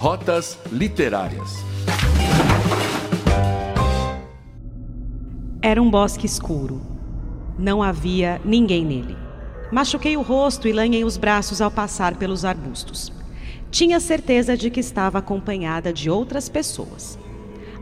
Rotas 0.00 0.58
Literárias. 0.72 1.56
Era 5.60 5.82
um 5.82 5.90
bosque 5.90 6.24
escuro. 6.24 6.80
Não 7.58 7.82
havia 7.82 8.40
ninguém 8.42 8.82
nele. 8.82 9.14
Machuquei 9.70 10.16
o 10.16 10.22
rosto 10.22 10.66
e 10.66 10.72
lanhei 10.72 11.04
os 11.04 11.18
braços 11.18 11.60
ao 11.60 11.70
passar 11.70 12.16
pelos 12.16 12.46
arbustos. 12.46 13.12
Tinha 13.70 14.00
certeza 14.00 14.56
de 14.56 14.70
que 14.70 14.80
estava 14.80 15.18
acompanhada 15.18 15.92
de 15.92 16.08
outras 16.08 16.48
pessoas. 16.48 17.18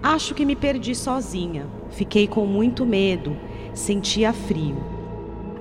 Acho 0.02 0.34
que 0.34 0.44
me 0.44 0.56
perdi 0.56 0.96
sozinha. 0.96 1.68
Fiquei 1.92 2.26
com 2.26 2.44
muito 2.46 2.84
medo. 2.84 3.36
Sentia 3.72 4.32
frio. 4.32 4.97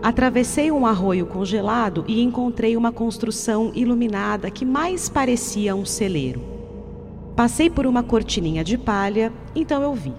Atravessei 0.01 0.71
um 0.71 0.85
arroio 0.85 1.25
congelado 1.25 2.05
e 2.07 2.21
encontrei 2.21 2.77
uma 2.77 2.91
construção 2.91 3.71
iluminada 3.73 4.51
que 4.51 4.65
mais 4.65 5.09
parecia 5.09 5.75
um 5.75 5.85
celeiro. 5.85 6.41
Passei 7.35 7.69
por 7.69 7.85
uma 7.85 8.03
cortininha 8.03 8.63
de 8.63 8.77
palha, 8.77 9.31
então 9.55 9.81
eu 9.81 9.93
vi 9.93 10.13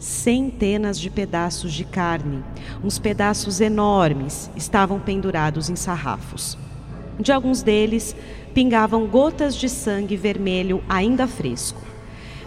centenas 0.00 0.98
de 0.98 1.10
pedaços 1.10 1.72
de 1.74 1.84
carne, 1.84 2.42
uns 2.82 2.98
pedaços 2.98 3.60
enormes, 3.60 4.50
estavam 4.56 4.98
pendurados 4.98 5.68
em 5.68 5.76
sarrafos. 5.76 6.56
De 7.18 7.30
alguns 7.30 7.62
deles 7.62 8.16
pingavam 8.54 9.06
gotas 9.06 9.54
de 9.54 9.68
sangue 9.68 10.16
vermelho 10.16 10.82
ainda 10.88 11.28
fresco. 11.28 11.82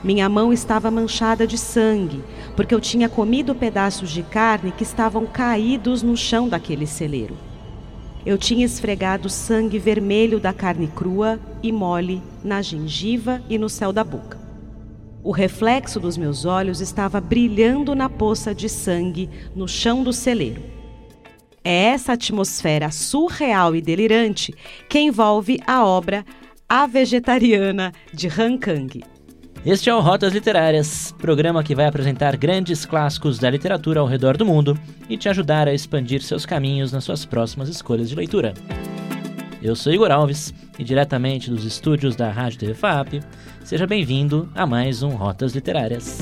Minha 0.03 0.27
mão 0.27 0.51
estava 0.51 0.91
manchada 0.91 1.47
de 1.47 1.57
sangue, 1.57 2.21
porque 2.55 2.75
eu 2.75 2.81
tinha 2.81 3.07
comido 3.07 3.55
pedaços 3.55 4.09
de 4.09 4.21
carne 4.21 4.73
que 4.73 4.83
estavam 4.83 5.25
caídos 5.25 6.03
no 6.03 6.17
chão 6.17 6.49
daquele 6.49 6.85
celeiro. 6.85 7.37
Eu 8.25 8.37
tinha 8.37 8.65
esfregado 8.65 9.29
sangue 9.29 9.79
vermelho 9.79 10.39
da 10.39 10.51
carne 10.51 10.87
crua 10.87 11.39
e 11.61 11.71
mole 11.71 12.21
na 12.43 12.61
gengiva 12.61 13.41
e 13.49 13.57
no 13.57 13.69
céu 13.69 13.93
da 13.93 14.03
boca. 14.03 14.37
O 15.23 15.31
reflexo 15.31 16.01
dos 16.01 16.17
meus 16.17 16.43
olhos 16.43 16.81
estava 16.81 17.21
brilhando 17.21 17.95
na 17.95 18.09
poça 18.09 18.53
de 18.53 18.67
sangue 18.67 19.29
no 19.55 19.69
chão 19.69 20.03
do 20.03 20.11
celeiro. 20.11 20.61
É 21.63 21.85
essa 21.85 22.11
atmosfera 22.11 22.91
surreal 22.91 23.73
e 23.73 23.81
delirante 23.81 24.53
que 24.89 24.99
envolve 24.99 25.61
a 25.65 25.85
obra 25.85 26.25
A 26.67 26.85
Vegetariana 26.85 27.93
de 28.13 28.27
Han 28.27 28.57
Kang. 28.57 29.12
Este 29.65 29.89
é 29.89 29.95
o 29.95 30.01
Rotas 30.01 30.33
Literárias, 30.33 31.15
programa 31.17 31.63
que 31.63 31.73
vai 31.73 31.85
apresentar 31.85 32.35
grandes 32.35 32.85
clássicos 32.85 33.39
da 33.39 33.49
literatura 33.49 34.01
ao 34.01 34.05
redor 34.05 34.35
do 34.35 34.45
mundo 34.45 34.77
e 35.09 35.15
te 35.15 35.29
ajudar 35.29 35.69
a 35.69 35.73
expandir 35.73 36.21
seus 36.21 36.45
caminhos 36.45 36.91
nas 36.91 37.05
suas 37.05 37.23
próximas 37.23 37.69
escolhas 37.69 38.09
de 38.09 38.15
leitura. 38.15 38.53
Eu 39.61 39.73
sou 39.73 39.93
Igor 39.93 40.11
Alves 40.11 40.53
e 40.77 40.83
diretamente 40.83 41.49
dos 41.49 41.63
estúdios 41.63 42.13
da 42.13 42.29
Rádio 42.29 42.59
TV 42.59 42.73
FAP, 42.73 43.23
seja 43.63 43.87
bem-vindo 43.87 44.49
a 44.53 44.67
mais 44.67 45.01
um 45.01 45.11
Rotas 45.11 45.55
Literárias. 45.55 46.19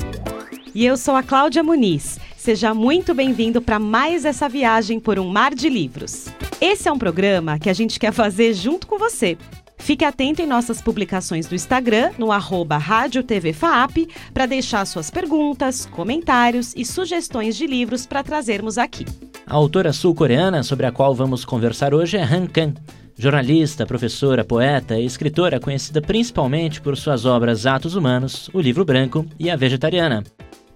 E 0.72 0.86
eu 0.86 0.96
sou 0.96 1.16
a 1.16 1.22
Cláudia 1.24 1.64
Muniz. 1.64 2.20
Seja 2.36 2.72
muito 2.72 3.12
bem-vindo 3.12 3.60
para 3.60 3.80
mais 3.80 4.24
essa 4.24 4.48
viagem 4.48 5.00
por 5.00 5.18
um 5.18 5.28
mar 5.28 5.52
de 5.52 5.68
livros. 5.68 6.28
Esse 6.60 6.88
é 6.88 6.92
um 6.92 6.98
programa 6.98 7.58
que 7.58 7.68
a 7.68 7.74
gente 7.74 7.98
quer 7.98 8.12
fazer 8.12 8.54
junto 8.54 8.86
com 8.86 8.98
você. 8.98 9.36
Fique 9.82 10.04
atento 10.04 10.40
em 10.40 10.46
nossas 10.46 10.80
publicações 10.80 11.48
do 11.48 11.56
Instagram, 11.56 12.12
no 12.16 12.30
arroba 12.30 12.78
Rádio 12.78 13.20
TV 13.20 13.52
FAP, 13.52 14.08
para 14.32 14.46
deixar 14.46 14.84
suas 14.84 15.10
perguntas, 15.10 15.86
comentários 15.86 16.72
e 16.76 16.84
sugestões 16.84 17.56
de 17.56 17.66
livros 17.66 18.06
para 18.06 18.22
trazermos 18.22 18.78
aqui. 18.78 19.04
A 19.44 19.56
autora 19.56 19.92
sul-coreana 19.92 20.62
sobre 20.62 20.86
a 20.86 20.92
qual 20.92 21.12
vamos 21.16 21.44
conversar 21.44 21.92
hoje 21.92 22.16
é 22.16 22.22
Han 22.22 22.46
Kang, 22.46 22.80
jornalista, 23.18 23.84
professora, 23.84 24.44
poeta 24.44 24.96
e 25.00 25.04
escritora 25.04 25.58
conhecida 25.58 26.00
principalmente 26.00 26.80
por 26.80 26.96
suas 26.96 27.24
obras 27.24 27.66
Atos 27.66 27.96
Humanos, 27.96 28.48
O 28.54 28.60
Livro 28.60 28.84
Branco 28.84 29.26
e 29.36 29.50
A 29.50 29.56
Vegetariana, 29.56 30.22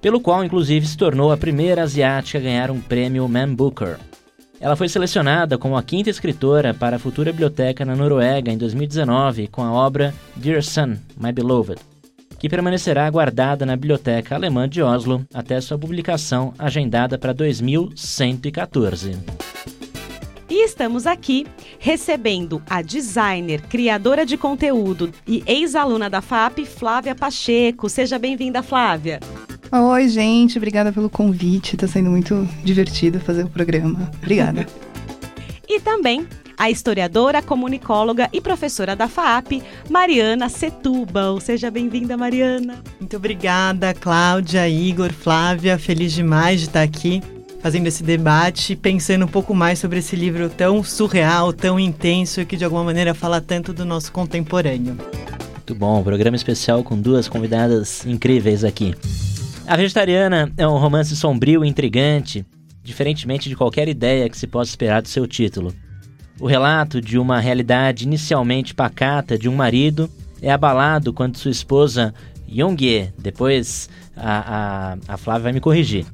pelo 0.00 0.20
qual 0.20 0.44
inclusive 0.44 0.84
se 0.84 0.96
tornou 0.96 1.30
a 1.30 1.36
primeira 1.36 1.84
asiática 1.84 2.38
a 2.38 2.42
ganhar 2.42 2.72
um 2.72 2.80
prêmio 2.80 3.28
Man 3.28 3.54
Booker. 3.54 3.98
Ela 4.58 4.74
foi 4.74 4.88
selecionada 4.88 5.58
como 5.58 5.76
a 5.76 5.82
quinta 5.82 6.08
escritora 6.08 6.72
para 6.72 6.96
a 6.96 6.98
futura 6.98 7.30
biblioteca 7.30 7.84
na 7.84 7.94
Noruega 7.94 8.50
em 8.50 8.56
2019 8.56 9.48
com 9.48 9.62
a 9.62 9.72
obra 9.72 10.14
Dear 10.34 10.62
Son, 10.62 10.96
My 11.16 11.30
Beloved, 11.30 11.78
que 12.38 12.48
permanecerá 12.48 13.08
guardada 13.10 13.66
na 13.66 13.76
Biblioteca 13.76 14.34
Alemã 14.34 14.66
de 14.68 14.82
Oslo 14.82 15.26
até 15.32 15.60
sua 15.60 15.78
publicação 15.78 16.54
agendada 16.58 17.18
para 17.18 17.34
2114. 17.34 19.18
E 20.48 20.64
estamos 20.64 21.06
aqui 21.06 21.46
recebendo 21.78 22.62
a 22.70 22.80
designer, 22.80 23.60
criadora 23.62 24.24
de 24.24 24.38
conteúdo 24.38 25.12
e 25.26 25.42
ex-aluna 25.46 26.08
da 26.08 26.22
FAP, 26.22 26.64
Flávia 26.64 27.14
Pacheco. 27.14 27.90
Seja 27.90 28.18
bem-vinda, 28.18 28.62
Flávia. 28.62 29.20
Oi, 29.72 30.08
gente, 30.08 30.58
obrigada 30.58 30.92
pelo 30.92 31.10
convite. 31.10 31.74
Está 31.74 31.86
sendo 31.88 32.10
muito 32.10 32.48
divertido 32.62 33.18
fazer 33.20 33.44
o 33.44 33.48
programa. 33.48 34.10
Obrigada. 34.22 34.66
e 35.68 35.80
também 35.80 36.26
a 36.56 36.70
historiadora, 36.70 37.42
comunicóloga 37.42 38.30
e 38.32 38.40
professora 38.40 38.96
da 38.96 39.08
FAP, 39.08 39.62
Mariana 39.90 40.48
Setúbal. 40.48 41.38
Seja 41.40 41.70
bem-vinda, 41.70 42.16
Mariana. 42.16 42.82
Muito 42.98 43.16
obrigada, 43.16 43.92
Cláudia, 43.92 44.68
Igor, 44.68 45.12
Flávia. 45.12 45.78
Feliz 45.78 46.12
demais 46.12 46.60
de 46.60 46.66
estar 46.66 46.82
aqui 46.82 47.22
fazendo 47.60 47.88
esse 47.88 48.02
debate, 48.02 48.76
pensando 48.76 49.24
um 49.24 49.28
pouco 49.28 49.52
mais 49.52 49.78
sobre 49.80 49.98
esse 49.98 50.14
livro 50.14 50.48
tão 50.48 50.84
surreal, 50.84 51.52
tão 51.52 51.80
intenso 51.80 52.40
e 52.40 52.46
que 52.46 52.56
de 52.56 52.64
alguma 52.64 52.84
maneira 52.84 53.12
fala 53.12 53.40
tanto 53.40 53.72
do 53.72 53.84
nosso 53.84 54.12
contemporâneo. 54.12 54.96
Muito 55.54 55.74
bom, 55.74 56.02
programa 56.02 56.36
especial 56.36 56.84
com 56.84 56.96
duas 56.96 57.28
convidadas 57.28 58.06
incríveis 58.06 58.62
aqui. 58.62 58.94
A 59.68 59.76
Vegetariana 59.76 60.52
é 60.56 60.66
um 60.66 60.78
romance 60.78 61.16
sombrio 61.16 61.64
e 61.64 61.68
intrigante, 61.68 62.46
diferentemente 62.84 63.48
de 63.48 63.56
qualquer 63.56 63.88
ideia 63.88 64.28
que 64.28 64.38
se 64.38 64.46
possa 64.46 64.70
esperar 64.70 65.02
do 65.02 65.08
seu 65.08 65.26
título. 65.26 65.74
O 66.38 66.46
relato 66.46 67.00
de 67.00 67.18
uma 67.18 67.40
realidade 67.40 68.04
inicialmente 68.04 68.72
pacata 68.72 69.36
de 69.36 69.48
um 69.48 69.56
marido 69.56 70.08
é 70.40 70.52
abalado 70.52 71.12
quando 71.12 71.36
sua 71.36 71.50
esposa 71.50 72.14
Yongye, 72.48 73.12
depois 73.18 73.90
a, 74.16 74.92
a, 75.08 75.14
a 75.14 75.16
Flávia 75.16 75.42
vai 75.42 75.52
me 75.52 75.60
corrigir, 75.60 76.06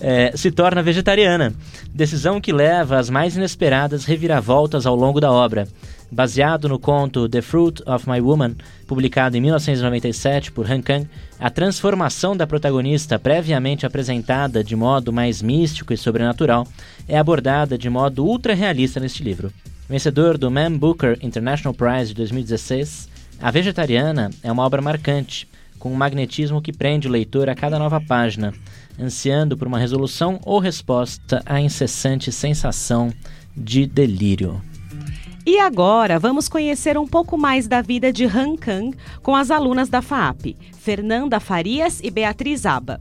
é, 0.00 0.32
se 0.34 0.50
torna 0.50 0.82
vegetariana, 0.82 1.52
decisão 1.92 2.40
que 2.40 2.50
leva 2.50 2.96
às 2.96 3.10
mais 3.10 3.36
inesperadas 3.36 4.06
reviravoltas 4.06 4.86
ao 4.86 4.96
longo 4.96 5.20
da 5.20 5.30
obra. 5.30 5.68
Baseado 6.10 6.66
no 6.66 6.78
conto 6.78 7.28
The 7.28 7.42
Fruit 7.42 7.82
of 7.84 8.08
My 8.08 8.20
Woman, 8.20 8.54
publicado 8.86 9.36
em 9.36 9.40
1997 9.40 10.50
por 10.52 10.70
Han 10.70 10.80
Kang, 10.80 11.06
a 11.38 11.50
transformação 11.50 12.36
da 12.36 12.46
protagonista, 12.46 13.18
previamente 13.18 13.84
apresentada 13.84 14.64
de 14.64 14.74
modo 14.74 15.12
mais 15.12 15.42
místico 15.42 15.92
e 15.92 15.96
sobrenatural, 15.96 16.66
é 17.06 17.18
abordada 17.18 17.76
de 17.76 17.90
modo 17.90 18.24
ultra 18.24 18.54
realista 18.54 18.98
neste 18.98 19.22
livro. 19.22 19.52
Vencedor 19.88 20.38
do 20.38 20.50
Man 20.50 20.72
Booker 20.72 21.18
International 21.22 21.74
Prize 21.74 22.08
de 22.08 22.14
2016, 22.14 23.08
A 23.40 23.50
Vegetariana 23.50 24.30
é 24.42 24.50
uma 24.50 24.64
obra 24.64 24.80
marcante, 24.80 25.46
com 25.78 25.92
um 25.92 25.96
magnetismo 25.96 26.62
que 26.62 26.72
prende 26.72 27.06
o 27.06 27.10
leitor 27.10 27.50
a 27.50 27.54
cada 27.54 27.78
nova 27.78 28.00
página, 28.00 28.54
ansiando 28.98 29.58
por 29.58 29.68
uma 29.68 29.78
resolução 29.78 30.40
ou 30.42 30.58
resposta 30.58 31.42
à 31.44 31.60
incessante 31.60 32.32
sensação 32.32 33.12
de 33.54 33.86
delírio. 33.86 34.60
E 35.46 35.60
agora 35.60 36.18
vamos 36.18 36.48
conhecer 36.48 36.98
um 36.98 37.06
pouco 37.06 37.38
mais 37.38 37.68
da 37.68 37.80
vida 37.80 38.12
de 38.12 38.24
Han 38.24 38.56
Kang 38.56 38.96
com 39.22 39.36
as 39.36 39.48
alunas 39.48 39.88
da 39.88 40.02
FAP, 40.02 40.56
Fernanda 40.76 41.38
Farias 41.38 42.00
e 42.02 42.10
Beatriz 42.10 42.66
Aba. 42.66 43.00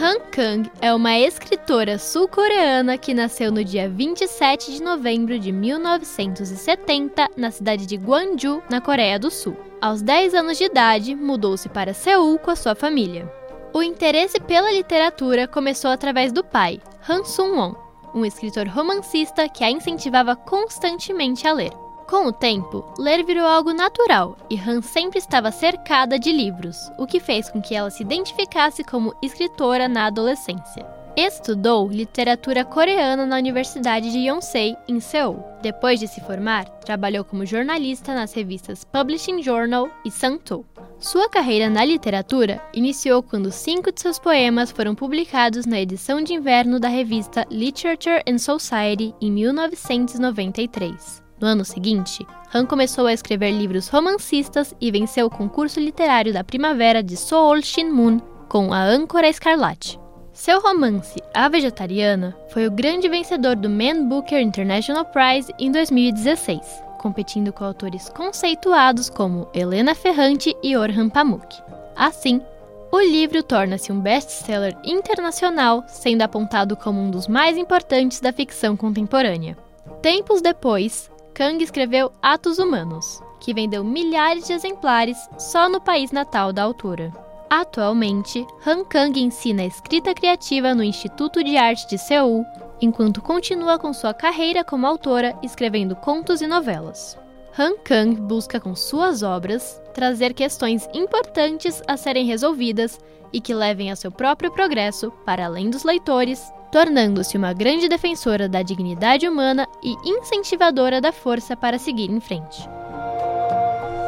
Han 0.00 0.18
Kang 0.32 0.68
é 0.80 0.92
uma 0.92 1.16
escritora 1.16 1.96
sul-coreana 1.96 2.98
que 2.98 3.14
nasceu 3.14 3.52
no 3.52 3.62
dia 3.62 3.88
27 3.88 4.72
de 4.72 4.82
novembro 4.82 5.38
de 5.38 5.52
1970 5.52 7.30
na 7.36 7.52
cidade 7.52 7.86
de 7.86 7.96
Gwangju, 7.96 8.60
na 8.68 8.80
Coreia 8.80 9.16
do 9.16 9.30
Sul. 9.30 9.56
Aos 9.80 10.02
10 10.02 10.34
anos 10.34 10.58
de 10.58 10.64
idade, 10.64 11.14
mudou-se 11.14 11.68
para 11.68 11.94
Seul 11.94 12.36
com 12.40 12.50
a 12.50 12.56
sua 12.56 12.74
família. 12.74 13.37
O 13.72 13.82
interesse 13.82 14.40
pela 14.40 14.72
literatura 14.72 15.46
começou 15.46 15.90
através 15.90 16.32
do 16.32 16.42
pai, 16.42 16.80
Han 17.08 17.24
Sung-won, 17.24 17.74
um 18.14 18.24
escritor 18.24 18.66
romancista 18.66 19.48
que 19.48 19.62
a 19.62 19.70
incentivava 19.70 20.34
constantemente 20.34 21.46
a 21.46 21.52
ler. 21.52 21.72
Com 22.08 22.26
o 22.26 22.32
tempo, 22.32 22.84
ler 22.98 23.22
virou 23.22 23.46
algo 23.46 23.74
natural 23.74 24.36
e 24.48 24.58
Han 24.58 24.80
sempre 24.80 25.18
estava 25.18 25.52
cercada 25.52 26.18
de 26.18 26.32
livros, 26.32 26.76
o 26.98 27.06
que 27.06 27.20
fez 27.20 27.50
com 27.50 27.60
que 27.60 27.74
ela 27.74 27.90
se 27.90 28.02
identificasse 28.02 28.82
como 28.82 29.14
escritora 29.20 29.86
na 29.86 30.06
adolescência. 30.06 30.97
Estudou 31.20 31.88
literatura 31.88 32.64
coreana 32.64 33.26
na 33.26 33.34
Universidade 33.34 34.12
de 34.12 34.18
Yonsei, 34.18 34.76
em 34.86 35.00
Seul. 35.00 35.42
Depois 35.60 35.98
de 35.98 36.06
se 36.06 36.20
formar, 36.20 36.68
trabalhou 36.68 37.24
como 37.24 37.44
jornalista 37.44 38.14
nas 38.14 38.32
revistas 38.32 38.84
Publishing 38.84 39.42
Journal 39.42 39.90
e 40.04 40.12
Santo. 40.12 40.64
Sua 41.00 41.28
carreira 41.28 41.68
na 41.68 41.84
literatura 41.84 42.62
iniciou 42.72 43.20
quando 43.20 43.50
cinco 43.50 43.90
de 43.90 44.00
seus 44.00 44.16
poemas 44.16 44.70
foram 44.70 44.94
publicados 44.94 45.66
na 45.66 45.80
edição 45.80 46.22
de 46.22 46.34
inverno 46.34 46.78
da 46.78 46.86
revista 46.86 47.44
Literature 47.50 48.22
and 48.24 48.38
Society 48.38 49.12
em 49.20 49.32
1993. 49.32 51.20
No 51.40 51.48
ano 51.48 51.64
seguinte, 51.64 52.24
Han 52.54 52.64
começou 52.64 53.06
a 53.06 53.12
escrever 53.12 53.50
livros 53.50 53.88
romancistas 53.88 54.72
e 54.80 54.88
venceu 54.92 55.26
o 55.26 55.30
concurso 55.30 55.80
literário 55.80 56.32
da 56.32 56.44
primavera 56.44 57.02
de 57.02 57.16
Seoul 57.16 57.60
Shinmun 57.60 58.20
com 58.48 58.72
A 58.72 58.84
Âncora 58.84 59.28
Escarlate. 59.28 59.98
Seu 60.38 60.60
romance 60.60 61.20
A 61.34 61.48
Vegetariana 61.48 62.32
foi 62.50 62.64
o 62.64 62.70
grande 62.70 63.08
vencedor 63.08 63.56
do 63.56 63.68
Man 63.68 64.04
Booker 64.04 64.40
International 64.40 65.04
Prize 65.04 65.52
em 65.58 65.72
2016, 65.72 66.60
competindo 66.96 67.52
com 67.52 67.64
autores 67.64 68.08
conceituados 68.08 69.10
como 69.10 69.48
Helena 69.52 69.96
Ferrante 69.96 70.56
e 70.62 70.76
Orhan 70.76 71.08
Pamuk. 71.08 71.60
Assim, 71.96 72.40
o 72.92 73.00
livro 73.00 73.42
torna-se 73.42 73.90
um 73.90 73.98
best-seller 74.00 74.78
internacional, 74.84 75.82
sendo 75.88 76.22
apontado 76.22 76.76
como 76.76 77.00
um 77.00 77.10
dos 77.10 77.26
mais 77.26 77.58
importantes 77.58 78.20
da 78.20 78.32
ficção 78.32 78.76
contemporânea. 78.76 79.58
Tempos 80.00 80.40
depois, 80.40 81.10
Kang 81.34 81.60
escreveu 81.64 82.12
Atos 82.22 82.60
Humanos, 82.60 83.20
que 83.40 83.52
vendeu 83.52 83.82
milhares 83.82 84.46
de 84.46 84.52
exemplares 84.52 85.18
só 85.36 85.68
no 85.68 85.80
país 85.80 86.12
natal 86.12 86.52
da 86.52 86.62
autora. 86.62 87.27
Atualmente, 87.50 88.46
Han 88.66 88.84
Kang 88.84 89.18
ensina 89.18 89.64
escrita 89.64 90.14
criativa 90.14 90.74
no 90.74 90.82
Instituto 90.82 91.42
de 91.42 91.56
Arte 91.56 91.88
de 91.88 91.98
Seul, 91.98 92.44
enquanto 92.80 93.22
continua 93.22 93.78
com 93.78 93.92
sua 93.92 94.12
carreira 94.12 94.62
como 94.62 94.86
autora 94.86 95.38
escrevendo 95.42 95.96
contos 95.96 96.40
e 96.42 96.46
novelas. 96.46 97.18
Han 97.58 97.76
Kang 97.78 98.20
busca 98.20 98.60
com 98.60 98.74
suas 98.76 99.22
obras 99.22 99.80
trazer 99.94 100.34
questões 100.34 100.88
importantes 100.94 101.82
a 101.88 101.96
serem 101.96 102.26
resolvidas 102.26 103.00
e 103.32 103.40
que 103.40 103.54
levem 103.54 103.90
a 103.90 103.96
seu 103.96 104.12
próprio 104.12 104.52
progresso 104.52 105.10
para 105.24 105.46
além 105.46 105.70
dos 105.70 105.84
leitores 105.84 106.52
tornando-se 106.70 107.36
uma 107.36 107.52
grande 107.52 107.88
defensora 107.88 108.48
da 108.48 108.62
dignidade 108.62 109.28
humana 109.28 109.66
e 109.82 109.94
incentivadora 110.04 111.00
da 111.00 111.12
força 111.12 111.56
para 111.56 111.78
seguir 111.78 112.10
em 112.10 112.20
frente. 112.20 112.77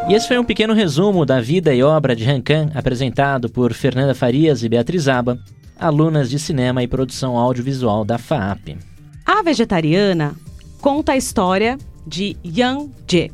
E 0.09 0.15
esse 0.15 0.27
foi 0.27 0.39
um 0.39 0.45
pequeno 0.45 0.75
resumo 0.75 1.25
da 1.25 1.41
vida 1.41 1.73
e 1.73 1.83
obra 1.83 2.17
de 2.17 2.25
Rancan, 2.25 2.71
apresentado 2.75 3.49
por 3.49 3.73
Fernanda 3.73 4.15
Farias 4.15 4.65
e 4.65 4.69
Beatriz 4.69 5.07
Aba, 5.07 5.39
alunas 5.79 6.29
de 6.29 6.39
cinema 6.39 6.83
e 6.83 6.89
produção 6.89 7.37
audiovisual 7.37 8.05
da 8.05 8.19
FAAP. 8.19 8.77
A 9.25 9.43
vegetariana 9.43 10.35
conta 10.81 11.13
a 11.13 11.17
história 11.17 11.79
de 12.07 12.37
Yang 12.45 12.91
Je, 13.07 13.31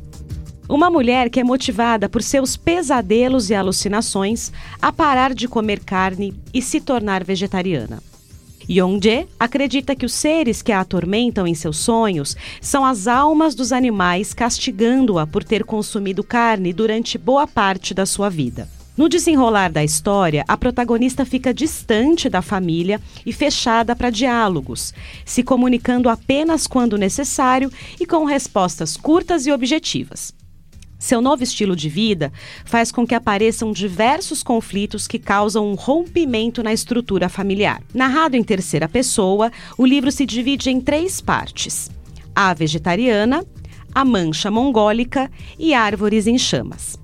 uma 0.69 0.89
mulher 0.89 1.29
que 1.29 1.39
é 1.39 1.43
motivada 1.43 2.07
por 2.07 2.21
seus 2.21 2.55
pesadelos 2.55 3.49
e 3.49 3.55
alucinações 3.55 4.51
a 4.81 4.91
parar 4.91 5.33
de 5.33 5.47
comer 5.47 5.79
carne 5.79 6.33
e 6.53 6.61
se 6.61 6.79
tornar 6.79 7.23
vegetariana. 7.23 7.99
Yongje 8.69 9.27
acredita 9.39 9.95
que 9.95 10.05
os 10.05 10.13
seres 10.13 10.61
que 10.61 10.71
a 10.71 10.81
atormentam 10.81 11.47
em 11.47 11.55
seus 11.55 11.77
sonhos 11.77 12.35
são 12.59 12.83
as 12.83 13.07
almas 13.07 13.55
dos 13.55 13.71
animais 13.71 14.33
castigando-a 14.33 15.25
por 15.25 15.43
ter 15.43 15.63
consumido 15.63 16.23
carne 16.23 16.73
durante 16.73 17.17
boa 17.17 17.47
parte 17.47 17.93
da 17.93 18.05
sua 18.05 18.29
vida. 18.29 18.69
No 18.97 19.07
desenrolar 19.07 19.71
da 19.71 19.83
história, 19.83 20.43
a 20.47 20.57
protagonista 20.57 21.23
fica 21.23 21.53
distante 21.53 22.27
da 22.27 22.41
família 22.41 22.99
e 23.25 23.31
fechada 23.31 23.95
para 23.95 24.09
diálogos, 24.09 24.91
se 25.23 25.43
comunicando 25.43 26.09
apenas 26.09 26.65
quando 26.65 26.97
necessário 26.97 27.71
e 27.99 28.07
com 28.07 28.25
respostas 28.25 28.97
curtas 28.97 29.45
e 29.45 29.51
objetivas. 29.51 30.33
Seu 30.99 31.21
novo 31.21 31.43
estilo 31.43 31.75
de 31.75 31.89
vida 31.89 32.31
faz 32.65 32.91
com 32.91 33.05
que 33.05 33.13
apareçam 33.13 33.71
diversos 33.71 34.41
conflitos 34.41 35.07
que 35.07 35.19
causam 35.19 35.71
um 35.71 35.75
rompimento 35.75 36.63
na 36.63 36.73
estrutura 36.73 37.29
familiar. 37.29 37.81
Narrado 37.93 38.35
em 38.35 38.43
terceira 38.43 38.89
pessoa, 38.89 39.51
o 39.77 39.85
livro 39.85 40.11
se 40.11 40.25
divide 40.25 40.69
em 40.69 40.81
três 40.81 41.21
partes: 41.21 41.91
a 42.35 42.53
vegetariana, 42.53 43.45
a 43.93 44.03
mancha 44.03 44.49
mongólica 44.49 45.31
e 45.57 45.73
árvores 45.73 46.25
em 46.25 46.37
chamas. 46.37 46.97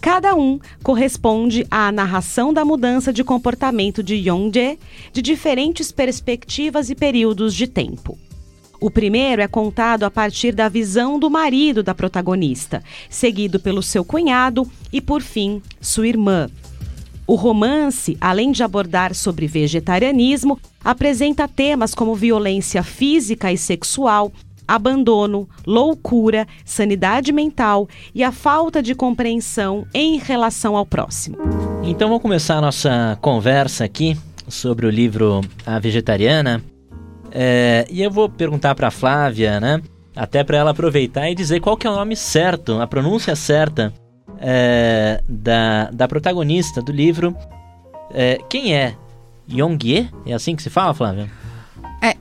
Cada 0.00 0.34
um 0.34 0.58
corresponde 0.82 1.64
à 1.70 1.92
narração 1.92 2.52
da 2.52 2.64
mudança 2.64 3.12
de 3.12 3.22
comportamento 3.22 4.02
de 4.02 4.16
Yongje 4.16 4.76
de 5.12 5.22
diferentes 5.22 5.92
perspectivas 5.92 6.90
e 6.90 6.96
períodos 6.96 7.54
de 7.54 7.68
tempo. 7.68 8.18
O 8.82 8.90
primeiro 8.90 9.40
é 9.40 9.46
contado 9.46 10.02
a 10.02 10.10
partir 10.10 10.52
da 10.52 10.68
visão 10.68 11.16
do 11.16 11.30
marido 11.30 11.84
da 11.84 11.94
protagonista, 11.94 12.82
seguido 13.08 13.60
pelo 13.60 13.80
seu 13.80 14.04
cunhado 14.04 14.68
e, 14.92 15.00
por 15.00 15.22
fim, 15.22 15.62
sua 15.80 16.08
irmã. 16.08 16.50
O 17.24 17.36
romance, 17.36 18.18
além 18.20 18.50
de 18.50 18.64
abordar 18.64 19.14
sobre 19.14 19.46
vegetarianismo, 19.46 20.58
apresenta 20.84 21.46
temas 21.46 21.94
como 21.94 22.16
violência 22.16 22.82
física 22.82 23.52
e 23.52 23.56
sexual, 23.56 24.32
abandono, 24.66 25.48
loucura, 25.64 26.44
sanidade 26.64 27.30
mental 27.30 27.88
e 28.12 28.24
a 28.24 28.32
falta 28.32 28.82
de 28.82 28.96
compreensão 28.96 29.86
em 29.94 30.18
relação 30.18 30.76
ao 30.76 30.84
próximo. 30.84 31.38
Então 31.84 32.08
vamos 32.08 32.22
começar 32.22 32.56
a 32.56 32.60
nossa 32.60 33.16
conversa 33.20 33.84
aqui 33.84 34.16
sobre 34.48 34.86
o 34.86 34.90
livro 34.90 35.40
A 35.64 35.78
Vegetariana. 35.78 36.71
É, 37.34 37.86
e 37.90 38.02
eu 38.02 38.10
vou 38.10 38.28
perguntar 38.28 38.74
para 38.74 38.90
Flávia, 38.90 39.58
né? 39.58 39.80
Até 40.14 40.44
para 40.44 40.58
ela 40.58 40.70
aproveitar 40.72 41.30
e 41.30 41.34
dizer 41.34 41.60
qual 41.60 41.76
que 41.76 41.86
é 41.86 41.90
o 41.90 41.94
nome 41.94 42.14
certo, 42.14 42.80
a 42.80 42.86
pronúncia 42.86 43.34
certa 43.34 43.92
é, 44.38 45.22
da, 45.26 45.90
da 45.90 46.06
protagonista 46.06 46.82
do 46.82 46.92
livro. 46.92 47.34
É, 48.12 48.38
quem 48.50 48.76
é? 48.76 48.94
Yongye? 49.50 50.10
É 50.26 50.34
assim 50.34 50.54
que 50.54 50.62
se 50.62 50.68
fala, 50.68 50.92
Flávia? 50.92 51.30
É, 52.02 52.14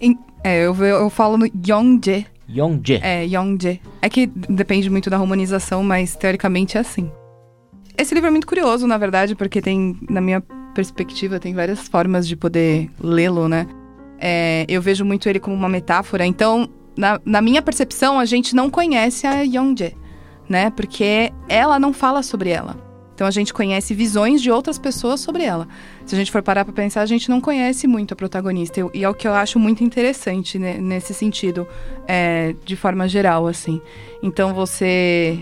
é 0.43 0.65
eu, 0.65 0.75
eu 0.85 1.09
falo 1.09 1.37
no 1.37 1.45
Yongje. 1.45 2.25
Yongje. 2.49 2.99
É, 3.03 3.25
Yongje. 3.25 3.81
É 4.01 4.09
que 4.09 4.27
depende 4.27 4.89
muito 4.89 5.09
da 5.09 5.17
romanização, 5.17 5.83
mas 5.83 6.15
teoricamente 6.15 6.77
é 6.77 6.81
assim. 6.81 7.11
Esse 7.97 8.13
livro 8.13 8.29
é 8.29 8.31
muito 8.31 8.47
curioso, 8.47 8.87
na 8.87 8.97
verdade, 8.97 9.35
porque 9.35 9.61
tem, 9.61 9.97
na 10.09 10.21
minha 10.21 10.41
perspectiva, 10.73 11.39
tem 11.39 11.53
várias 11.53 11.87
formas 11.87 12.25
de 12.27 12.35
poder 12.37 12.89
lê-lo, 13.01 13.49
né? 13.49 13.67
É, 14.21 14.65
eu 14.69 14.81
vejo 14.81 15.03
muito 15.03 15.27
ele 15.27 15.39
como 15.39 15.55
uma 15.55 15.67
metáfora. 15.67 16.25
Então, 16.25 16.69
na, 16.95 17.19
na 17.25 17.41
minha 17.41 17.61
percepção, 17.61 18.19
a 18.19 18.25
gente 18.25 18.55
não 18.55 18.69
conhece 18.69 19.25
a 19.25 19.41
Yeonje, 19.41 19.97
né? 20.47 20.69
Porque 20.69 21.33
ela 21.49 21.79
não 21.79 21.91
fala 21.91 22.21
sobre 22.21 22.51
ela. 22.51 22.91
Então 23.21 23.27
a 23.27 23.31
gente 23.31 23.53
conhece 23.53 23.93
visões 23.93 24.41
de 24.41 24.49
outras 24.49 24.79
pessoas 24.79 25.19
sobre 25.19 25.43
ela. 25.43 25.67
Se 26.07 26.15
a 26.15 26.17
gente 26.17 26.31
for 26.31 26.41
parar 26.41 26.65
para 26.65 26.73
pensar, 26.73 27.01
a 27.01 27.05
gente 27.05 27.29
não 27.29 27.39
conhece 27.39 27.85
muito 27.85 28.13
a 28.13 28.17
protagonista. 28.17 28.79
e 28.93 29.03
é 29.03 29.07
o 29.07 29.13
que 29.13 29.27
eu 29.27 29.33
acho 29.33 29.59
muito 29.59 29.83
interessante 29.83 30.57
né, 30.57 30.79
nesse 30.79 31.13
sentido, 31.13 31.67
é, 32.07 32.55
de 32.65 32.75
forma 32.75 33.07
geral, 33.07 33.45
assim. 33.45 33.79
Então 34.23 34.55
você 34.55 35.39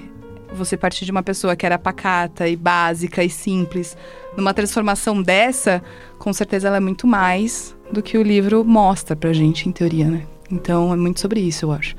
você 0.52 0.76
partir 0.76 1.06
de 1.06 1.12
uma 1.12 1.24
pessoa 1.24 1.56
que 1.56 1.66
era 1.66 1.78
pacata 1.78 2.48
e 2.50 2.56
básica 2.56 3.24
e 3.24 3.30
simples, 3.30 3.96
numa 4.40 4.54
transformação 4.54 5.22
dessa, 5.22 5.84
com 6.18 6.32
certeza 6.34 6.68
ela 6.68 6.78
é 6.78 6.80
muito 6.80 7.06
mais 7.06 7.76
do 7.92 8.02
que 8.02 8.18
o 8.18 8.24
livro 8.24 8.64
mostra 8.64 9.16
pra 9.16 9.34
gente, 9.34 9.68
em 9.68 9.72
teoria, 9.72 10.08
né? 10.08 10.26
Então 10.52 10.94
é 10.94 10.96
muito 10.96 11.20
sobre 11.20 11.40
isso, 11.40 11.66
eu 11.66 11.72
acho. 11.72 11.96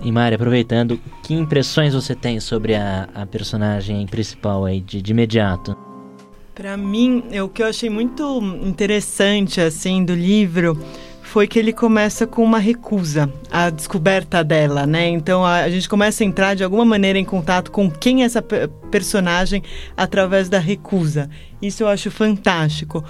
E 0.00 0.10
Mari, 0.10 0.34
aproveitando, 0.34 1.00
que 1.22 1.34
impressões 1.34 1.94
você 1.94 2.14
tem 2.14 2.40
sobre 2.40 2.74
a, 2.74 3.08
a 3.14 3.24
personagem 3.24 4.06
principal 4.06 4.64
aí 4.64 4.80
de, 4.80 5.00
de 5.00 5.12
imediato? 5.12 5.76
Para 6.54 6.76
mim, 6.76 7.24
o 7.42 7.48
que 7.48 7.62
eu 7.62 7.66
achei 7.66 7.90
muito 7.90 8.40
interessante 8.62 9.60
assim 9.60 10.04
do 10.04 10.14
livro 10.14 10.78
foi 11.34 11.48
que 11.48 11.58
ele 11.58 11.72
começa 11.72 12.28
com 12.28 12.44
uma 12.44 12.60
recusa 12.60 13.28
à 13.50 13.68
descoberta 13.68 14.44
dela, 14.44 14.86
né? 14.86 15.08
Então 15.08 15.44
a, 15.44 15.62
a 15.62 15.68
gente 15.68 15.88
começa 15.88 16.22
a 16.22 16.26
entrar 16.28 16.54
de 16.54 16.62
alguma 16.62 16.84
maneira 16.84 17.18
em 17.18 17.24
contato 17.24 17.72
com 17.72 17.90
quem 17.90 18.22
é 18.22 18.24
essa 18.24 18.40
personagem 18.40 19.60
através 19.96 20.48
da 20.48 20.60
recusa. 20.60 21.28
Isso 21.60 21.82
eu 21.82 21.88
acho 21.88 22.08
fantástico 22.08 23.04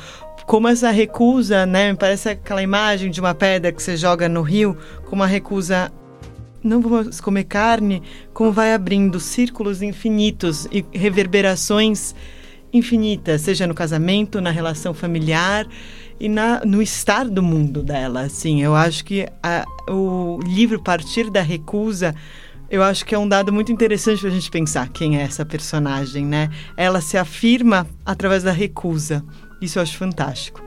como 0.46 0.68
essa 0.68 0.90
recusa, 0.90 1.66
né? 1.66 1.92
Me 1.92 1.98
parece 1.98 2.30
aquela 2.30 2.62
imagem 2.62 3.10
de 3.10 3.20
uma 3.20 3.34
pedra 3.34 3.70
que 3.70 3.82
você 3.82 3.94
joga 3.94 4.26
no 4.26 4.40
rio, 4.40 4.74
como 5.04 5.22
a 5.22 5.26
recusa 5.26 5.92
não 6.62 6.80
vamos 6.80 7.20
comer 7.20 7.44
carne, 7.44 8.02
como 8.32 8.50
vai 8.50 8.72
abrindo 8.72 9.20
círculos 9.20 9.82
infinitos 9.82 10.66
e 10.72 10.82
reverberações 10.94 12.14
infinitas, 12.72 13.42
seja 13.42 13.66
no 13.66 13.74
casamento, 13.74 14.40
na 14.40 14.50
relação 14.50 14.94
familiar 14.94 15.66
e 16.24 16.28
na, 16.28 16.62
no 16.64 16.80
estar 16.80 17.28
do 17.28 17.42
mundo 17.42 17.82
dela. 17.82 18.22
Assim, 18.22 18.62
eu 18.62 18.74
acho 18.74 19.04
que 19.04 19.28
a, 19.42 19.66
o 19.86 20.40
livro 20.42 20.82
partir 20.82 21.30
da 21.30 21.42
recusa 21.42 22.14
eu 22.70 22.82
acho 22.82 23.04
que 23.04 23.14
é 23.14 23.18
um 23.18 23.28
dado 23.28 23.52
muito 23.52 23.70
interessante 23.70 24.20
para 24.20 24.30
a 24.30 24.32
gente 24.32 24.50
pensar 24.50 24.88
quem 24.88 25.18
é 25.18 25.22
essa 25.22 25.44
personagem, 25.44 26.24
né? 26.24 26.50
Ela 26.78 27.02
se 27.02 27.18
afirma 27.18 27.86
através 28.06 28.42
da 28.42 28.52
recusa. 28.52 29.22
Isso 29.60 29.78
eu 29.78 29.82
acho 29.82 29.98
fantástico. 29.98 30.62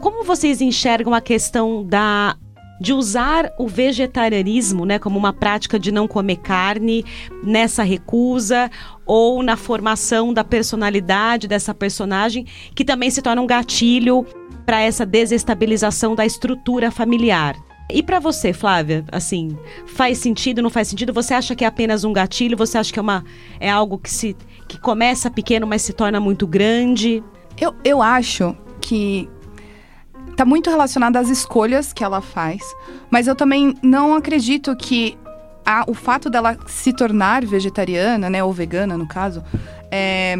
como 0.00 0.22
vocês 0.22 0.60
enxergam 0.60 1.12
a 1.12 1.20
questão 1.20 1.84
da 1.84 2.36
de 2.80 2.92
usar 2.92 3.52
o 3.58 3.66
vegetarianismo, 3.66 4.84
né, 4.86 4.98
como 4.98 5.18
uma 5.18 5.32
prática 5.32 5.78
de 5.78 5.90
não 5.90 6.06
comer 6.06 6.36
carne 6.36 7.04
nessa 7.42 7.82
recusa 7.82 8.70
ou 9.04 9.42
na 9.42 9.56
formação 9.56 10.32
da 10.32 10.44
personalidade 10.44 11.48
dessa 11.48 11.74
personagem, 11.74 12.46
que 12.74 12.84
também 12.84 13.10
se 13.10 13.20
torna 13.20 13.42
um 13.42 13.46
gatilho 13.46 14.24
para 14.68 14.82
essa 14.82 15.06
desestabilização 15.06 16.14
da 16.14 16.26
estrutura 16.26 16.90
familiar. 16.90 17.56
E 17.90 18.02
para 18.02 18.20
você, 18.20 18.52
Flávia, 18.52 19.02
assim, 19.10 19.56
faz 19.86 20.18
sentido, 20.18 20.60
não 20.60 20.68
faz 20.68 20.88
sentido? 20.88 21.10
Você 21.14 21.32
acha 21.32 21.56
que 21.56 21.64
é 21.64 21.66
apenas 21.66 22.04
um 22.04 22.12
gatilho? 22.12 22.54
Você 22.58 22.76
acha 22.76 22.92
que 22.92 22.98
é 22.98 23.02
uma 23.02 23.24
é 23.58 23.70
algo 23.70 23.96
que 23.96 24.10
se 24.10 24.36
que 24.68 24.78
começa 24.78 25.30
pequeno, 25.30 25.66
mas 25.66 25.80
se 25.80 25.94
torna 25.94 26.20
muito 26.20 26.46
grande? 26.46 27.24
Eu, 27.58 27.74
eu 27.82 28.02
acho 28.02 28.54
que 28.78 29.26
tá 30.36 30.44
muito 30.44 30.68
relacionado 30.68 31.16
às 31.16 31.30
escolhas 31.30 31.94
que 31.94 32.04
ela 32.04 32.20
faz, 32.20 32.60
mas 33.10 33.26
eu 33.26 33.34
também 33.34 33.74
não 33.82 34.14
acredito 34.14 34.76
que 34.76 35.16
a, 35.64 35.82
o 35.88 35.94
fato 35.94 36.28
dela 36.28 36.58
se 36.66 36.92
tornar 36.92 37.42
vegetariana, 37.42 38.28
né, 38.28 38.44
ou 38.44 38.52
vegana 38.52 38.98
no 38.98 39.08
caso, 39.08 39.42
é, 39.90 40.38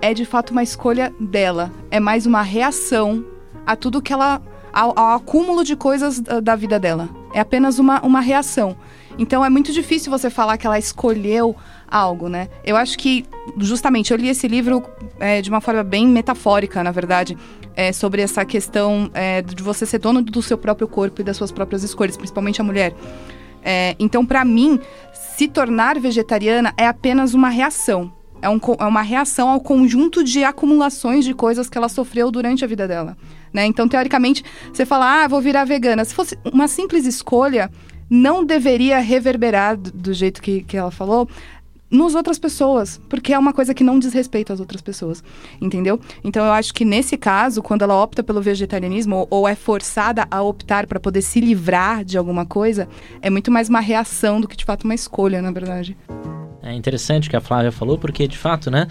é 0.00 0.12
de 0.12 0.24
fato 0.24 0.50
uma 0.50 0.64
escolha 0.64 1.14
dela. 1.20 1.70
É 1.92 2.00
mais 2.00 2.26
uma 2.26 2.42
reação 2.42 3.24
a 3.66 3.76
tudo 3.76 4.02
que 4.02 4.12
ela 4.12 4.40
ao, 4.72 4.98
ao 4.98 5.16
acúmulo 5.16 5.62
de 5.64 5.76
coisas 5.76 6.18
da, 6.18 6.40
da 6.40 6.56
vida 6.56 6.78
dela. 6.78 7.08
É 7.34 7.40
apenas 7.40 7.78
uma, 7.78 8.00
uma 8.00 8.20
reação. 8.20 8.76
Então 9.18 9.44
é 9.44 9.50
muito 9.50 9.72
difícil 9.72 10.10
você 10.10 10.30
falar 10.30 10.56
que 10.56 10.66
ela 10.66 10.78
escolheu 10.78 11.54
algo, 11.86 12.28
né? 12.28 12.48
Eu 12.64 12.76
acho 12.76 12.98
que, 12.98 13.26
justamente, 13.58 14.10
eu 14.10 14.16
li 14.16 14.28
esse 14.28 14.48
livro 14.48 14.82
é, 15.20 15.42
de 15.42 15.50
uma 15.50 15.60
forma 15.60 15.82
bem 15.82 16.08
metafórica, 16.08 16.82
na 16.82 16.90
verdade, 16.90 17.36
é, 17.76 17.92
sobre 17.92 18.22
essa 18.22 18.44
questão 18.44 19.10
é, 19.12 19.42
de 19.42 19.62
você 19.62 19.84
ser 19.84 19.98
dono 19.98 20.22
do 20.22 20.42
seu 20.42 20.56
próprio 20.56 20.88
corpo 20.88 21.20
e 21.20 21.24
das 21.24 21.36
suas 21.36 21.52
próprias 21.52 21.82
escolhas, 21.82 22.16
principalmente 22.16 22.60
a 22.60 22.64
mulher. 22.64 22.94
Então, 23.96 24.26
para 24.26 24.44
mim, 24.44 24.80
se 25.12 25.46
tornar 25.46 25.96
vegetariana 26.00 26.74
é 26.76 26.84
apenas 26.84 27.32
uma 27.32 27.48
reação. 27.48 28.12
É, 28.42 28.48
um, 28.48 28.60
é 28.78 28.84
uma 28.84 29.02
reação 29.02 29.48
ao 29.48 29.60
conjunto 29.60 30.22
de 30.22 30.42
acumulações 30.44 31.24
de 31.24 31.32
coisas 31.32 31.68
que 31.68 31.78
ela 31.78 31.88
sofreu 31.88 32.30
durante 32.30 32.64
a 32.64 32.68
vida 32.68 32.88
dela. 32.88 33.16
Né? 33.52 33.64
Então, 33.66 33.88
teoricamente, 33.88 34.44
você 34.72 34.84
fala, 34.84 35.22
ah, 35.22 35.28
vou 35.28 35.40
virar 35.40 35.64
vegana. 35.64 36.04
Se 36.04 36.14
fosse 36.14 36.36
uma 36.52 36.66
simples 36.66 37.06
escolha, 37.06 37.70
não 38.10 38.44
deveria 38.44 38.98
reverberar 38.98 39.76
do, 39.76 39.90
do 39.90 40.12
jeito 40.12 40.42
que, 40.42 40.62
que 40.62 40.76
ela 40.76 40.90
falou 40.90 41.28
nos 41.92 42.14
outras 42.14 42.38
pessoas, 42.38 42.98
porque 43.08 43.34
é 43.34 43.38
uma 43.38 43.52
coisa 43.52 43.74
que 43.74 43.84
não 43.84 43.98
diz 43.98 44.14
respeito 44.14 44.50
às 44.50 44.60
outras 44.60 44.80
pessoas, 44.80 45.22
entendeu? 45.60 46.00
Então 46.24 46.44
eu 46.44 46.50
acho 46.50 46.72
que 46.72 46.86
nesse 46.86 47.18
caso, 47.18 47.62
quando 47.62 47.82
ela 47.82 47.94
opta 47.94 48.22
pelo 48.22 48.40
vegetarianismo 48.40 49.16
ou, 49.16 49.26
ou 49.30 49.48
é 49.48 49.54
forçada 49.54 50.26
a 50.30 50.42
optar 50.42 50.86
para 50.86 50.98
poder 50.98 51.20
se 51.20 51.38
livrar 51.38 52.02
de 52.02 52.16
alguma 52.16 52.46
coisa, 52.46 52.88
é 53.20 53.28
muito 53.28 53.50
mais 53.50 53.68
uma 53.68 53.80
reação 53.80 54.40
do 54.40 54.48
que 54.48 54.56
de 54.56 54.64
fato 54.64 54.84
uma 54.84 54.94
escolha, 54.94 55.42
na 55.42 55.50
verdade. 55.50 55.94
É 56.62 56.72
interessante 56.72 57.26
o 57.26 57.30
que 57.30 57.36
a 57.36 57.40
Flávia 57.40 57.72
falou, 57.72 57.98
porque 57.98 58.28
de 58.28 58.38
fato, 58.38 58.70
né, 58.70 58.86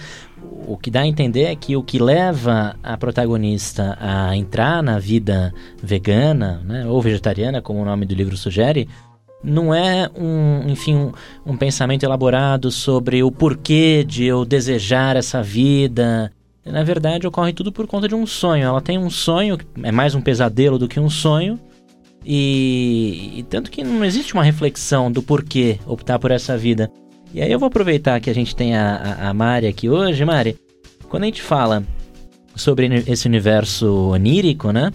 o 0.68 0.78
que 0.78 0.92
dá 0.92 1.02
a 1.02 1.08
entender 1.08 1.44
é 1.44 1.56
que 1.56 1.78
o 1.78 1.84
que 1.84 2.00
leva 2.00 2.76
a 2.84 2.98
protagonista 2.98 3.98
a 4.00 4.36
entrar 4.36 4.84
na 4.84 5.00
vida 5.00 5.54
vegana, 5.82 6.62
né, 6.66 6.86
ou 6.86 7.02
vegetariana, 7.02 7.62
como 7.62 7.82
o 7.82 7.86
nome 7.86 8.06
do 8.06 8.14
livro 8.14 8.36
sugere, 8.36 8.90
não 9.44 9.74
é 9.74 10.10
um, 10.16 10.70
enfim, 10.70 10.96
um, 10.96 11.12
um, 11.46 11.58
pensamento 11.58 12.04
elaborado 12.04 12.70
sobre 12.70 13.24
o 13.24 13.32
porquê 13.32 14.04
de 14.04 14.26
eu 14.26 14.46
desejar 14.46 15.16
essa 15.16 15.42
vida. 15.42 16.32
Na 16.64 16.84
verdade, 16.84 17.26
ocorre 17.26 17.54
tudo 17.54 17.72
por 17.72 17.88
conta 17.88 18.08
de 18.08 18.14
um 18.14 18.28
sonho. 18.28 18.66
Ela 18.66 18.82
tem 18.82 19.00
um 19.00 19.10
sonho, 19.10 19.58
é 19.82 19.92
mais 19.92 20.14
um 20.14 20.22
pesadelo 20.22 20.78
do 20.78 20.88
que 20.88 21.00
um 21.00 21.10
sonho. 21.10 21.60
E, 22.24 23.34
e 23.38 23.44
tanto 23.44 23.72
que 23.72 23.84
não 23.84 24.06
existe 24.06 24.34
uma 24.36 24.44
reflexão 24.44 25.12
do 25.12 25.24
porquê 25.24 25.80
optar 25.88 26.20
por 26.20 26.30
essa 26.30 26.56
vida. 26.56 26.92
E 27.34 27.42
aí 27.42 27.52
eu 27.52 27.60
vou 27.60 27.68
aproveitar 27.68 28.20
que 28.20 28.30
a 28.30 28.34
gente 28.34 28.56
tem 28.56 28.76
a, 28.76 28.96
a, 28.96 29.30
a 29.30 29.34
Mari 29.34 29.68
aqui 29.68 29.88
hoje. 29.90 30.26
Mari, 30.26 30.58
quando 31.08 31.24
a 31.24 31.26
gente 31.28 31.42
fala 31.42 31.84
sobre 32.56 32.88
esse 33.08 33.28
universo 33.28 34.10
onírico, 34.10 34.72
né? 34.72 34.92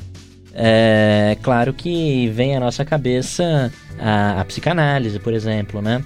É 0.54 1.36
claro 1.42 1.72
que 1.72 2.28
vem 2.28 2.56
à 2.56 2.60
nossa 2.60 2.84
cabeça 2.84 3.72
a, 3.98 4.40
a 4.40 4.44
psicanálise, 4.44 5.18
por 5.18 5.34
exemplo, 5.34 5.82
né? 5.82 6.02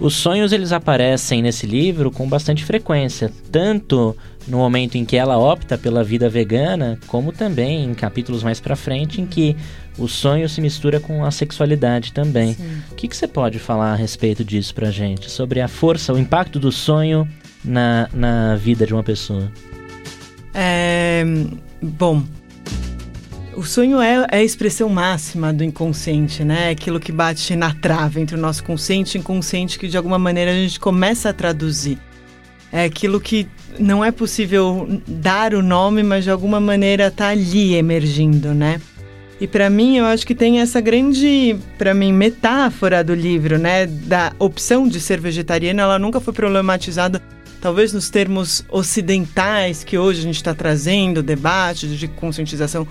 Os 0.00 0.14
sonhos 0.14 0.50
eles 0.50 0.72
aparecem 0.72 1.42
nesse 1.42 1.66
livro 1.66 2.10
com 2.10 2.26
bastante 2.26 2.64
frequência, 2.64 3.30
tanto 3.52 4.16
no 4.48 4.56
momento 4.56 4.96
em 4.96 5.04
que 5.04 5.14
ela 5.14 5.36
opta 5.38 5.76
pela 5.76 6.02
vida 6.02 6.28
vegana, 6.28 6.98
como 7.06 7.32
também 7.32 7.84
em 7.84 7.92
capítulos 7.92 8.42
mais 8.42 8.58
para 8.58 8.74
frente 8.74 9.20
em 9.20 9.26
que 9.26 9.54
o 9.98 10.08
sonho 10.08 10.48
se 10.48 10.60
mistura 10.62 10.98
com 10.98 11.22
a 11.22 11.30
sexualidade 11.30 12.14
também. 12.14 12.54
Sim. 12.54 12.82
O 12.90 12.94
que, 12.94 13.08
que 13.08 13.16
você 13.16 13.28
pode 13.28 13.58
falar 13.58 13.92
a 13.92 13.94
respeito 13.94 14.42
disso 14.42 14.74
pra 14.74 14.90
gente? 14.90 15.30
Sobre 15.30 15.60
a 15.60 15.68
força, 15.68 16.14
o 16.14 16.18
impacto 16.18 16.58
do 16.58 16.72
sonho 16.72 17.28
na, 17.62 18.08
na 18.14 18.56
vida 18.56 18.86
de 18.86 18.94
uma 18.94 19.02
pessoa? 19.02 19.52
É, 20.54 21.22
bom, 21.82 22.24
o 23.54 23.64
sonho 23.64 24.00
é, 24.00 24.26
é, 24.30 24.36
a 24.38 24.42
expressão 24.42 24.88
máxima 24.88 25.52
do 25.52 25.64
inconsciente, 25.64 26.44
né? 26.44 26.68
É 26.68 26.70
aquilo 26.70 27.00
que 27.00 27.10
bate 27.10 27.56
na 27.56 27.74
trave 27.74 28.20
entre 28.20 28.36
o 28.36 28.38
nosso 28.38 28.62
consciente 28.62 29.16
e 29.16 29.20
inconsciente 29.20 29.78
que 29.78 29.88
de 29.88 29.96
alguma 29.96 30.18
maneira 30.18 30.50
a 30.50 30.54
gente 30.54 30.78
começa 30.78 31.30
a 31.30 31.32
traduzir. 31.32 31.98
É 32.72 32.84
aquilo 32.84 33.20
que 33.20 33.48
não 33.78 34.04
é 34.04 34.12
possível 34.12 35.00
dar 35.06 35.54
o 35.54 35.62
nome, 35.62 36.02
mas 36.02 36.24
de 36.24 36.30
alguma 36.30 36.60
maneira 36.60 37.08
está 37.08 37.28
ali 37.28 37.74
emergindo, 37.74 38.54
né? 38.54 38.80
E 39.40 39.46
para 39.46 39.70
mim, 39.70 39.96
eu 39.96 40.04
acho 40.04 40.26
que 40.26 40.34
tem 40.34 40.60
essa 40.60 40.80
grande, 40.80 41.56
para 41.78 41.94
mim, 41.94 42.12
metáfora 42.12 43.02
do 43.02 43.14
livro, 43.14 43.58
né? 43.58 43.86
Da 43.86 44.32
opção 44.38 44.86
de 44.86 45.00
ser 45.00 45.18
vegetariana, 45.18 45.82
ela 45.82 45.98
nunca 45.98 46.20
foi 46.20 46.32
problematizada, 46.32 47.20
talvez 47.60 47.92
nos 47.92 48.10
termos 48.10 48.64
ocidentais 48.68 49.82
que 49.82 49.98
hoje 49.98 50.20
a 50.20 50.22
gente 50.22 50.36
está 50.36 50.54
trazendo, 50.54 51.22
debate 51.22 51.88
de 51.88 52.06
conscientização 52.06 52.86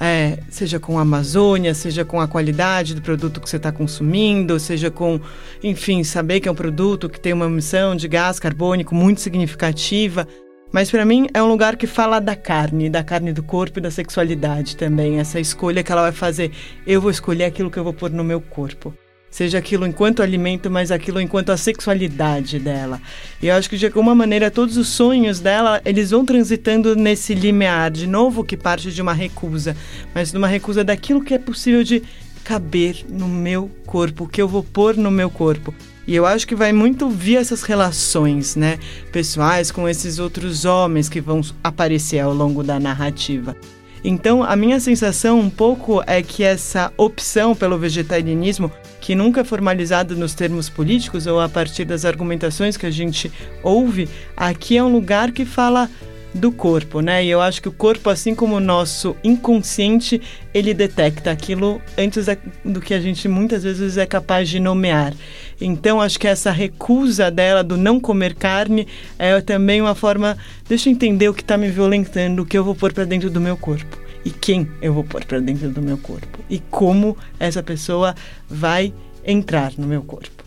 é, 0.00 0.38
seja 0.48 0.80
com 0.80 0.98
a 0.98 1.02
Amazônia, 1.02 1.74
seja 1.74 2.06
com 2.06 2.18
a 2.18 2.26
qualidade 2.26 2.94
do 2.94 3.02
produto 3.02 3.38
que 3.38 3.50
você 3.50 3.58
está 3.58 3.70
consumindo, 3.70 4.58
seja 4.58 4.90
com, 4.90 5.20
enfim, 5.62 6.02
saber 6.02 6.40
que 6.40 6.48
é 6.48 6.52
um 6.52 6.54
produto 6.54 7.06
que 7.06 7.20
tem 7.20 7.34
uma 7.34 7.44
emissão 7.44 7.94
de 7.94 8.08
gás 8.08 8.40
carbônico 8.40 8.94
muito 8.94 9.20
significativa. 9.20 10.26
Mas 10.72 10.90
para 10.90 11.04
mim 11.04 11.26
é 11.34 11.42
um 11.42 11.48
lugar 11.48 11.76
que 11.76 11.86
fala 11.86 12.18
da 12.18 12.34
carne, 12.34 12.88
da 12.88 13.04
carne 13.04 13.30
do 13.30 13.42
corpo 13.42 13.78
e 13.78 13.82
da 13.82 13.90
sexualidade 13.90 14.74
também. 14.74 15.18
Essa 15.18 15.38
escolha 15.38 15.82
que 15.82 15.92
ela 15.92 16.02
vai 16.02 16.12
fazer. 16.12 16.50
Eu 16.86 17.00
vou 17.00 17.10
escolher 17.10 17.44
aquilo 17.44 17.70
que 17.70 17.78
eu 17.78 17.84
vou 17.84 17.92
pôr 17.92 18.10
no 18.10 18.24
meu 18.24 18.40
corpo 18.40 18.94
seja 19.30 19.58
aquilo 19.58 19.86
enquanto 19.86 20.22
alimento, 20.22 20.70
mas 20.70 20.90
aquilo 20.90 21.20
enquanto 21.20 21.50
a 21.50 21.56
sexualidade 21.56 22.58
dela. 22.58 23.00
E 23.40 23.46
eu 23.46 23.54
acho 23.54 23.70
que 23.70 23.76
de 23.76 23.86
alguma 23.86 24.14
maneira 24.14 24.50
todos 24.50 24.76
os 24.76 24.88
sonhos 24.88 25.38
dela, 25.38 25.80
eles 25.84 26.10
vão 26.10 26.24
transitando 26.24 26.96
nesse 26.96 27.34
limiar, 27.34 27.90
de 27.90 28.06
novo 28.06 28.44
que 28.44 28.56
parte 28.56 28.90
de 28.90 29.00
uma 29.00 29.14
recusa, 29.14 29.76
mas 30.14 30.32
de 30.32 30.36
uma 30.36 30.48
recusa 30.48 30.82
daquilo 30.82 31.22
que 31.22 31.34
é 31.34 31.38
possível 31.38 31.84
de 31.84 32.02
caber 32.42 33.04
no 33.08 33.28
meu 33.28 33.70
corpo, 33.86 34.26
que 34.26 34.42
eu 34.42 34.48
vou 34.48 34.64
pôr 34.64 34.96
no 34.96 35.10
meu 35.10 35.30
corpo. 35.30 35.74
E 36.06 36.14
eu 36.16 36.26
acho 36.26 36.46
que 36.46 36.56
vai 36.56 36.72
muito 36.72 37.08
via 37.08 37.38
essas 37.38 37.62
relações, 37.62 38.56
né, 38.56 38.78
pessoais 39.12 39.70
com 39.70 39.88
esses 39.88 40.18
outros 40.18 40.64
homens 40.64 41.08
que 41.08 41.20
vão 41.20 41.40
aparecer 41.62 42.18
ao 42.18 42.34
longo 42.34 42.64
da 42.64 42.80
narrativa. 42.80 43.56
Então, 44.02 44.42
a 44.42 44.56
minha 44.56 44.80
sensação 44.80 45.38
um 45.38 45.50
pouco 45.50 46.02
é 46.06 46.22
que 46.22 46.42
essa 46.42 46.92
opção 46.96 47.54
pelo 47.54 47.78
vegetarianismo 47.78 48.72
que 49.00 49.14
nunca 49.14 49.40
é 49.40 49.44
formalizado 49.44 50.16
nos 50.16 50.34
termos 50.34 50.68
políticos 50.68 51.26
ou 51.26 51.40
a 51.40 51.48
partir 51.48 51.84
das 51.84 52.04
argumentações 52.04 52.76
que 52.76 52.86
a 52.86 52.90
gente 52.90 53.32
ouve, 53.62 54.08
aqui 54.36 54.76
é 54.76 54.82
um 54.82 54.92
lugar 54.92 55.32
que 55.32 55.44
fala 55.44 55.88
do 56.34 56.52
corpo, 56.52 57.00
né? 57.00 57.24
E 57.24 57.28
eu 57.28 57.40
acho 57.40 57.60
que 57.60 57.68
o 57.68 57.72
corpo, 57.72 58.08
assim 58.08 58.34
como 58.34 58.56
o 58.56 58.60
nosso 58.60 59.16
inconsciente, 59.22 60.20
ele 60.54 60.72
detecta 60.72 61.30
aquilo 61.30 61.80
antes 61.98 62.26
do 62.64 62.80
que 62.80 62.94
a 62.94 63.00
gente 63.00 63.28
muitas 63.28 63.64
vezes 63.64 63.96
é 63.96 64.06
capaz 64.06 64.48
de 64.48 64.60
nomear. 64.60 65.12
Então, 65.60 66.00
acho 66.00 66.18
que 66.18 66.28
essa 66.28 66.50
recusa 66.50 67.30
dela 67.30 67.62
do 67.62 67.76
não 67.76 68.00
comer 68.00 68.34
carne 68.34 68.86
é 69.18 69.40
também 69.40 69.80
uma 69.80 69.94
forma, 69.94 70.36
deixa 70.68 70.88
eu 70.88 70.92
entender 70.92 71.28
o 71.28 71.34
que 71.34 71.42
está 71.42 71.56
me 71.56 71.68
violentando, 71.68 72.42
o 72.42 72.46
que 72.46 72.56
eu 72.56 72.64
vou 72.64 72.74
pôr 72.74 72.92
para 72.92 73.04
dentro 73.04 73.28
do 73.28 73.40
meu 73.40 73.56
corpo 73.56 73.98
e 74.24 74.30
quem 74.30 74.68
eu 74.82 74.92
vou 74.92 75.04
pôr 75.04 75.24
para 75.24 75.40
dentro 75.40 75.70
do 75.70 75.80
meu 75.80 75.98
corpo 75.98 76.38
e 76.48 76.58
como 76.58 77.16
essa 77.38 77.62
pessoa 77.62 78.14
vai 78.48 78.92
entrar 79.24 79.72
no 79.76 79.86
meu 79.86 80.02
corpo. 80.02 80.39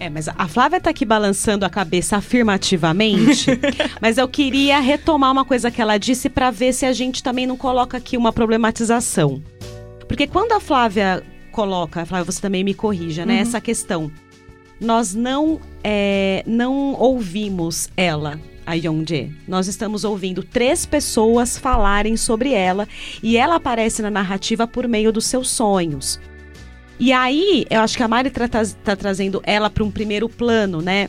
É, 0.00 0.08
mas 0.08 0.28
a 0.28 0.48
Flávia 0.48 0.78
está 0.78 0.88
aqui 0.88 1.04
balançando 1.04 1.66
a 1.66 1.68
cabeça 1.68 2.16
afirmativamente, 2.16 3.50
mas 4.00 4.16
eu 4.16 4.26
queria 4.26 4.80
retomar 4.80 5.30
uma 5.30 5.44
coisa 5.44 5.70
que 5.70 5.80
ela 5.80 5.98
disse 5.98 6.30
para 6.30 6.50
ver 6.50 6.72
se 6.72 6.86
a 6.86 6.92
gente 6.94 7.22
também 7.22 7.46
não 7.46 7.54
coloca 7.54 7.98
aqui 7.98 8.16
uma 8.16 8.32
problematização. 8.32 9.42
Porque 10.08 10.26
quando 10.26 10.52
a 10.52 10.60
Flávia 10.60 11.22
coloca, 11.52 12.06
Flávia, 12.06 12.24
você 12.24 12.40
também 12.40 12.64
me 12.64 12.72
corrija, 12.72 13.26
né? 13.26 13.34
Uhum. 13.34 13.40
Essa 13.40 13.60
questão. 13.60 14.10
Nós 14.80 15.14
não, 15.14 15.60
é, 15.84 16.42
não 16.46 16.94
ouvimos 16.94 17.90
ela 17.94 18.40
a 18.64 18.72
Yongjae. 18.72 19.34
Nós 19.46 19.68
estamos 19.68 20.04
ouvindo 20.04 20.42
três 20.42 20.86
pessoas 20.86 21.58
falarem 21.58 22.16
sobre 22.16 22.54
ela 22.54 22.88
e 23.22 23.36
ela 23.36 23.56
aparece 23.56 24.00
na 24.00 24.10
narrativa 24.10 24.66
por 24.66 24.88
meio 24.88 25.12
dos 25.12 25.26
seus 25.26 25.50
sonhos. 25.50 26.18
E 27.00 27.14
aí, 27.14 27.64
eu 27.70 27.80
acho 27.80 27.96
que 27.96 28.02
a 28.02 28.08
Mari 28.08 28.28
está 28.28 28.46
tá 28.84 28.94
trazendo 28.94 29.40
ela 29.42 29.70
para 29.70 29.82
um 29.82 29.90
primeiro 29.90 30.28
plano, 30.28 30.82
né? 30.82 31.08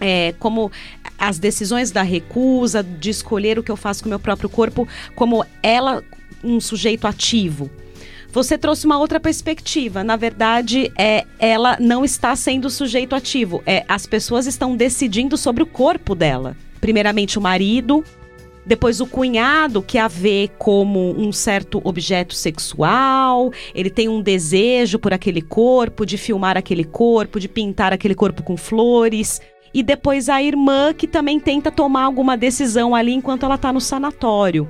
É, 0.00 0.32
como 0.38 0.70
as 1.18 1.40
decisões 1.40 1.90
da 1.90 2.02
recusa, 2.02 2.84
de 2.84 3.10
escolher 3.10 3.58
o 3.58 3.62
que 3.62 3.70
eu 3.70 3.76
faço 3.76 4.04
com 4.04 4.08
o 4.08 4.10
meu 4.10 4.20
próprio 4.20 4.48
corpo, 4.48 4.86
como 5.16 5.44
ela, 5.60 6.04
um 6.42 6.60
sujeito 6.60 7.08
ativo. 7.08 7.68
Você 8.30 8.56
trouxe 8.56 8.86
uma 8.86 8.96
outra 8.96 9.18
perspectiva. 9.18 10.04
Na 10.04 10.14
verdade, 10.14 10.92
é, 10.96 11.24
ela 11.38 11.76
não 11.80 12.04
está 12.04 12.36
sendo 12.36 12.70
sujeito 12.70 13.16
ativo. 13.16 13.60
É, 13.66 13.84
as 13.88 14.06
pessoas 14.06 14.46
estão 14.46 14.76
decidindo 14.76 15.36
sobre 15.36 15.64
o 15.64 15.66
corpo 15.66 16.14
dela. 16.14 16.56
Primeiramente, 16.80 17.38
o 17.38 17.42
marido, 17.42 18.04
depois 18.66 19.00
o 19.00 19.06
cunhado, 19.06 19.82
que 19.82 19.98
a 19.98 20.08
vê 20.08 20.50
como 20.58 21.14
um 21.18 21.32
certo 21.32 21.80
objeto 21.84 22.34
sexual, 22.34 23.52
ele 23.74 23.90
tem 23.90 24.08
um 24.08 24.20
desejo 24.20 24.98
por 24.98 25.12
aquele 25.12 25.42
corpo, 25.42 26.06
de 26.06 26.16
filmar 26.16 26.56
aquele 26.56 26.84
corpo, 26.84 27.38
de 27.38 27.48
pintar 27.48 27.92
aquele 27.92 28.14
corpo 28.14 28.42
com 28.42 28.56
flores 28.56 29.40
e 29.72 29.82
depois 29.82 30.28
a 30.28 30.42
irmã 30.42 30.94
que 30.94 31.06
também 31.06 31.40
tenta 31.40 31.70
tomar 31.70 32.04
alguma 32.04 32.36
decisão 32.36 32.94
ali 32.94 33.12
enquanto 33.12 33.44
ela 33.44 33.58
tá 33.58 33.72
no 33.72 33.80
sanatório. 33.80 34.68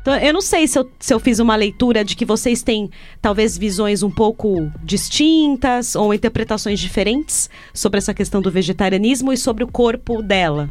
Então, 0.00 0.16
eu 0.16 0.32
não 0.32 0.40
sei 0.40 0.66
se 0.66 0.78
eu, 0.78 0.90
se 0.98 1.12
eu 1.12 1.20
fiz 1.20 1.38
uma 1.38 1.56
leitura 1.56 2.04
de 2.04 2.16
que 2.16 2.24
vocês 2.24 2.62
têm 2.62 2.90
talvez 3.20 3.58
visões 3.58 4.02
um 4.02 4.10
pouco 4.10 4.70
distintas 4.82 5.94
ou 5.94 6.14
interpretações 6.14 6.80
diferentes 6.80 7.50
sobre 7.74 7.98
essa 7.98 8.14
questão 8.14 8.40
do 8.40 8.50
vegetarianismo 8.50 9.32
e 9.32 9.36
sobre 9.36 9.64
o 9.64 9.68
corpo 9.68 10.22
dela. 10.22 10.70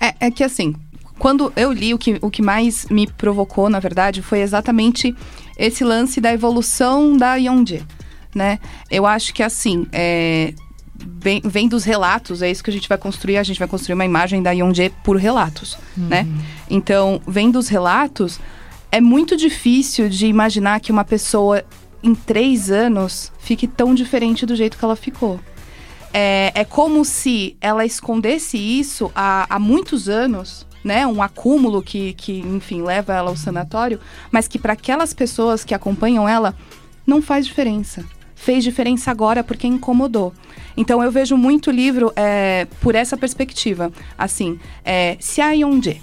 É, 0.00 0.26
é 0.26 0.30
que 0.30 0.42
assim, 0.42 0.74
quando 1.20 1.52
eu 1.54 1.70
li, 1.70 1.92
o 1.92 1.98
que, 1.98 2.18
o 2.22 2.30
que 2.30 2.40
mais 2.40 2.86
me 2.86 3.06
provocou, 3.06 3.68
na 3.68 3.78
verdade, 3.78 4.22
foi 4.22 4.40
exatamente 4.40 5.14
esse 5.58 5.84
lance 5.84 6.18
da 6.18 6.32
evolução 6.32 7.14
da 7.14 7.34
Yonje, 7.34 7.84
né? 8.34 8.58
Eu 8.90 9.04
acho 9.04 9.34
que 9.34 9.42
assim, 9.42 9.86
é, 9.92 10.54
vem, 10.96 11.42
vem 11.44 11.68
dos 11.68 11.84
relatos, 11.84 12.40
é 12.40 12.50
isso 12.50 12.64
que 12.64 12.70
a 12.70 12.72
gente 12.72 12.88
vai 12.88 12.96
construir, 12.96 13.36
a 13.36 13.42
gente 13.42 13.58
vai 13.58 13.68
construir 13.68 13.96
uma 13.96 14.04
imagem 14.06 14.42
da 14.42 14.50
Yonje 14.50 14.90
por 15.04 15.16
relatos, 15.18 15.76
né? 15.94 16.22
uhum. 16.22 16.32
né? 16.32 16.44
Então, 16.70 17.20
vem 17.28 17.50
dos 17.50 17.68
relatos, 17.68 18.40
é 18.90 18.98
muito 18.98 19.36
difícil 19.36 20.08
de 20.08 20.26
imaginar 20.26 20.80
que 20.80 20.90
uma 20.90 21.04
pessoa 21.04 21.62
em 22.02 22.14
três 22.14 22.70
anos 22.70 23.30
fique 23.38 23.66
tão 23.66 23.94
diferente 23.94 24.46
do 24.46 24.56
jeito 24.56 24.78
que 24.78 24.84
ela 24.86 24.96
ficou. 24.96 25.38
É, 26.14 26.50
é 26.54 26.64
como 26.64 27.04
se 27.04 27.58
ela 27.60 27.84
escondesse 27.84 28.56
isso 28.56 29.12
há, 29.14 29.46
há 29.54 29.58
muitos 29.58 30.08
anos, 30.08 30.66
né, 30.84 31.06
um 31.06 31.22
acúmulo 31.22 31.82
que, 31.82 32.14
que, 32.14 32.40
enfim, 32.40 32.82
leva 32.82 33.14
ela 33.14 33.30
ao 33.30 33.36
sanatório, 33.36 34.00
mas 34.30 34.48
que 34.48 34.58
para 34.58 34.72
aquelas 34.72 35.12
pessoas 35.12 35.64
que 35.64 35.74
acompanham 35.74 36.28
ela 36.28 36.54
não 37.06 37.20
faz 37.20 37.46
diferença. 37.46 38.04
Fez 38.34 38.64
diferença 38.64 39.10
agora 39.10 39.44
porque 39.44 39.66
incomodou. 39.66 40.32
Então 40.76 41.02
eu 41.02 41.12
vejo 41.12 41.36
muito 41.36 41.70
livro 41.70 42.12
é, 42.16 42.66
por 42.80 42.94
essa 42.94 43.16
perspectiva. 43.16 43.92
Assim, 44.16 44.58
é, 44.84 45.16
se 45.20 45.40
a 45.40 45.52
Yonje 45.52 46.00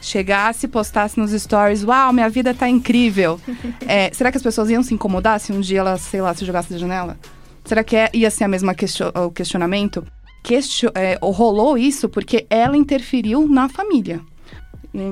chegasse 0.00 0.66
e 0.66 0.68
postasse 0.68 1.18
nos 1.18 1.30
stories, 1.30 1.84
uau, 1.84 2.12
minha 2.12 2.28
vida 2.28 2.52
tá 2.54 2.68
incrível. 2.68 3.40
É, 3.86 4.10
será 4.12 4.30
que 4.30 4.36
as 4.36 4.42
pessoas 4.42 4.68
iam 4.68 4.82
se 4.82 4.92
incomodar 4.92 5.40
se 5.40 5.52
um 5.52 5.60
dia 5.60 5.80
ela, 5.80 5.96
sei 5.96 6.20
lá, 6.20 6.34
se 6.34 6.44
jogasse 6.44 6.70
da 6.70 6.78
janela? 6.78 7.16
Será 7.64 7.82
que 7.82 7.96
é, 7.96 8.10
ia 8.12 8.30
ser 8.30 8.44
a 8.44 8.48
mesma 8.48 8.74
question, 8.74 9.10
o 9.14 9.30
questionamento? 9.30 10.04
Question, 10.42 10.90
é, 10.94 11.18
rolou 11.22 11.76
isso 11.76 12.08
porque 12.08 12.46
ela 12.48 12.76
interferiu 12.76 13.46
na 13.48 13.68
família. 13.68 14.20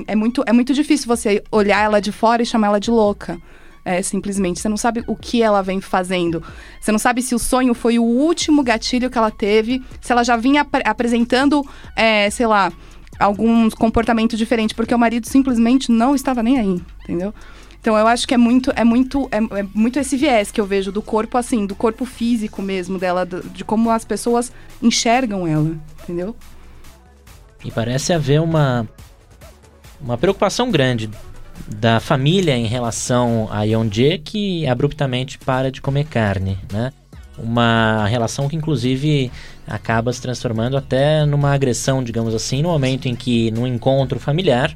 É 0.07 0.15
muito, 0.15 0.43
é 0.45 0.51
muito 0.51 0.73
difícil 0.73 1.07
você 1.07 1.43
olhar 1.51 1.83
ela 1.83 2.01
de 2.01 2.11
fora 2.11 2.41
e 2.41 2.45
chamar 2.45 2.67
ela 2.67 2.79
de 2.79 2.89
louca. 2.89 3.37
É, 3.85 4.01
simplesmente. 4.01 4.59
Você 4.59 4.67
não 4.67 4.75
sabe 4.75 5.01
o 5.07 5.15
que 5.15 5.41
ela 5.41 5.61
vem 5.61 5.79
fazendo. 5.79 6.43
Você 6.81 6.91
não 6.91 6.99
sabe 6.99 7.21
se 7.21 7.33
o 7.33 7.39
sonho 7.39 7.73
foi 7.73 7.97
o 7.97 8.03
último 8.03 8.61
gatilho 8.61 9.09
que 9.09 9.17
ela 9.17 9.31
teve, 9.31 9.81
se 10.01 10.11
ela 10.11 10.25
já 10.25 10.35
vinha 10.35 10.61
ap 10.61 10.75
apresentando, 10.83 11.65
é, 11.95 12.29
sei 12.29 12.47
lá, 12.47 12.69
alguns 13.17 13.73
comportamentos 13.73 14.37
diferentes, 14.37 14.75
porque 14.75 14.93
o 14.93 14.99
marido 14.99 15.25
simplesmente 15.27 15.89
não 15.89 16.13
estava 16.15 16.43
nem 16.43 16.59
aí, 16.59 16.81
entendeu? 17.03 17.33
Então 17.87 17.97
eu 17.97 18.05
acho 18.05 18.27
que 18.27 18.33
é 18.33 18.37
muito, 18.37 18.69
é 18.75 18.83
muito, 18.83 19.29
é, 19.31 19.37
é, 19.37 19.65
muito 19.73 19.97
esse 19.97 20.17
viés 20.17 20.51
que 20.51 20.59
eu 20.59 20.65
vejo 20.65 20.91
do 20.91 21.01
corpo 21.01 21.37
assim, 21.37 21.65
do 21.65 21.73
corpo 21.73 22.03
físico 22.03 22.61
mesmo 22.61 22.99
dela, 22.99 23.25
de 23.25 23.63
como 23.63 23.89
as 23.89 24.03
pessoas 24.03 24.51
enxergam 24.83 25.47
ela, 25.47 25.73
entendeu? 26.03 26.35
E 27.63 27.71
parece 27.71 28.11
haver 28.11 28.41
uma 28.41 28.85
uma 30.01 30.17
preocupação 30.17 30.69
grande 30.69 31.09
da 31.65 32.01
família 32.01 32.57
em 32.57 32.65
relação 32.65 33.47
a 33.49 33.63
Yonje 33.63 34.17
que 34.17 34.67
abruptamente 34.67 35.37
para 35.37 35.71
de 35.71 35.81
comer 35.81 36.07
carne, 36.07 36.59
né? 36.69 36.91
Uma 37.37 38.05
relação 38.05 38.49
que 38.49 38.57
inclusive 38.57 39.31
acaba 39.65 40.11
se 40.11 40.21
transformando 40.21 40.75
até 40.75 41.25
numa 41.25 41.53
agressão, 41.53 42.03
digamos 42.03 42.35
assim, 42.35 42.61
no 42.61 42.67
momento 42.67 43.07
em 43.07 43.15
que 43.15 43.49
no 43.51 43.65
encontro 43.65 44.19
familiar 44.19 44.75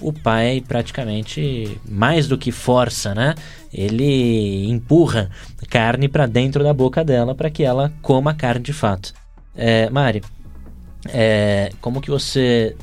o 0.00 0.12
pai 0.12 0.62
praticamente 0.66 1.80
mais 1.88 2.26
do 2.28 2.38
que 2.38 2.52
força, 2.52 3.14
né? 3.14 3.34
Ele 3.72 4.68
empurra 4.68 5.30
carne 5.68 6.08
para 6.08 6.26
dentro 6.26 6.62
da 6.62 6.72
boca 6.72 7.04
dela 7.04 7.34
para 7.34 7.50
que 7.50 7.62
ela 7.62 7.92
coma 8.02 8.34
carne 8.34 8.62
de 8.62 8.72
fato. 8.72 9.12
É, 9.56 9.88
Mari, 9.90 10.22
é, 11.08 11.70
como 11.80 12.00
que 12.00 12.10
você 12.10 12.76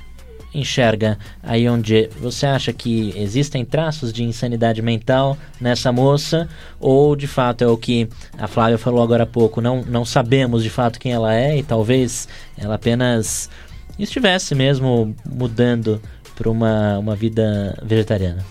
enxerga 0.53 1.17
aí 1.41 1.67
onde 1.69 2.09
você 2.19 2.45
acha 2.45 2.73
que 2.73 3.13
existem 3.15 3.63
traços 3.63 4.11
de 4.11 4.23
insanidade 4.23 4.81
mental 4.81 5.37
nessa 5.59 5.91
moça 5.91 6.49
ou 6.79 7.15
de 7.15 7.27
fato 7.27 7.63
é 7.63 7.67
o 7.67 7.77
que 7.77 8.09
a 8.37 8.47
Flávia 8.47 8.77
falou 8.77 9.01
agora 9.01 9.23
há 9.23 9.27
pouco, 9.27 9.61
não, 9.61 9.81
não 9.83 10.03
sabemos 10.03 10.61
de 10.61 10.69
fato 10.69 10.99
quem 10.99 11.13
ela 11.13 11.33
é 11.33 11.57
e 11.57 11.63
talvez 11.63 12.27
ela 12.57 12.75
apenas 12.75 13.49
estivesse 13.97 14.53
mesmo 14.53 15.15
mudando 15.25 16.01
para 16.41 16.49
uma, 16.49 16.97
uma 16.97 17.15
vida 17.15 17.77
vegetariana? 17.83 18.43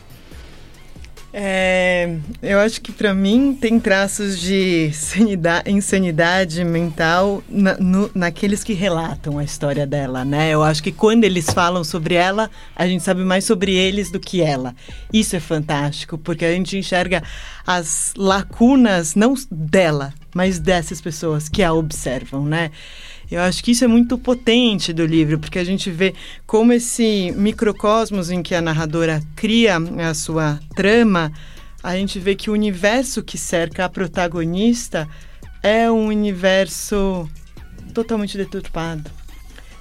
É, 1.33 2.16
eu 2.42 2.59
acho 2.59 2.81
que 2.81 2.90
para 2.90 3.14
mim 3.14 3.57
tem 3.61 3.79
traços 3.79 4.40
de 4.40 4.90
sanidade, 4.92 5.70
insanidade 5.70 6.64
mental 6.64 7.42
na, 7.48 7.76
no, 7.79 8.11
naqueles 8.14 8.64
que 8.64 8.72
relatam 8.72 9.38
a 9.38 9.44
história 9.44 9.87
dela, 9.87 10.24
né? 10.24 10.50
Eu 10.50 10.62
acho 10.62 10.83
que 10.83 10.90
quando 10.90 11.22
eles 11.24 11.50
falam 11.50 11.85
sobre 11.85 12.14
ela, 12.14 12.50
a 12.74 12.87
gente 12.87 13.03
sabe 13.05 13.22
mais 13.22 13.44
sobre 13.44 13.74
eles 13.74 14.11
do 14.11 14.18
que 14.18 14.40
ela. 14.40 14.74
Isso 15.12 15.37
é 15.37 15.40
fantástico, 15.40 16.18
porque 16.18 16.44
a 16.44 16.53
gente 16.53 16.76
enxerga 16.76 17.22
as 17.64 18.12
lacunas 18.16 19.14
não 19.14 19.35
dela, 19.50 20.12
mas 20.35 20.59
dessas 20.59 21.00
pessoas 21.00 21.48
que 21.48 21.62
a 21.62 21.72
observam, 21.72 22.44
né? 22.44 22.72
Eu 23.31 23.40
acho 23.43 23.62
que 23.62 23.71
isso 23.71 23.85
é 23.85 23.87
muito 23.87 24.19
potente 24.19 24.93
do 24.93 25.07
livro, 25.07 25.38
porque 25.38 25.59
a 25.59 25.64
gente 25.64 25.88
vê 25.88 26.14
como 26.47 26.73
esse 26.73 27.33
microcosmos 27.37 28.29
em 28.31 28.43
que 28.43 28.55
a 28.57 28.61
narradora 28.61 29.23
cria 29.37 29.77
a 29.77 30.14
sua 30.14 30.59
trama, 30.75 31.33
a 31.83 31.97
gente 31.97 32.19
vê 32.19 32.35
que 32.35 32.51
o 32.51 32.53
universo 32.53 33.23
que 33.23 33.38
cerca 33.38 33.85
a 33.85 33.88
protagonista 33.88 35.09
é 35.62 35.90
um 35.90 36.09
universo 36.09 37.29
totalmente 37.95 38.37
deturpado. 38.37 39.11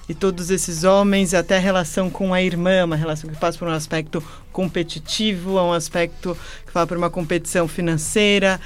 E 0.08 0.14
todos 0.14 0.50
esses 0.50 0.82
homens, 0.82 1.34
até 1.34 1.56
a 1.56 1.60
relação 1.60 2.10
com 2.10 2.34
a 2.34 2.42
irmã, 2.42 2.84
uma 2.84 2.96
relação 2.96 3.30
que 3.30 3.38
passa 3.38 3.58
por 3.58 3.68
um 3.68 3.72
aspecto 3.72 4.22
competitivo, 4.52 5.54
um 5.54 5.72
aspecto 5.72 6.36
que 6.66 6.72
fala 6.72 6.86
por 6.86 6.96
uma 6.96 7.10
competição 7.10 7.68
financeira, 7.68 8.60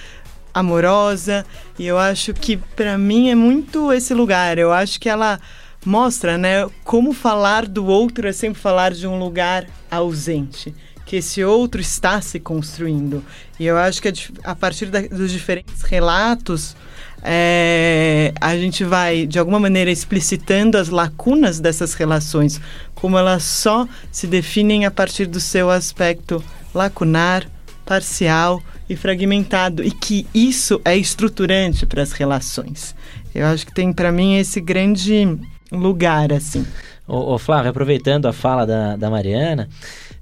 amorosa. 0.55 1.45
E 1.79 1.85
eu 1.85 1.99
acho 1.99 2.33
que 2.33 2.57
para 2.57 2.97
mim 2.97 3.29
é 3.29 3.35
muito 3.35 3.93
esse 3.93 4.15
lugar. 4.15 4.57
Eu 4.57 4.73
acho 4.73 5.01
que 5.01 5.09
ela 5.09 5.41
mostra, 5.85 6.39
né, 6.39 6.67
como 6.83 7.13
falar 7.13 7.67
do 7.67 7.85
outro 7.85 8.27
é 8.27 8.33
sempre 8.33 8.61
falar 8.61 8.93
de 8.93 9.07
um 9.07 9.19
lugar 9.19 9.67
ausente, 9.91 10.75
que 11.05 11.17
esse 11.17 11.45
outro 11.45 11.81
está 11.81 12.21
se 12.21 12.41
construindo. 12.41 13.23
E 13.61 13.67
eu 13.67 13.77
acho 13.77 14.01
que 14.01 14.11
a 14.43 14.55
partir 14.55 14.87
da, 14.87 15.03
dos 15.03 15.31
diferentes 15.31 15.83
relatos 15.83 16.75
é, 17.23 18.33
a 18.41 18.57
gente 18.57 18.85
vai 18.85 19.27
de 19.27 19.39
alguma 19.39 19.61
maneira 19.61 19.91
explicitando 19.91 20.79
as 20.79 20.89
lacunas 20.89 21.61
dessas 21.61 21.95
relações, 21.95 22.61
como 22.95 23.19
elas 23.19 23.43
só 23.43 23.87
se 24.11 24.27
definem 24.27 24.87
a 24.87 24.91
partir 24.91 25.27
do 25.27 25.41
seu 25.41 25.71
aspecto 25.71 26.43
lacunar, 26.75 27.47
parcial 27.85 28.63
e 28.89 28.97
fragmentado 28.97 29.83
e 29.83 29.91
que 29.91 30.27
isso 30.35 30.81
é 30.85 30.97
estruturante 30.97 31.87
para 31.87 32.03
as 32.03 32.13
relações. 32.13 32.95
Eu 33.35 33.47
acho 33.47 33.67
que 33.67 33.75
tem 33.75 33.93
para 33.93 34.13
mim 34.13 34.37
esse 34.37 34.61
grande 34.61 35.39
lugar 35.71 36.33
assim. 36.33 36.67
Ô, 37.07 37.35
ô 37.35 37.39
Flávio, 37.39 37.71
aproveitando 37.71 38.27
a 38.27 38.33
fala 38.33 38.67
da, 38.67 38.97
da 38.97 39.11
Mariana, 39.11 39.69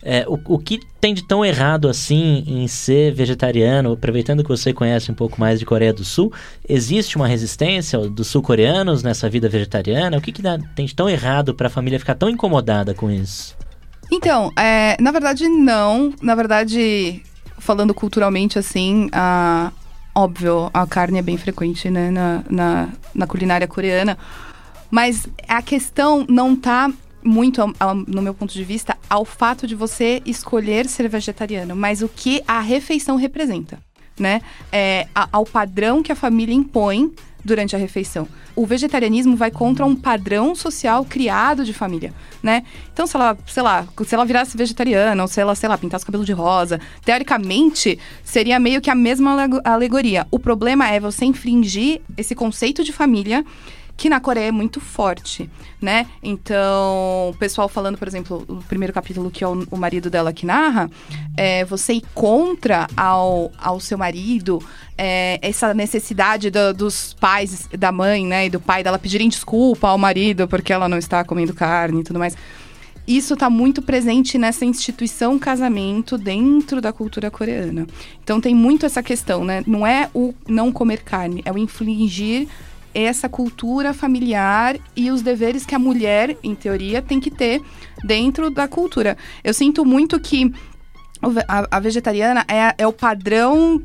É, 0.04 0.24
o, 0.26 0.36
o 0.54 0.58
que 0.58 0.80
tem 1.00 1.14
de 1.14 1.22
tão 1.22 1.44
errado 1.44 1.88
assim 1.88 2.42
em 2.44 2.66
ser 2.66 3.14
vegetariano? 3.14 3.92
Aproveitando 3.92 4.42
que 4.42 4.48
você 4.48 4.72
conhece 4.72 5.12
um 5.12 5.14
pouco 5.14 5.40
mais 5.40 5.60
de 5.60 5.64
Coreia 5.64 5.92
do 5.92 6.04
Sul, 6.04 6.32
existe 6.68 7.14
uma 7.14 7.28
resistência 7.28 8.00
dos 8.00 8.26
sul-coreanos 8.26 9.04
nessa 9.04 9.30
vida 9.30 9.48
vegetariana? 9.48 10.18
O 10.18 10.20
que, 10.20 10.32
que 10.32 10.42
dá, 10.42 10.58
tem 10.74 10.86
de 10.86 10.94
tão 10.94 11.08
errado 11.08 11.54
para 11.54 11.68
a 11.68 11.70
família 11.70 12.00
ficar 12.00 12.16
tão 12.16 12.28
incomodada 12.28 12.92
com 12.94 13.08
isso? 13.08 13.56
Então, 14.10 14.50
é, 14.58 14.96
na 15.00 15.12
verdade, 15.12 15.48
não. 15.48 16.12
Na 16.20 16.34
verdade, 16.34 17.22
falando 17.58 17.94
culturalmente 17.94 18.58
assim, 18.58 19.08
a, 19.12 19.72
óbvio, 20.14 20.70
a 20.72 20.86
carne 20.86 21.18
é 21.18 21.22
bem 21.22 21.36
frequente 21.36 21.90
né, 21.90 22.10
na, 22.10 22.44
na, 22.48 22.88
na 23.14 23.26
culinária 23.26 23.66
coreana. 23.66 24.18
Mas 24.90 25.26
a 25.48 25.62
questão 25.62 26.26
não 26.28 26.54
tá 26.54 26.90
muito, 27.24 27.60
no 28.06 28.20
meu 28.20 28.34
ponto 28.34 28.52
de 28.52 28.64
vista, 28.64 28.96
ao 29.08 29.24
fato 29.24 29.66
de 29.66 29.74
você 29.74 30.20
escolher 30.26 30.88
ser 30.88 31.08
vegetariano, 31.08 31.74
mas 31.74 32.02
o 32.02 32.08
que 32.08 32.42
a 32.46 32.60
refeição 32.60 33.16
representa, 33.16 33.78
né? 34.22 34.40
É, 34.70 35.06
ao 35.30 35.44
padrão 35.44 36.02
que 36.02 36.10
a 36.10 36.16
família 36.16 36.54
impõe 36.54 37.12
durante 37.44 37.74
a 37.74 37.78
refeição. 37.78 38.26
O 38.54 38.66
vegetarianismo 38.66 39.34
vai 39.34 39.50
contra 39.50 39.84
um 39.84 39.96
padrão 39.96 40.54
social 40.54 41.04
criado 41.04 41.64
de 41.64 41.72
família, 41.72 42.12
né? 42.42 42.62
Então, 42.92 43.06
se 43.06 43.16
ela, 43.16 43.36
sei 43.46 43.62
lá, 43.62 43.86
se 44.06 44.14
ela 44.14 44.24
virasse 44.24 44.56
vegetariana, 44.56 45.22
ou 45.22 45.28
se 45.28 45.40
ela, 45.40 45.54
sei 45.54 45.68
lá, 45.68 45.76
pintasse 45.76 46.04
o 46.04 46.06
cabelo 46.06 46.24
de 46.24 46.32
rosa, 46.32 46.80
teoricamente, 47.04 47.98
seria 48.22 48.58
meio 48.58 48.80
que 48.80 48.90
a 48.90 48.94
mesma 48.94 49.48
alegoria. 49.64 50.26
O 50.30 50.38
problema 50.38 50.88
é 50.88 51.00
você 51.00 51.24
infringir 51.24 52.00
esse 52.16 52.34
conceito 52.34 52.84
de 52.84 52.92
família 52.92 53.44
que 53.96 54.08
na 54.08 54.20
Coreia 54.20 54.48
é 54.48 54.52
muito 54.52 54.80
forte, 54.80 55.48
né? 55.80 56.06
Então, 56.22 57.30
o 57.30 57.36
pessoal 57.38 57.68
falando, 57.68 57.98
por 57.98 58.08
exemplo, 58.08 58.44
o 58.48 58.56
primeiro 58.64 58.92
capítulo 58.92 59.30
que 59.30 59.44
é 59.44 59.48
o, 59.48 59.66
o 59.70 59.76
marido 59.76 60.10
dela 60.10 60.32
que 60.32 60.44
narra, 60.46 60.90
é 61.36 61.64
você 61.64 61.94
ir 61.94 62.04
contra 62.14 62.88
ao, 62.96 63.52
ao 63.58 63.78
seu 63.78 63.96
marido, 63.96 64.62
é, 64.96 65.38
essa 65.42 65.72
necessidade 65.72 66.50
do, 66.50 66.72
dos 66.74 67.14
pais, 67.14 67.68
da 67.78 67.92
mãe, 67.92 68.26
né, 68.26 68.46
e 68.46 68.50
do 68.50 68.60
pai 68.60 68.82
dela 68.82 68.98
pedirem 68.98 69.28
desculpa 69.28 69.88
ao 69.88 69.98
marido 69.98 70.48
porque 70.48 70.72
ela 70.72 70.88
não 70.88 70.98
está 70.98 71.24
comendo 71.24 71.54
carne 71.54 72.00
e 72.00 72.04
tudo 72.04 72.18
mais. 72.18 72.36
Isso 73.06 73.34
está 73.34 73.50
muito 73.50 73.82
presente 73.82 74.38
nessa 74.38 74.64
instituição 74.64 75.36
casamento 75.38 76.16
dentro 76.16 76.80
da 76.80 76.92
cultura 76.92 77.30
coreana. 77.32 77.86
Então 78.22 78.40
tem 78.40 78.54
muito 78.54 78.86
essa 78.86 79.02
questão, 79.02 79.44
né? 79.44 79.64
Não 79.66 79.84
é 79.84 80.08
o 80.14 80.32
não 80.46 80.70
comer 80.70 81.02
carne, 81.02 81.42
é 81.44 81.50
o 81.50 81.58
infligir 81.58 82.48
essa 82.94 83.28
cultura 83.28 83.92
familiar 83.92 84.76
e 84.94 85.10
os 85.10 85.22
deveres 85.22 85.64
que 85.64 85.74
a 85.74 85.78
mulher, 85.78 86.36
em 86.42 86.54
teoria, 86.54 87.00
tem 87.02 87.20
que 87.20 87.30
ter 87.30 87.62
dentro 88.04 88.50
da 88.50 88.68
cultura. 88.68 89.16
Eu 89.42 89.54
sinto 89.54 89.84
muito 89.84 90.18
que 90.20 90.52
a, 91.48 91.76
a 91.76 91.80
vegetariana 91.80 92.44
é, 92.48 92.74
é 92.78 92.86
o 92.86 92.92
padrão 92.92 93.82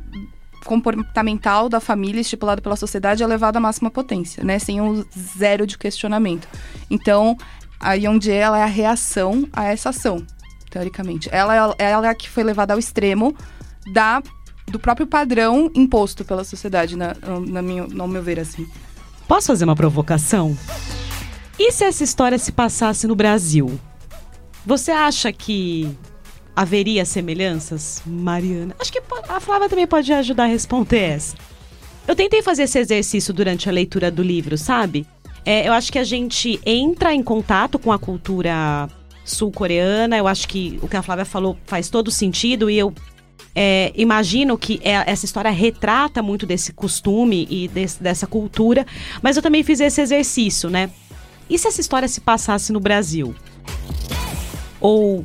comportamental 0.64 1.68
da 1.68 1.80
família 1.80 2.20
estipulado 2.20 2.60
pela 2.60 2.76
sociedade 2.76 3.22
é 3.22 3.26
levado 3.26 3.56
à 3.56 3.60
máxima 3.60 3.90
potência, 3.90 4.44
né? 4.44 4.58
Sem 4.58 4.80
o 4.80 5.06
zero 5.16 5.66
de 5.66 5.78
questionamento. 5.78 6.48
Então, 6.90 7.36
aí 7.80 8.06
onde 8.08 8.30
ela 8.30 8.58
é 8.58 8.62
a 8.62 8.66
reação 8.66 9.48
a 9.52 9.64
essa 9.64 9.90
ação, 9.90 10.24
teoricamente. 10.68 11.28
Ela, 11.32 11.74
ela 11.78 12.06
é 12.06 12.10
a 12.10 12.14
que 12.14 12.28
foi 12.28 12.42
levada 12.42 12.74
ao 12.74 12.78
extremo 12.78 13.34
da 13.92 14.22
do 14.66 14.78
próprio 14.78 15.06
padrão 15.06 15.70
imposto 15.74 16.24
pela 16.26 16.44
sociedade, 16.44 16.94
na, 16.94 17.14
na 17.46 17.62
minha, 17.62 17.86
no 17.86 18.06
meu 18.06 18.22
ver, 18.22 18.38
assim. 18.38 18.68
Posso 19.28 19.48
fazer 19.48 19.66
uma 19.66 19.76
provocação? 19.76 20.56
E 21.58 21.70
se 21.70 21.84
essa 21.84 22.02
história 22.02 22.38
se 22.38 22.50
passasse 22.50 23.06
no 23.06 23.14
Brasil? 23.14 23.78
Você 24.64 24.90
acha 24.90 25.30
que 25.30 25.94
haveria 26.56 27.04
semelhanças, 27.04 28.02
Mariana? 28.06 28.74
Acho 28.80 28.90
que 28.90 29.02
a 29.28 29.38
Flávia 29.38 29.68
também 29.68 29.86
pode 29.86 30.10
ajudar 30.12 30.44
a 30.44 30.46
responder 30.46 30.98
essa. 30.98 31.36
Eu 32.06 32.16
tentei 32.16 32.40
fazer 32.42 32.62
esse 32.62 32.78
exercício 32.78 33.34
durante 33.34 33.68
a 33.68 33.72
leitura 33.72 34.10
do 34.10 34.22
livro, 34.22 34.56
sabe? 34.56 35.06
É, 35.44 35.68
eu 35.68 35.74
acho 35.74 35.92
que 35.92 35.98
a 35.98 36.04
gente 36.04 36.58
entra 36.64 37.12
em 37.12 37.22
contato 37.22 37.78
com 37.78 37.92
a 37.92 37.98
cultura 37.98 38.88
sul-coreana. 39.24 40.16
Eu 40.16 40.26
acho 40.26 40.48
que 40.48 40.78
o 40.80 40.88
que 40.88 40.96
a 40.96 41.02
Flávia 41.02 41.26
falou 41.26 41.58
faz 41.66 41.90
todo 41.90 42.10
sentido 42.10 42.70
e 42.70 42.78
eu 42.78 42.94
é, 43.54 43.92
imagino 43.96 44.56
que 44.56 44.80
é, 44.84 45.10
essa 45.10 45.24
história 45.24 45.50
retrata 45.50 46.22
muito 46.22 46.46
desse 46.46 46.72
costume 46.72 47.46
e 47.50 47.68
desse, 47.68 48.02
dessa 48.02 48.26
cultura, 48.26 48.86
mas 49.22 49.36
eu 49.36 49.42
também 49.42 49.62
fiz 49.62 49.80
esse 49.80 50.00
exercício, 50.00 50.70
né? 50.70 50.90
E 51.50 51.58
se 51.58 51.66
essa 51.66 51.80
história 51.80 52.06
se 52.06 52.20
passasse 52.20 52.72
no 52.72 52.78
Brasil? 52.78 53.34
Ou 54.80 55.24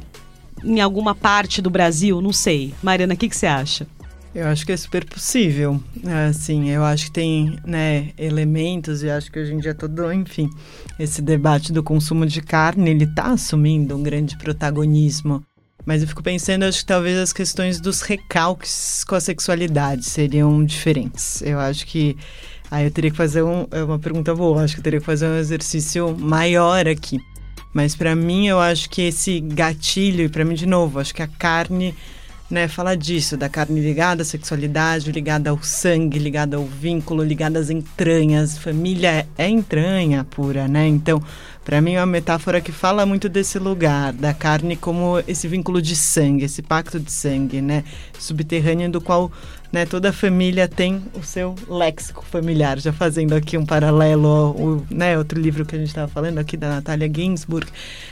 em 0.63 0.79
alguma 0.79 1.13
parte 1.13 1.61
do 1.61 1.69
Brasil? 1.69 2.21
Não 2.21 2.33
sei. 2.33 2.73
Mariana, 2.81 3.13
o 3.13 3.17
que, 3.17 3.29
que 3.29 3.35
você 3.35 3.45
acha? 3.45 3.85
Eu 4.33 4.47
acho 4.47 4.65
que 4.65 4.71
é 4.71 4.77
super 4.77 5.05
possível. 5.05 5.79
Assim, 6.27 6.69
eu 6.69 6.83
acho 6.83 7.05
que 7.05 7.11
tem 7.11 7.59
né, 7.63 8.13
elementos 8.17 9.03
e 9.03 9.09
acho 9.09 9.31
que 9.31 9.39
hoje 9.39 9.53
em 9.53 9.59
dia 9.59 9.75
todo, 9.75 10.11
enfim, 10.11 10.49
esse 10.97 11.21
debate 11.21 11.71
do 11.71 11.83
consumo 11.83 12.25
de 12.25 12.41
carne, 12.41 12.89
ele 12.89 13.03
está 13.03 13.25
assumindo 13.25 13.95
um 13.95 14.01
grande 14.01 14.35
protagonismo 14.37 15.45
mas 15.85 16.01
eu 16.01 16.07
fico 16.07 16.23
pensando, 16.23 16.63
acho 16.63 16.79
que 16.79 16.85
talvez 16.85 17.17
as 17.17 17.33
questões 17.33 17.79
dos 17.79 18.01
recalques 18.01 19.03
com 19.03 19.15
a 19.15 19.19
sexualidade 19.19 20.05
seriam 20.05 20.63
diferentes. 20.63 21.41
Eu 21.41 21.59
acho 21.59 21.85
que 21.85 22.17
aí 22.71 22.85
eu 22.85 22.91
teria 22.91 23.11
que 23.11 23.17
fazer 23.17 23.43
um, 23.43 23.67
é 23.71 23.83
uma 23.83 23.99
pergunta 23.99 24.33
boa, 24.33 24.63
acho 24.63 24.75
que 24.75 24.79
eu 24.79 24.83
teria 24.83 24.99
que 24.99 25.05
fazer 25.05 25.27
um 25.27 25.37
exercício 25.37 26.15
maior 26.17 26.87
aqui. 26.87 27.19
Mas 27.73 27.95
para 27.95 28.15
mim 28.15 28.47
eu 28.47 28.59
acho 28.59 28.89
que 28.89 29.01
esse 29.01 29.39
gatilho, 29.39 30.25
e 30.25 30.29
para 30.29 30.45
mim 30.45 30.55
de 30.55 30.65
novo, 30.65 30.99
acho 30.99 31.13
que 31.13 31.21
a 31.21 31.27
carne 31.27 31.93
né, 32.49 32.67
fala 32.67 32.95
disso, 32.95 33.35
da 33.35 33.49
carne 33.49 33.81
ligada 33.81 34.21
à 34.21 34.25
sexualidade, 34.25 35.11
ligada 35.11 35.49
ao 35.49 35.61
sangue, 35.63 36.19
ligada 36.19 36.55
ao 36.55 36.65
vínculo, 36.65 37.23
ligada 37.23 37.57
às 37.57 37.69
entranhas. 37.71 38.57
Família 38.57 39.27
é 39.37 39.49
entranha 39.49 40.23
pura, 40.23 40.67
né? 40.67 40.87
Então, 40.87 41.21
para 41.63 41.81
mim 41.81 41.93
é 41.93 41.99
uma 41.99 42.05
metáfora 42.05 42.59
que 42.59 42.71
fala 42.71 43.05
muito 43.05 43.29
desse 43.29 43.57
lugar, 43.57 44.11
da 44.11 44.33
carne 44.33 44.75
como 44.75 45.23
esse 45.27 45.47
vínculo 45.47 45.81
de 45.81 45.95
sangue, 45.95 46.43
esse 46.45 46.61
pacto 46.61 46.99
de 46.99 47.11
sangue, 47.11 47.61
né? 47.61 47.83
Subterrâneo 48.19 48.91
do 48.91 48.99
qual 48.99 49.31
né, 49.71 49.87
toda 49.87 50.13
família 50.13 50.67
tem 50.67 51.01
o 51.15 51.23
seu 51.23 51.55
léxico 51.67 52.23
familiar. 52.23 52.79
Já 52.79 52.93
fazendo 52.93 53.33
aqui 53.33 53.57
um 53.57 53.65
paralelo 53.65 54.27
ao 54.27 54.85
né, 54.89 55.17
outro 55.17 55.41
livro 55.41 55.65
que 55.65 55.75
a 55.75 55.79
gente 55.79 55.87
estava 55.87 56.07
falando 56.07 56.37
aqui 56.37 56.55
da 56.55 56.69
Natália 56.69 57.11
Ginsburg. 57.11 57.65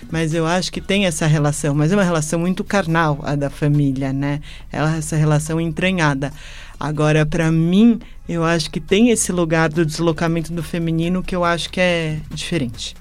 Mas 0.10 0.34
eu 0.34 0.48
acho 0.48 0.72
que 0.72 0.82
tem 0.82 1.06
essa 1.06 1.28
relação, 1.28 1.76
mas 1.76 1.92
é 1.92 1.96
uma 1.96 2.04
relação 2.04 2.40
muito 2.40 2.64
carnal, 2.64 3.20
a 3.22 3.36
da 3.36 3.50
família, 3.50 4.14
né? 4.14 4.42
Ela, 4.72 4.96
essa 4.96 5.16
relação 5.16 5.62
entranhada. 5.62 6.34
Agora, 6.80 7.28
para 7.28 7.52
mim, 7.52 8.00
eu 8.28 8.44
acho 8.44 8.72
que 8.72 8.80
tem 8.80 9.10
esse 9.12 9.32
lugar 9.32 9.70
do 9.70 9.86
deslocamento 9.86 10.52
do 10.52 10.64
feminino 10.64 11.22
que 11.22 11.36
eu 11.36 11.44
acho 11.44 11.70
que 11.70 11.80
é 11.80 12.18
diferente. 12.34 12.96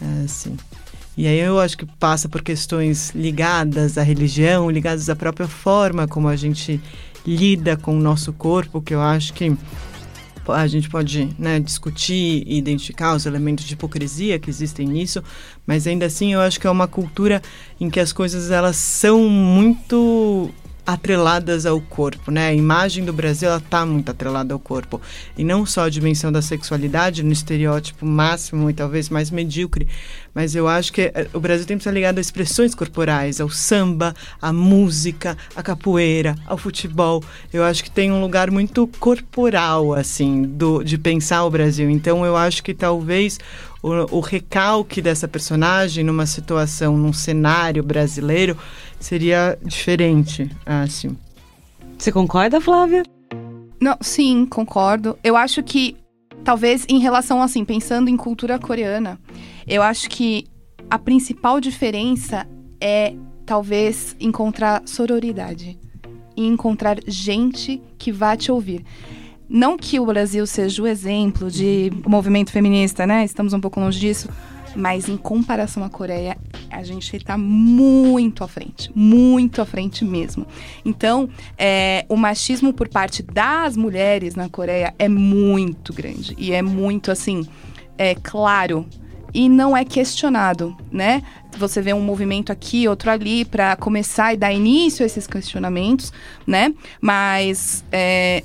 É, 0.00 0.26
sim. 0.28 0.56
E 1.16 1.26
aí 1.26 1.38
eu 1.40 1.58
acho 1.58 1.76
que 1.76 1.84
passa 1.84 2.28
por 2.28 2.42
questões 2.42 3.10
ligadas 3.10 3.98
à 3.98 4.02
religião, 4.02 4.70
ligadas 4.70 5.10
à 5.10 5.16
própria 5.16 5.48
forma 5.48 6.06
como 6.06 6.28
a 6.28 6.36
gente 6.36 6.80
lida 7.26 7.76
com 7.76 7.96
o 7.96 8.00
nosso 8.00 8.32
corpo, 8.32 8.80
que 8.80 8.94
eu 8.94 9.02
acho 9.02 9.34
que 9.34 9.56
a 10.46 10.66
gente 10.66 10.88
pode 10.88 11.28
né, 11.38 11.60
discutir 11.60 12.42
e 12.46 12.56
identificar 12.56 13.14
os 13.14 13.26
elementos 13.26 13.64
de 13.64 13.74
hipocrisia 13.74 14.38
que 14.38 14.48
existem 14.48 14.86
nisso, 14.86 15.22
mas 15.66 15.86
ainda 15.86 16.06
assim 16.06 16.32
eu 16.32 16.40
acho 16.40 16.58
que 16.58 16.66
é 16.66 16.70
uma 16.70 16.88
cultura 16.88 17.42
em 17.80 17.90
que 17.90 18.00
as 18.00 18.12
coisas 18.12 18.50
elas 18.50 18.76
são 18.76 19.28
muito 19.28 20.50
atreladas 20.88 21.66
ao 21.66 21.82
corpo, 21.82 22.30
né? 22.30 22.48
A 22.48 22.54
imagem 22.54 23.04
do 23.04 23.12
Brasil 23.12 23.50
ela 23.50 23.60
tá 23.60 23.84
muito 23.84 24.10
atrelada 24.10 24.54
ao 24.54 24.58
corpo 24.58 24.98
e 25.36 25.44
não 25.44 25.66
só 25.66 25.82
a 25.82 25.90
dimensão 25.90 26.32
da 26.32 26.40
sexualidade 26.40 27.22
no 27.22 27.30
estereótipo 27.30 28.06
máximo 28.06 28.70
e 28.70 28.72
talvez 28.72 29.10
mais 29.10 29.30
medíocre, 29.30 29.86
mas 30.34 30.54
eu 30.54 30.66
acho 30.66 30.90
que 30.90 31.12
eh, 31.14 31.28
o 31.34 31.40
Brasil 31.40 31.66
tem 31.66 31.76
que 31.76 31.82
estar 31.82 31.90
ligado 31.90 32.16
a 32.16 32.22
expressões 32.22 32.74
corporais, 32.74 33.38
ao 33.38 33.50
samba, 33.50 34.14
à 34.40 34.50
música, 34.50 35.36
à 35.54 35.62
capoeira, 35.62 36.34
ao 36.46 36.56
futebol. 36.56 37.22
Eu 37.52 37.64
acho 37.64 37.84
que 37.84 37.90
tem 37.90 38.10
um 38.10 38.22
lugar 38.22 38.50
muito 38.50 38.86
corporal 38.98 39.92
assim 39.92 40.40
do 40.42 40.82
de 40.82 40.96
pensar 40.96 41.44
o 41.44 41.50
Brasil. 41.50 41.90
Então 41.90 42.24
eu 42.24 42.34
acho 42.34 42.62
que 42.62 42.72
talvez 42.72 43.38
o, 43.82 44.16
o 44.16 44.20
recalque 44.20 45.02
dessa 45.02 45.28
personagem 45.28 46.02
numa 46.02 46.24
situação, 46.24 46.96
num 46.96 47.12
cenário 47.12 47.82
brasileiro 47.82 48.56
seria 49.00 49.58
diferente, 49.62 50.50
assim. 50.64 51.16
Você 51.98 52.12
concorda, 52.12 52.60
Flávia? 52.60 53.02
Não, 53.80 53.96
sim, 54.00 54.46
concordo. 54.46 55.18
Eu 55.22 55.36
acho 55.36 55.62
que 55.62 55.96
talvez 56.44 56.86
em 56.88 56.98
relação 56.98 57.42
assim, 57.42 57.64
pensando 57.64 58.08
em 58.08 58.16
cultura 58.16 58.58
coreana, 58.58 59.18
eu 59.66 59.82
acho 59.82 60.08
que 60.08 60.46
a 60.90 60.98
principal 60.98 61.60
diferença 61.60 62.46
é 62.80 63.14
talvez 63.44 64.16
encontrar 64.20 64.82
sororidade 64.86 65.78
e 66.36 66.46
encontrar 66.46 66.98
gente 67.06 67.82
que 67.98 68.12
vá 68.12 68.36
te 68.36 68.52
ouvir. 68.52 68.84
Não 69.48 69.76
que 69.76 69.98
o 69.98 70.04
Brasil 70.04 70.46
seja 70.46 70.82
o 70.82 70.86
exemplo 70.86 71.50
de 71.50 71.90
movimento 72.06 72.52
feminista, 72.52 73.06
né? 73.06 73.24
Estamos 73.24 73.52
um 73.52 73.60
pouco 73.60 73.80
longe 73.80 73.98
disso. 73.98 74.28
Mas 74.78 75.08
em 75.08 75.16
comparação 75.16 75.82
à 75.82 75.90
Coreia, 75.90 76.38
a 76.70 76.84
gente 76.84 77.16
está 77.16 77.36
muito 77.36 78.44
à 78.44 78.48
frente, 78.48 78.92
muito 78.94 79.60
à 79.60 79.66
frente 79.66 80.04
mesmo. 80.04 80.46
Então, 80.84 81.28
é, 81.58 82.06
o 82.08 82.16
machismo 82.16 82.72
por 82.72 82.88
parte 82.88 83.20
das 83.20 83.76
mulheres 83.76 84.36
na 84.36 84.48
Coreia 84.48 84.94
é 84.96 85.08
muito 85.08 85.92
grande 85.92 86.32
e 86.38 86.52
é 86.52 86.62
muito 86.62 87.10
assim, 87.10 87.44
é 87.98 88.14
claro 88.14 88.86
e 89.34 89.48
não 89.48 89.76
é 89.76 89.84
questionado, 89.84 90.76
né? 90.92 91.22
Você 91.58 91.82
vê 91.82 91.92
um 91.92 92.00
movimento 92.00 92.52
aqui, 92.52 92.86
outro 92.86 93.10
ali, 93.10 93.44
para 93.44 93.74
começar 93.74 94.32
e 94.32 94.36
dar 94.36 94.52
início 94.52 95.02
a 95.02 95.06
esses 95.06 95.26
questionamentos, 95.26 96.12
né? 96.46 96.72
Mas 97.00 97.84
é, 97.90 98.44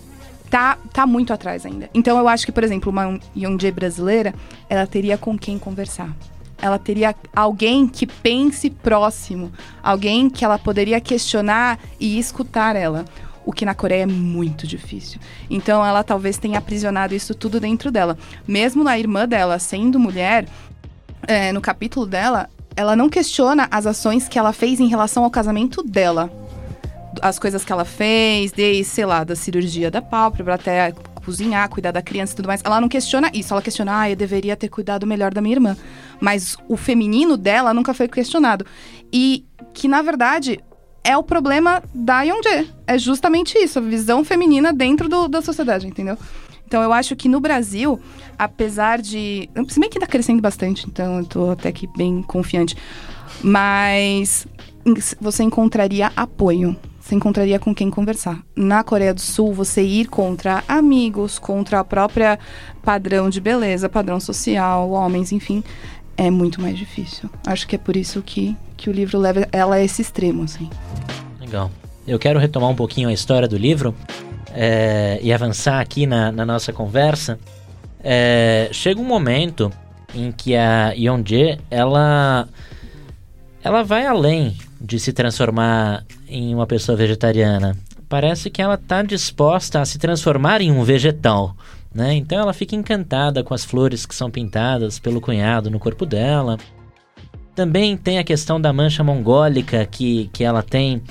tá, 0.54 0.78
tá 0.94 1.08
muito 1.08 1.34
atrás 1.34 1.66
ainda. 1.66 1.90
Então 1.96 2.16
eu 2.20 2.28
acho 2.28 2.46
que, 2.46 2.52
por 2.52 2.64
exemplo, 2.64 2.92
uma 2.92 3.20
Yeonjae 3.36 3.72
brasileira, 3.72 4.36
ela 4.70 4.86
teria 4.86 5.18
com 5.18 5.36
quem 5.36 5.58
conversar. 5.58 6.16
Ela 6.62 6.78
teria 6.78 7.16
alguém 7.36 7.88
que 7.88 8.06
pense 8.06 8.70
próximo, 8.70 9.52
alguém 9.82 10.30
que 10.30 10.46
ela 10.46 10.60
poderia 10.60 11.02
questionar 11.02 11.80
e 12.00 12.20
escutar 12.20 12.76
ela 12.76 13.04
o 13.44 13.52
que 13.52 13.66
na 13.66 13.74
Coreia 13.74 14.04
é 14.04 14.06
muito 14.06 14.68
difícil. 14.68 15.20
Então 15.50 15.84
ela 15.84 16.04
talvez 16.04 16.38
tenha 16.38 16.60
aprisionado 16.60 17.16
isso 17.16 17.34
tudo 17.34 17.60
dentro 17.60 17.92
dela. 17.92 18.16
Mesmo 18.48 18.88
a 18.88 18.98
irmã 18.98 19.28
dela 19.28 19.58
sendo 19.58 20.00
mulher, 20.00 20.46
é, 21.28 21.52
no 21.52 21.62
capítulo 21.62 22.06
dela, 22.06 22.48
ela 22.76 22.96
não 22.96 23.10
questiona 23.10 23.68
as 23.72 23.88
ações 23.88 24.30
que 24.30 24.38
ela 24.38 24.54
fez 24.54 24.80
em 24.80 24.88
relação 24.88 25.24
ao 25.24 25.32
casamento 25.32 25.82
dela. 25.82 26.32
As 27.22 27.40
coisas 27.40 27.64
que 27.64 27.72
ela 27.72 27.86
fez, 27.86 28.52
desde, 28.52 28.84
sei 28.84 29.06
lá, 29.06 29.24
da 29.24 29.36
cirurgia 29.36 29.90
da 29.90 30.02
pálpebra 30.02 30.56
até 30.56 30.94
cozinhar, 31.24 31.70
cuidar 31.70 31.92
da 31.92 32.02
criança 32.02 32.34
e 32.34 32.36
tudo 32.36 32.48
mais. 32.48 32.62
Ela 32.64 32.82
não 32.82 32.90
questiona 32.90 33.32
isso, 33.34 33.54
ela 33.54 33.62
questiona, 33.62 34.02
ah, 34.02 34.10
eu 34.10 34.16
deveria 34.16 34.56
ter 34.56 34.70
cuidado 34.70 35.08
melhor 35.08 35.34
da 35.34 35.42
minha 35.42 35.56
irmã. 35.56 35.78
Mas 36.20 36.58
o 36.68 36.76
feminino 36.76 37.38
dela 37.38 37.74
nunca 37.74 37.94
foi 37.94 38.08
questionado. 38.08 38.66
E 39.12 39.46
que, 39.74 39.88
na 39.88 40.02
verdade, 40.02 40.60
é 41.04 41.18
o 41.18 41.24
problema 41.24 41.84
da 41.94 42.22
Yeonjae. 42.22 42.70
É 42.88 42.98
justamente 42.98 43.58
isso, 43.58 43.80
a 43.80 43.82
visão 43.82 44.24
feminina 44.24 44.72
dentro 44.74 45.10
do, 45.10 45.28
da 45.28 45.42
sociedade, 45.42 45.88
entendeu? 45.88 46.18
Então 46.66 46.82
eu 46.82 46.92
acho 46.92 47.16
que 47.16 47.30
no 47.30 47.40
Brasil, 47.40 48.00
apesar 48.38 49.02
de. 49.02 49.50
Se 49.70 49.80
bem 49.80 49.90
que 49.90 50.00
tá 50.00 50.08
crescendo 50.08 50.42
bastante, 50.42 50.88
então 50.88 51.20
eu 51.20 51.26
tô 51.26 51.52
até 51.52 51.72
que 51.72 51.88
bem 51.96 52.24
confiante. 52.24 52.76
Mas 53.44 54.48
você 55.20 55.44
encontraria 55.44 56.12
apoio. 56.16 56.76
Você 57.04 57.16
encontraria 57.16 57.60
com 57.60 57.76
quem 57.76 57.90
conversar. 57.90 58.42
Na 58.56 58.82
Coreia 58.82 59.14
do 59.14 59.20
Sul, 59.20 59.54
você 59.54 59.84
ir 59.84 60.08
contra 60.08 60.64
amigos, 60.66 61.38
contra 61.38 61.82
a 61.82 61.84
própria 61.84 62.40
padrão 62.82 63.30
de 63.30 63.42
beleza, 63.42 63.90
padrão 63.90 64.22
social, 64.22 64.90
homens, 64.90 65.34
enfim, 65.34 65.62
é 66.16 66.32
muito 66.32 66.62
mais 66.62 66.78
difícil. 66.78 67.30
Acho 67.46 67.68
que 67.68 67.76
é 67.76 67.78
por 67.78 67.98
isso 67.98 68.22
que, 68.22 68.56
que 68.78 68.90
o 68.90 68.94
livro 68.94 69.20
leva 69.20 69.46
ela 69.52 69.76
a 69.76 69.84
esse 69.84 70.02
extremo, 70.02 70.44
assim. 70.44 70.70
Legal. 71.42 71.70
Eu 72.08 72.18
quero 72.18 72.40
retomar 72.40 72.70
um 72.70 72.76
pouquinho 72.76 73.10
a 73.10 73.14
história 73.14 73.50
do 73.50 73.58
livro, 73.58 73.94
é, 74.54 75.20
e 75.22 75.34
avançar 75.34 75.82
aqui 75.82 76.06
na, 76.08 76.32
na 76.32 76.46
nossa 76.46 76.72
conversa, 76.72 77.38
é, 78.02 78.70
chega 78.72 79.02
um 79.02 79.06
momento 79.06 79.70
em 80.16 80.32
que 80.32 80.56
a 80.56 80.94
Yeonjae, 80.94 81.60
ela, 81.70 82.48
ela 83.62 83.84
vai 83.84 84.06
além 84.06 84.56
de 84.84 85.00
se 85.00 85.14
transformar 85.14 86.04
em 86.28 86.54
uma 86.54 86.68
pessoa 86.68 86.98
vegetariana. 86.98 87.76
Parece 88.10 88.50
que 88.50 88.62
ela 88.62 88.76
está 88.76 89.02
disposta 89.02 89.80
a 89.80 89.86
se 89.86 89.98
transformar 89.98 90.62
em 90.62 90.72
um 90.72 90.84
vegetal. 90.84 91.56
Né? 91.96 92.16
Então 92.16 92.40
ela 92.40 92.54
fica 92.54 92.76
encantada 92.76 93.44
com 93.44 93.54
as 93.54 93.64
flores 93.64 94.06
que 94.06 94.14
são 94.14 94.30
pintadas 94.30 95.00
pelo 95.00 95.22
cunhado 95.22 95.72
no 95.72 95.80
corpo 95.80 96.06
dela. 96.06 96.58
Também 97.56 97.96
tem 97.96 98.18
a 98.18 98.24
questão 98.24 98.60
da 98.60 98.74
mancha 98.74 99.04
mongólica 99.04 99.86
que, 99.86 100.30
que 100.34 100.44
ela 100.44 100.62
tem 100.62 101.02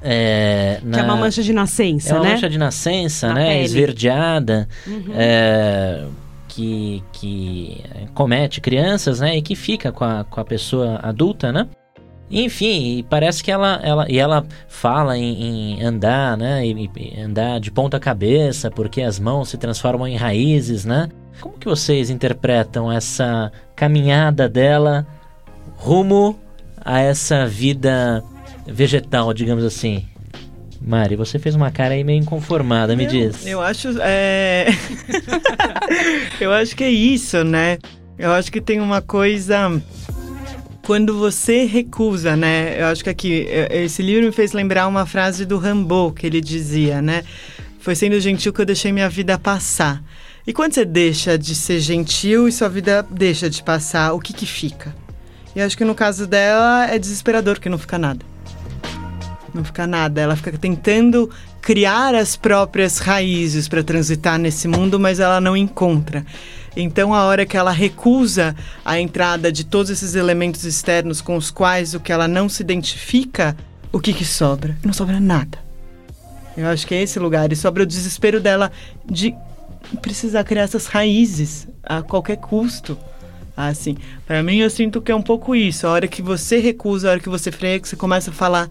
é, 0.00 0.80
na... 0.84 0.98
Que 0.98 1.00
é 1.00 1.02
uma 1.04 1.16
mancha 1.16 1.42
de 1.42 1.52
nascença, 1.52 2.10
né? 2.12 2.16
É 2.16 2.20
uma 2.20 2.24
né? 2.24 2.34
mancha 2.34 2.48
de 2.48 2.58
nascença, 2.58 3.28
na 3.28 3.34
né? 3.34 3.48
Pele. 3.48 3.64
Esverdeada. 3.64 4.68
Uhum. 4.86 5.12
É, 5.14 6.04
que, 6.48 7.02
que 7.12 7.84
comete 8.14 8.60
crianças, 8.60 9.20
né? 9.20 9.36
E 9.36 9.42
que 9.42 9.56
fica 9.56 9.90
com 9.90 10.04
a, 10.04 10.24
com 10.24 10.40
a 10.40 10.44
pessoa 10.44 11.00
adulta, 11.02 11.52
né? 11.52 11.66
Enfim, 12.30 13.04
parece 13.08 13.42
que 13.42 13.50
ela, 13.50 13.80
ela, 13.82 14.06
e 14.08 14.18
ela 14.18 14.44
fala 14.68 15.16
em, 15.16 15.78
em 15.78 15.82
andar, 15.82 16.36
né? 16.36 16.66
E, 16.66 16.90
e, 16.96 17.20
andar 17.20 17.60
de 17.60 17.70
ponta 17.70 18.00
cabeça, 18.00 18.70
porque 18.70 19.02
as 19.02 19.18
mãos 19.18 19.48
se 19.48 19.56
transformam 19.56 20.08
em 20.08 20.16
raízes, 20.16 20.84
né? 20.84 21.08
Como 21.40 21.58
que 21.58 21.66
vocês 21.66 22.10
interpretam 22.10 22.90
essa 22.90 23.52
caminhada 23.74 24.48
dela 24.48 25.06
rumo 25.76 26.38
a 26.84 27.00
essa 27.00 27.46
vida 27.46 28.24
vegetal, 28.66 29.32
digamos 29.32 29.64
assim. 29.64 30.04
Mari, 30.80 31.16
você 31.16 31.38
fez 31.38 31.54
uma 31.54 31.70
cara 31.70 31.94
aí 31.94 32.04
meio 32.04 32.20
inconformada, 32.20 32.94
me 32.94 33.06
diz. 33.06 33.46
Eu 33.46 33.60
acho. 33.60 33.88
É... 34.00 34.66
eu 36.40 36.52
acho 36.52 36.76
que 36.76 36.84
é 36.84 36.90
isso, 36.90 37.42
né? 37.42 37.78
Eu 38.18 38.32
acho 38.32 38.50
que 38.52 38.60
tem 38.60 38.80
uma 38.80 39.00
coisa. 39.02 39.82
Quando 40.86 41.18
você 41.18 41.64
recusa, 41.64 42.36
né? 42.36 42.80
Eu 42.80 42.86
acho 42.86 43.02
que 43.02 43.10
aqui. 43.10 43.44
É, 43.48 43.82
esse 43.82 44.00
livro 44.02 44.24
me 44.24 44.30
fez 44.30 44.52
lembrar 44.52 44.86
uma 44.86 45.04
frase 45.04 45.44
do 45.44 45.58
Rambo 45.58 46.12
que 46.12 46.24
ele 46.24 46.40
dizia, 46.40 47.02
né? 47.02 47.24
Foi 47.80 47.96
sendo 47.96 48.20
gentil 48.20 48.52
que 48.52 48.60
eu 48.60 48.64
deixei 48.64 48.92
minha 48.92 49.08
vida 49.08 49.36
passar. 49.36 50.00
E 50.46 50.52
quando 50.52 50.74
você 50.74 50.84
deixa 50.84 51.36
de 51.36 51.56
ser 51.56 51.80
gentil 51.80 52.46
e 52.46 52.52
sua 52.52 52.68
vida 52.68 53.04
deixa 53.10 53.50
de 53.50 53.64
passar, 53.64 54.12
o 54.12 54.20
que 54.20 54.32
que 54.32 54.46
fica? 54.46 54.94
E 55.56 55.60
acho 55.60 55.76
que 55.76 55.84
no 55.84 55.92
caso 55.92 56.24
dela 56.24 56.86
é 56.88 57.00
desesperador 57.00 57.58
que 57.58 57.68
não 57.68 57.78
fica 57.78 57.98
nada 57.98 58.24
não 59.56 59.64
fica 59.64 59.86
nada. 59.86 60.20
Ela 60.20 60.36
fica 60.36 60.56
tentando 60.56 61.28
criar 61.60 62.14
as 62.14 62.36
próprias 62.36 62.98
raízes 62.98 63.66
para 63.66 63.82
transitar 63.82 64.38
nesse 64.38 64.68
mundo, 64.68 65.00
mas 65.00 65.18
ela 65.18 65.40
não 65.40 65.56
encontra. 65.56 66.24
Então, 66.76 67.14
a 67.14 67.24
hora 67.24 67.46
que 67.46 67.56
ela 67.56 67.72
recusa 67.72 68.54
a 68.84 69.00
entrada 69.00 69.50
de 69.50 69.64
todos 69.64 69.90
esses 69.90 70.14
elementos 70.14 70.64
externos 70.64 71.20
com 71.20 71.36
os 71.36 71.50
quais 71.50 71.94
o 71.94 72.00
que 72.00 72.12
ela 72.12 72.28
não 72.28 72.48
se 72.48 72.62
identifica, 72.62 73.56
o 73.90 73.98
que, 73.98 74.12
que 74.12 74.24
sobra? 74.24 74.76
Não 74.84 74.92
sobra 74.92 75.18
nada. 75.18 75.58
Eu 76.56 76.66
acho 76.68 76.86
que 76.86 76.94
é 76.94 77.02
esse 77.02 77.18
lugar. 77.18 77.50
E 77.50 77.56
sobra 77.56 77.82
o 77.82 77.86
desespero 77.86 78.40
dela 78.40 78.70
de 79.04 79.34
precisar 80.02 80.44
criar 80.44 80.62
essas 80.62 80.86
raízes 80.86 81.66
a 81.82 82.02
qualquer 82.02 82.36
custo. 82.36 82.98
Assim, 83.56 83.96
para 84.26 84.42
mim 84.42 84.58
eu 84.58 84.68
sinto 84.68 85.00
que 85.00 85.10
é 85.10 85.16
um 85.16 85.22
pouco 85.22 85.54
isso. 85.54 85.86
A 85.86 85.90
hora 85.90 86.06
que 86.06 86.20
você 86.20 86.58
recusa, 86.58 87.08
a 87.08 87.10
hora 87.12 87.20
que 87.20 87.28
você 87.28 87.50
freia, 87.50 87.80
que 87.80 87.88
você 87.88 87.96
começa 87.96 88.30
a 88.30 88.34
falar 88.34 88.70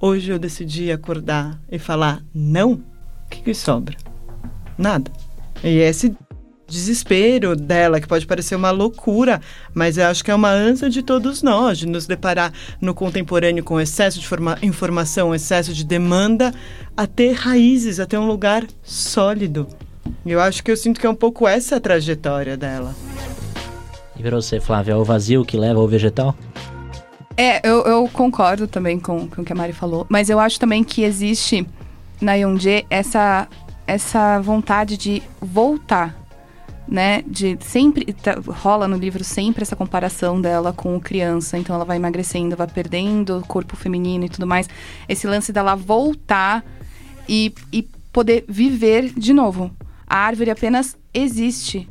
Hoje 0.00 0.30
eu 0.30 0.38
decidi 0.38 0.92
acordar 0.92 1.60
e 1.68 1.76
falar 1.76 2.22
não. 2.32 2.74
O 2.74 3.28
que, 3.28 3.42
que 3.42 3.52
sobra? 3.52 3.96
Nada. 4.76 5.10
E 5.62 5.78
esse 5.78 6.16
desespero 6.68 7.56
dela, 7.56 8.00
que 8.00 8.06
pode 8.06 8.26
parecer 8.26 8.54
uma 8.54 8.70
loucura, 8.70 9.40
mas 9.74 9.96
eu 9.96 10.06
acho 10.06 10.22
que 10.22 10.30
é 10.30 10.34
uma 10.34 10.50
ânsia 10.50 10.90
de 10.90 11.02
todos 11.02 11.42
nós, 11.42 11.78
de 11.78 11.86
nos 11.86 12.06
deparar 12.06 12.52
no 12.80 12.94
contemporâneo 12.94 13.64
com 13.64 13.80
excesso 13.80 14.20
de 14.20 14.28
informação, 14.62 15.34
excesso 15.34 15.72
de 15.72 15.84
demanda, 15.84 16.52
a 16.96 17.06
ter 17.06 17.32
raízes, 17.32 17.98
a 17.98 18.06
ter 18.06 18.18
um 18.18 18.26
lugar 18.26 18.66
sólido. 18.82 19.66
Eu 20.24 20.40
acho 20.40 20.62
que 20.62 20.70
eu 20.70 20.76
sinto 20.76 21.00
que 21.00 21.06
é 21.06 21.10
um 21.10 21.14
pouco 21.14 21.48
essa 21.48 21.76
a 21.76 21.80
trajetória 21.80 22.56
dela. 22.56 22.94
E 24.18 24.22
para 24.22 24.36
você, 24.36 24.60
Flávia, 24.60 24.92
é 24.92 24.96
o 24.96 25.04
vazio 25.04 25.44
que 25.44 25.56
leva 25.56 25.80
ao 25.80 25.88
vegetal? 25.88 26.34
É, 27.36 27.66
eu, 27.66 27.84
eu 27.84 28.08
concordo 28.12 28.66
também 28.66 28.98
com, 28.98 29.28
com 29.28 29.42
o 29.42 29.44
que 29.44 29.52
a 29.52 29.56
Mari 29.56 29.72
falou. 29.72 30.04
Mas 30.08 30.28
eu 30.28 30.40
acho 30.40 30.58
também 30.58 30.82
que 30.82 31.02
existe 31.02 31.64
na 32.20 32.34
Yeonjae 32.34 32.84
essa, 32.90 33.46
essa 33.86 34.40
vontade 34.40 34.96
de 34.96 35.22
voltar 35.40 36.27
né, 36.88 37.22
de 37.26 37.58
sempre 37.60 38.12
tá, 38.12 38.36
rola 38.46 38.88
no 38.88 38.96
livro 38.96 39.22
sempre 39.22 39.62
essa 39.62 39.76
comparação 39.76 40.40
dela 40.40 40.72
com 40.72 40.98
criança, 40.98 41.58
então 41.58 41.74
ela 41.74 41.84
vai 41.84 41.96
emagrecendo, 41.96 42.56
vai 42.56 42.66
perdendo 42.66 43.38
o 43.38 43.46
corpo 43.46 43.76
feminino 43.76 44.24
e 44.24 44.28
tudo 44.28 44.46
mais. 44.46 44.68
Esse 45.08 45.26
lance 45.26 45.52
dela 45.52 45.74
voltar 45.74 46.64
e, 47.28 47.52
e 47.72 47.82
poder 48.12 48.44
viver 48.48 49.12
de 49.14 49.32
novo. 49.32 49.70
A 50.06 50.16
árvore 50.16 50.50
apenas 50.50 50.96
existe 51.12 51.88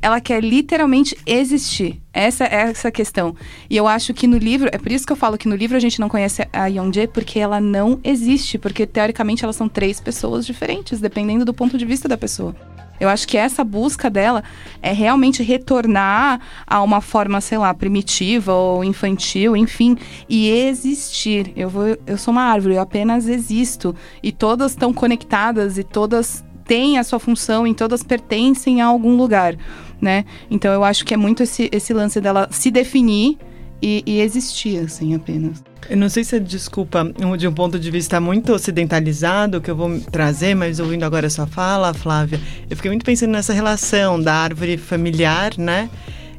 ela 0.00 0.20
quer 0.20 0.42
literalmente 0.42 1.16
existir. 1.26 2.00
Essa 2.12 2.44
é 2.44 2.54
essa 2.54 2.90
questão. 2.90 3.34
E 3.68 3.76
eu 3.76 3.86
acho 3.86 4.14
que 4.14 4.26
no 4.26 4.38
livro, 4.38 4.68
é 4.72 4.78
por 4.78 4.92
isso 4.92 5.06
que 5.06 5.12
eu 5.12 5.16
falo 5.16 5.36
que 5.36 5.48
no 5.48 5.56
livro 5.56 5.76
a 5.76 5.80
gente 5.80 6.00
não 6.00 6.08
conhece 6.08 6.46
a 6.52 6.66
Yeonjae, 6.66 7.08
porque 7.08 7.38
ela 7.38 7.60
não 7.60 8.00
existe, 8.04 8.58
porque 8.58 8.86
teoricamente 8.86 9.44
elas 9.44 9.56
são 9.56 9.68
três 9.68 10.00
pessoas 10.00 10.46
diferentes, 10.46 11.00
dependendo 11.00 11.44
do 11.44 11.52
ponto 11.52 11.76
de 11.76 11.84
vista 11.84 12.08
da 12.08 12.16
pessoa. 12.16 12.54
Eu 13.00 13.08
acho 13.08 13.26
que 13.26 13.36
essa 13.36 13.62
busca 13.62 14.10
dela 14.10 14.42
é 14.82 14.92
realmente 14.92 15.42
retornar 15.42 16.40
a 16.66 16.82
uma 16.82 17.00
forma, 17.00 17.40
sei 17.40 17.58
lá, 17.58 17.72
primitiva 17.72 18.52
ou 18.52 18.84
infantil, 18.84 19.56
enfim, 19.56 19.96
e 20.28 20.48
existir. 20.48 21.52
Eu 21.56 21.68
vou, 21.68 21.96
eu 22.06 22.18
sou 22.18 22.32
uma 22.32 22.42
árvore, 22.42 22.74
eu 22.74 22.82
apenas 22.82 23.28
existo 23.28 23.94
e 24.22 24.32
todas 24.32 24.72
estão 24.72 24.92
conectadas 24.92 25.78
e 25.78 25.84
todas 25.84 26.44
têm 26.64 26.98
a 26.98 27.04
sua 27.04 27.18
função 27.18 27.66
e 27.66 27.74
todas 27.74 28.02
pertencem 28.02 28.82
a 28.82 28.86
algum 28.86 29.16
lugar, 29.16 29.56
né? 30.00 30.24
Então 30.50 30.72
eu 30.72 30.84
acho 30.84 31.04
que 31.04 31.14
é 31.14 31.16
muito 31.16 31.42
esse, 31.42 31.68
esse 31.72 31.94
lance 31.94 32.20
dela 32.20 32.48
se 32.50 32.70
definir 32.70 33.38
e, 33.80 34.02
e 34.06 34.20
existir, 34.20 34.84
assim, 34.84 35.14
apenas. 35.14 35.62
Eu 35.88 35.96
não 35.96 36.08
sei 36.08 36.22
se 36.22 36.36
é 36.36 36.38
desculpa 36.38 37.02
de 37.38 37.48
um 37.48 37.52
ponto 37.52 37.78
de 37.78 37.90
vista 37.90 38.20
muito 38.20 38.52
ocidentalizado 38.52 39.60
que 39.60 39.70
eu 39.70 39.76
vou 39.76 39.98
trazer, 40.00 40.54
mas 40.54 40.80
ouvindo 40.80 41.04
agora 41.04 41.26
a 41.26 41.30
sua 41.30 41.46
fala, 41.46 41.94
Flávia, 41.94 42.38
eu 42.68 42.76
fiquei 42.76 42.90
muito 42.90 43.04
pensando 43.04 43.30
nessa 43.30 43.54
relação 43.54 44.20
da 44.20 44.34
árvore 44.34 44.76
familiar, 44.76 45.56
né? 45.56 45.88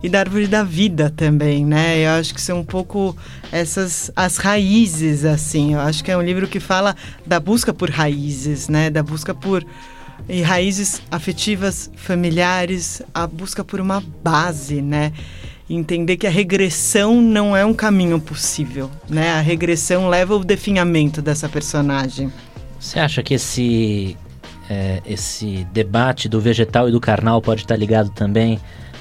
E 0.04 0.08
da 0.08 0.19
árvore 0.19 0.47
da 0.47 0.63
vida 0.63 1.12
também, 1.15 1.65
né? 1.65 2.06
Eu 2.06 2.12
acho 2.12 2.34
que 2.34 2.41
são 2.41 2.60
um 2.60 2.63
pouco 2.63 3.17
essas 3.52 4.12
as 4.15 4.38
raízes, 4.38 5.25
assim. 5.25 5.73
Eu 5.73 5.80
acho 5.80 6.04
que 6.04 6.12
é 6.12 6.17
um 6.17 6.21
livro 6.21 6.47
que 6.47 6.60
fala 6.60 6.95
da 7.25 7.39
busca 7.39 7.73
por 7.73 7.89
raízes, 7.89 8.69
né? 8.69 8.89
Da 8.89 9.02
busca 9.02 9.34
por 9.34 9.65
raízes 10.45 11.02
afetivas, 11.10 11.89
familiares, 11.95 13.02
a 13.13 13.25
busca 13.25 13.63
por 13.63 13.82
uma 13.82 14.02
base, 14.23 14.82
né? 14.82 15.12
Entender 15.69 16.17
que 16.17 16.25
a 16.25 16.29
regressão 16.29 17.21
não 17.21 17.55
é 17.55 17.65
um 17.65 17.73
caminho 17.73 18.19
possível, 18.19 18.89
né? 19.08 19.32
A 19.32 19.41
regressão 19.41 20.10
leva 20.10 20.34
ao 20.34 20.43
definhamento 20.43 21.21
dessa 21.21 21.47
personagem. 21.47 22.32
Você 22.79 22.99
acha 22.99 23.21
que 23.21 23.34
esse 23.36 24.17
é, 24.69 25.01
esse 25.05 25.67
debate 25.73 26.29
do 26.29 26.39
vegetal 26.39 26.88
e 26.88 26.91
do 26.91 26.99
carnal 26.99 27.41
pode 27.41 27.62
estar 27.62 27.75
ligado 27.75 28.10
também 28.12 28.60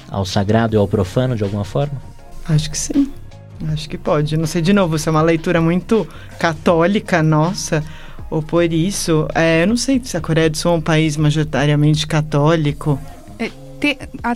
ao 0.09 0.25
sagrado 0.25 0.75
e 0.75 0.77
ao 0.77 0.87
profano 0.87 1.35
de 1.35 1.43
alguma 1.43 1.63
forma? 1.63 2.01
Acho 2.47 2.69
que 2.69 2.77
sim. 2.77 3.11
Acho 3.71 3.89
que 3.89 3.97
pode. 3.97 4.37
Não 4.37 4.47
sei 4.47 4.61
de 4.61 4.73
novo, 4.73 4.97
se 4.97 5.07
é 5.07 5.11
uma 5.11 5.21
leitura 5.21 5.61
muito 5.61 6.07
católica 6.39 7.21
nossa 7.21 7.83
ou 8.29 8.41
por 8.41 8.71
isso. 8.71 9.27
É, 9.35 9.63
eu 9.63 9.67
não 9.67 9.77
sei 9.77 10.01
se 10.03 10.15
a 10.15 10.21
Coreia 10.21 10.49
do 10.49 10.57
Sul 10.57 10.73
é 10.73 10.75
um 10.75 10.81
país 10.81 11.17
majoritariamente 11.17 12.07
católico. 12.07 12.99
É, 13.37 13.49
te, 13.79 13.97
a, 14.23 14.35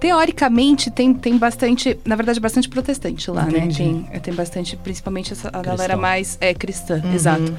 teoricamente 0.00 0.90
tem, 0.90 1.12
tem 1.14 1.36
bastante, 1.38 1.98
na 2.04 2.16
verdade, 2.16 2.38
bastante 2.40 2.68
protestante 2.68 3.30
lá, 3.30 3.44
né? 3.44 3.58
Entendi. 3.58 3.82
né? 3.84 4.04
Tem, 4.12 4.20
tem 4.20 4.34
bastante, 4.34 4.76
principalmente 4.76 5.32
essa, 5.32 5.50
a 5.52 5.62
galera 5.62 5.96
mais 5.96 6.36
é, 6.40 6.52
cristã, 6.54 7.00
uhum. 7.04 7.14
exato. 7.14 7.56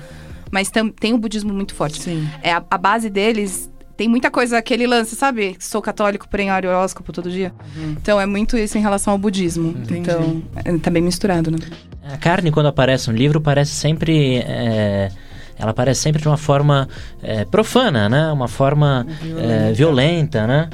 Mas 0.52 0.70
tam, 0.70 0.90
tem 0.90 1.14
o 1.14 1.18
budismo 1.18 1.54
muito 1.54 1.76
forte. 1.76 2.02
Sim. 2.02 2.28
É, 2.42 2.54
a, 2.54 2.64
a 2.70 2.78
base 2.78 3.10
deles 3.10 3.70
tem 3.98 4.08
muita 4.08 4.30
coisa, 4.30 4.60
aquele 4.60 4.86
lance, 4.86 5.16
sabe? 5.16 5.56
Sou 5.60 5.82
católico, 5.82 6.30
porém 6.30 6.52
olho 6.52 6.70
horóscopo 6.70 7.12
todo 7.12 7.32
dia. 7.32 7.52
Uhum. 7.76 7.96
Então 8.00 8.22
é 8.22 8.28
muito 8.28 8.56
isso 8.56 8.78
em 8.78 8.82
relação 8.82 9.12
ao 9.12 9.18
budismo. 9.18 9.70
Entendi. 9.70 10.00
Então, 10.02 10.44
é, 10.64 10.78
tá 10.78 10.92
bem 10.92 11.02
misturado, 11.02 11.50
né? 11.50 11.58
A 12.04 12.16
carne, 12.16 12.52
quando 12.52 12.68
aparece 12.68 13.10
no 13.10 13.18
livro, 13.18 13.42
parece 13.42 13.72
sempre. 13.72 14.38
É, 14.38 15.10
ela 15.58 15.72
aparece 15.72 16.02
sempre 16.02 16.22
de 16.22 16.28
uma 16.28 16.38
forma 16.38 16.88
é, 17.24 17.44
profana, 17.44 18.08
né? 18.08 18.32
Uma 18.32 18.48
forma 18.48 19.06
violenta, 19.20 19.54
é, 19.54 19.74
violenta 19.74 20.48
né? 20.48 20.70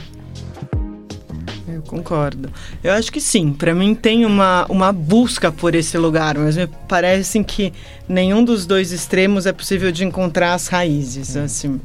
Eu 1.74 1.82
concordo. 1.82 2.52
Eu 2.84 2.94
acho 2.94 3.12
que 3.12 3.20
sim. 3.20 3.52
Para 3.52 3.74
mim 3.74 3.96
tem 3.96 4.26
uma, 4.26 4.66
uma 4.70 4.92
busca 4.92 5.52
por 5.52 5.74
esse 5.74 5.98
lugar, 5.98 6.38
mas 6.38 6.56
me 6.56 6.68
parece 6.88 7.44
que 7.44 7.74
nenhum 8.08 8.44
dos 8.44 8.66
dois 8.66 8.92
extremos 8.92 9.46
é 9.46 9.54
possível 9.54 9.92
de 9.92 10.06
encontrar 10.06 10.54
as 10.54 10.68
raízes, 10.68 11.36
hum. 11.36 11.44
assim. 11.44 11.82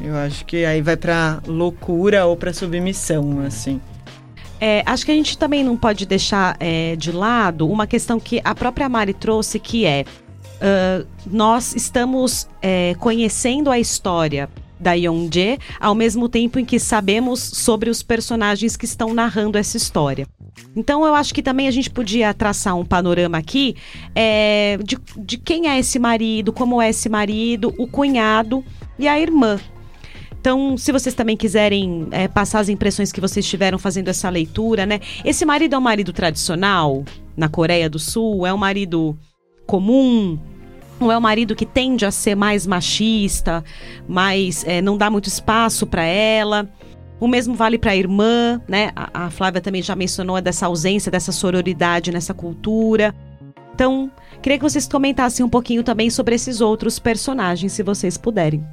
Eu 0.00 0.16
acho 0.16 0.44
que 0.44 0.64
aí 0.64 0.82
vai 0.82 0.96
para 0.96 1.40
loucura 1.46 2.26
ou 2.26 2.36
para 2.36 2.52
submissão, 2.52 3.40
assim. 3.46 3.80
É, 4.60 4.82
acho 4.86 5.04
que 5.04 5.10
a 5.10 5.14
gente 5.14 5.36
também 5.36 5.64
não 5.64 5.76
pode 5.76 6.06
deixar 6.06 6.56
é, 6.60 6.94
de 6.96 7.10
lado 7.10 7.68
uma 7.68 7.86
questão 7.86 8.20
que 8.20 8.40
a 8.44 8.54
própria 8.54 8.88
Mari 8.88 9.12
trouxe, 9.12 9.58
que 9.58 9.84
é 9.84 10.04
uh, 10.62 11.06
nós 11.26 11.74
estamos 11.74 12.48
é, 12.60 12.94
conhecendo 12.98 13.70
a 13.70 13.78
história 13.78 14.48
da 14.82 14.92
Yonje, 14.92 15.58
ao 15.80 15.94
mesmo 15.94 16.28
tempo 16.28 16.58
em 16.58 16.64
que 16.64 16.78
sabemos 16.78 17.40
sobre 17.40 17.88
os 17.88 18.02
personagens 18.02 18.76
que 18.76 18.84
estão 18.84 19.14
narrando 19.14 19.56
essa 19.56 19.76
história. 19.76 20.26
Então 20.76 21.06
eu 21.06 21.14
acho 21.14 21.32
que 21.32 21.42
também 21.42 21.68
a 21.68 21.70
gente 21.70 21.90
podia 21.90 22.34
traçar 22.34 22.76
um 22.76 22.84
panorama 22.84 23.38
aqui 23.38 23.76
é, 24.14 24.78
de, 24.82 24.98
de 25.16 25.38
quem 25.38 25.68
é 25.68 25.78
esse 25.78 25.98
marido, 25.98 26.52
como 26.52 26.82
é 26.82 26.90
esse 26.90 27.08
marido, 27.08 27.74
o 27.78 27.86
cunhado 27.86 28.64
e 28.98 29.08
a 29.08 29.18
irmã. 29.18 29.58
Então, 30.40 30.76
se 30.76 30.90
vocês 30.90 31.14
também 31.14 31.36
quiserem 31.36 32.08
é, 32.10 32.26
passar 32.26 32.58
as 32.58 32.68
impressões 32.68 33.12
que 33.12 33.20
vocês 33.20 33.46
tiveram 33.46 33.78
fazendo 33.78 34.08
essa 34.08 34.28
leitura, 34.28 34.84
né? 34.84 34.98
Esse 35.24 35.44
marido 35.44 35.76
é 35.76 35.78
um 35.78 35.82
marido 35.82 36.12
tradicional 36.12 37.04
na 37.36 37.48
Coreia 37.48 37.88
do 37.88 38.00
Sul? 38.00 38.44
É 38.44 38.52
um 38.52 38.56
marido 38.56 39.16
comum? 39.68 40.40
Não 41.02 41.10
é 41.10 41.18
o 41.18 41.20
marido 41.20 41.56
que 41.56 41.66
tende 41.66 42.06
a 42.06 42.10
ser 42.10 42.34
mais 42.36 42.66
machista, 42.66 43.64
mais 44.08 44.64
é, 44.64 44.80
não 44.80 44.96
dá 44.96 45.10
muito 45.10 45.26
espaço 45.26 45.86
para 45.86 46.04
ela. 46.04 46.68
O 47.18 47.28
mesmo 47.28 47.54
vale 47.54 47.78
para 47.78 47.92
a 47.92 47.96
irmã, 47.96 48.60
né? 48.68 48.90
A, 48.96 49.26
a, 49.26 49.30
Flávia 49.30 49.60
também 49.60 49.82
já 49.82 49.94
mencionou 49.94 50.40
dessa 50.40 50.66
ausência 50.66 51.10
dessa 51.10 51.32
sororidade 51.32 52.12
nessa 52.12 52.32
cultura. 52.32 53.14
Então, 53.74 54.10
queria 54.40 54.58
que 54.58 54.64
vocês 54.64 54.86
comentassem 54.86 55.44
um 55.44 55.48
pouquinho 55.48 55.82
também 55.82 56.10
sobre 56.10 56.34
esses 56.34 56.60
outros 56.60 56.98
personagens, 56.98 57.72
se 57.72 57.82
vocês 57.82 58.16
puderem. 58.16 58.64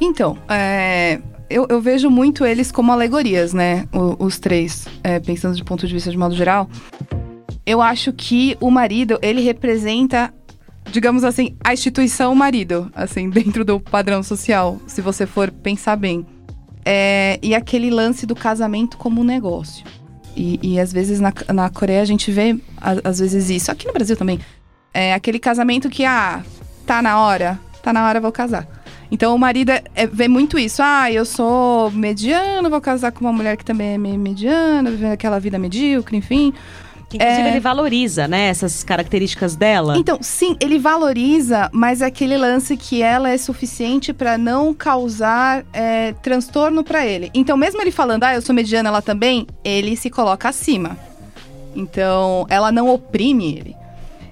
Então, 0.00 0.36
é, 0.48 1.20
eu, 1.48 1.66
eu, 1.68 1.80
vejo 1.80 2.10
muito 2.10 2.44
eles 2.44 2.70
como 2.70 2.92
alegorias, 2.92 3.52
né? 3.52 3.88
O, 3.92 4.24
os 4.24 4.38
três, 4.38 4.86
é, 5.02 5.20
pensando 5.20 5.56
de 5.56 5.64
ponto 5.64 5.86
de 5.86 5.92
vista 5.92 6.10
de 6.10 6.18
modo 6.18 6.34
geral. 6.34 6.68
Eu 7.64 7.82
acho 7.82 8.12
que 8.12 8.56
o 8.60 8.70
marido, 8.70 9.18
ele 9.20 9.40
representa 9.40 10.32
digamos 10.90 11.24
assim, 11.24 11.56
a 11.62 11.72
instituição 11.72 12.34
marido, 12.34 12.90
assim, 12.94 13.28
dentro 13.30 13.64
do 13.64 13.80
padrão 13.80 14.22
social, 14.22 14.80
se 14.86 15.00
você 15.00 15.26
for 15.26 15.50
pensar 15.50 15.96
bem. 15.96 16.26
É, 16.84 17.38
e 17.42 17.54
aquele 17.54 17.90
lance 17.90 18.26
do 18.26 18.34
casamento 18.34 18.96
como 18.96 19.20
um 19.20 19.24
negócio. 19.24 19.84
E, 20.36 20.60
e 20.62 20.78
às 20.78 20.92
vezes 20.92 21.18
na, 21.18 21.32
na 21.52 21.70
Coreia 21.70 22.02
a 22.02 22.04
gente 22.04 22.30
vê, 22.30 22.56
às 23.02 23.18
vezes, 23.18 23.50
isso. 23.50 23.72
Aqui 23.72 23.86
no 23.86 23.92
Brasil 23.92 24.16
também. 24.16 24.38
É 24.92 25.12
aquele 25.12 25.38
casamento 25.38 25.88
que, 25.88 26.04
ah, 26.04 26.42
tá 26.86 27.02
na 27.02 27.18
hora, 27.18 27.58
tá 27.82 27.92
na 27.92 28.06
hora, 28.06 28.20
vou 28.20 28.32
casar. 28.32 28.66
Então 29.10 29.34
o 29.34 29.38
marido 29.38 29.70
é, 29.70 29.82
é, 29.94 30.06
vê 30.06 30.28
muito 30.28 30.58
isso. 30.58 30.82
Ah, 30.82 31.10
eu 31.10 31.24
sou 31.24 31.90
mediano, 31.90 32.70
vou 32.70 32.80
casar 32.80 33.12
com 33.12 33.20
uma 33.20 33.32
mulher 33.32 33.56
que 33.56 33.64
também 33.64 33.94
é 33.94 33.98
mediana, 33.98 34.90
vivendo 34.90 35.12
aquela 35.12 35.38
vida 35.38 35.58
medíocre, 35.58 36.16
enfim. 36.16 36.52
Inclusive, 37.12 37.40
é... 37.40 37.50
ele 37.50 37.60
valoriza, 37.60 38.26
né, 38.26 38.48
essas 38.48 38.82
características 38.82 39.54
dela. 39.54 39.96
Então, 39.96 40.18
sim, 40.20 40.56
ele 40.60 40.78
valoriza, 40.78 41.70
mas 41.72 42.02
é 42.02 42.06
aquele 42.06 42.36
lance 42.36 42.76
que 42.76 43.02
ela 43.02 43.30
é 43.30 43.38
suficiente 43.38 44.12
para 44.12 44.36
não 44.36 44.74
causar 44.74 45.64
é, 45.72 46.12
transtorno 46.22 46.82
para 46.82 47.06
ele. 47.06 47.30
Então, 47.32 47.56
mesmo 47.56 47.80
ele 47.80 47.92
falando, 47.92 48.24
ah, 48.24 48.34
eu 48.34 48.42
sou 48.42 48.54
mediana, 48.54 48.88
ela 48.88 49.02
também, 49.02 49.46
ele 49.64 49.96
se 49.96 50.10
coloca 50.10 50.48
acima. 50.48 50.98
Então, 51.74 52.46
ela 52.48 52.72
não 52.72 52.88
oprime 52.88 53.56
ele. 53.56 53.76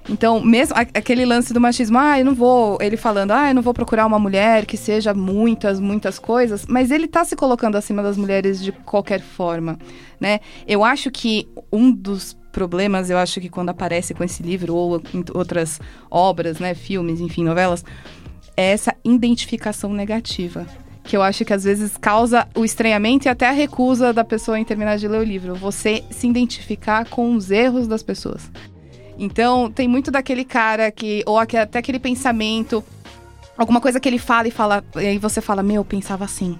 Então, 0.07 0.39
mesmo 0.39 0.75
aquele 0.77 1.25
lance 1.25 1.51
do 1.51 1.59
machismo, 1.59 1.97
ah, 1.97 2.19
eu 2.19 2.25
não 2.25 2.35
vou, 2.35 2.77
ele 2.79 2.95
falando, 2.95 3.31
ah, 3.31 3.49
eu 3.49 3.55
não 3.55 3.61
vou 3.61 3.73
procurar 3.73 4.05
uma 4.05 4.19
mulher 4.19 4.65
que 4.65 4.77
seja 4.77 5.13
muitas, 5.15 5.79
muitas 5.79 6.19
coisas, 6.19 6.65
mas 6.67 6.91
ele 6.91 7.07
tá 7.07 7.25
se 7.25 7.35
colocando 7.35 7.75
acima 7.75 8.03
das 8.03 8.15
mulheres 8.15 8.61
de 8.61 8.71
qualquer 8.71 9.19
forma, 9.19 9.79
né? 10.19 10.41
Eu 10.67 10.83
acho 10.83 11.09
que 11.09 11.47
um 11.71 11.91
dos 11.91 12.37
problemas, 12.55 13.09
eu 13.09 13.17
acho 13.17 13.41
que 13.41 13.49
quando 13.49 13.67
aparece 13.67 14.13
com 14.13 14.23
esse 14.23 14.41
livro 14.41 14.73
ou 14.73 15.03
outras 15.33 15.81
obras, 16.09 16.57
né, 16.57 16.73
filmes, 16.73 17.19
enfim, 17.19 17.43
novelas, 17.43 17.83
é 18.55 18.71
essa 18.71 18.95
identificação 19.03 19.93
negativa. 19.93 20.65
Que 21.03 21.17
eu 21.17 21.21
acho 21.21 21.43
que 21.43 21.51
às 21.51 21.65
vezes 21.65 21.97
causa 21.97 22.47
o 22.55 22.63
estranhamento 22.63 23.27
e 23.27 23.29
até 23.29 23.49
a 23.49 23.51
recusa 23.51 24.13
da 24.13 24.23
pessoa 24.23 24.57
em 24.57 24.63
terminar 24.63 24.97
de 24.97 25.05
ler 25.05 25.19
o 25.19 25.23
livro. 25.23 25.53
Você 25.55 26.01
se 26.09 26.27
identificar 26.27 27.05
com 27.09 27.35
os 27.35 27.51
erros 27.51 27.89
das 27.89 28.01
pessoas. 28.01 28.49
Então, 29.17 29.69
tem 29.69 29.87
muito 29.87 30.09
daquele 30.09 30.45
cara 30.45 30.89
que. 30.89 31.23
Ou 31.25 31.37
até 31.37 31.77
aquele 31.77 31.99
pensamento. 31.99 32.83
Alguma 33.57 33.79
coisa 33.81 33.99
que 33.99 34.09
ele 34.09 34.17
fala 34.17 34.47
e 34.47 34.51
fala. 34.51 34.83
E 34.95 35.07
aí 35.07 35.17
você 35.17 35.41
fala, 35.41 35.61
meu, 35.61 35.81
eu 35.81 35.85
pensava 35.85 36.23
assim. 36.25 36.57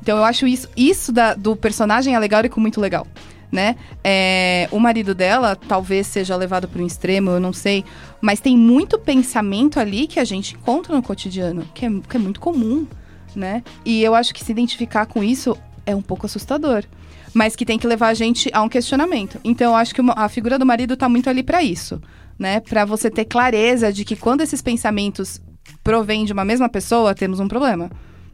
Então 0.00 0.18
eu 0.18 0.24
acho 0.24 0.46
isso, 0.46 0.68
isso 0.76 1.10
da, 1.10 1.34
do 1.34 1.56
personagem 1.56 2.14
alegórico 2.14 2.60
muito 2.60 2.80
legal 2.80 3.04
né? 3.50 3.76
É, 4.02 4.68
o 4.70 4.78
marido 4.78 5.14
dela 5.14 5.56
talvez 5.56 6.06
seja 6.06 6.36
levado 6.36 6.68
para 6.68 6.82
um 6.82 6.86
extremo, 6.86 7.30
eu 7.30 7.40
não 7.40 7.52
sei. 7.52 7.84
Mas 8.20 8.40
tem 8.40 8.56
muito 8.56 8.98
pensamento 8.98 9.78
ali 9.78 10.06
que 10.06 10.20
a 10.20 10.24
gente 10.24 10.54
encontra 10.54 10.94
no 10.94 11.02
cotidiano, 11.02 11.66
que 11.74 11.86
é, 11.86 11.90
que 12.08 12.16
é 12.16 12.20
muito 12.20 12.40
comum, 12.40 12.86
né? 13.34 13.62
E 13.84 14.02
eu 14.02 14.14
acho 14.14 14.34
que 14.34 14.44
se 14.44 14.52
identificar 14.52 15.06
com 15.06 15.22
isso 15.22 15.56
é 15.84 15.94
um 15.94 16.02
pouco 16.02 16.26
assustador. 16.26 16.84
Mas 17.32 17.54
que 17.54 17.66
tem 17.66 17.78
que 17.78 17.86
levar 17.86 18.08
a 18.08 18.14
gente 18.14 18.50
a 18.52 18.62
um 18.62 18.68
questionamento. 18.68 19.38
Então, 19.44 19.72
eu 19.72 19.76
acho 19.76 19.94
que 19.94 20.00
a 20.16 20.28
figura 20.28 20.58
do 20.58 20.64
marido 20.64 20.96
tá 20.96 21.08
muito 21.08 21.28
ali 21.28 21.42
para 21.42 21.62
isso, 21.62 22.00
né? 22.38 22.60
Para 22.60 22.84
você 22.84 23.10
ter 23.10 23.26
clareza 23.26 23.92
de 23.92 24.04
que 24.04 24.16
quando 24.16 24.40
esses 24.40 24.62
pensamentos 24.62 25.40
provêm 25.84 26.24
de 26.24 26.32
uma 26.32 26.44
mesma 26.44 26.68
pessoa, 26.68 27.14
temos 27.14 27.38
um 27.38 27.46
problema, 27.46 27.90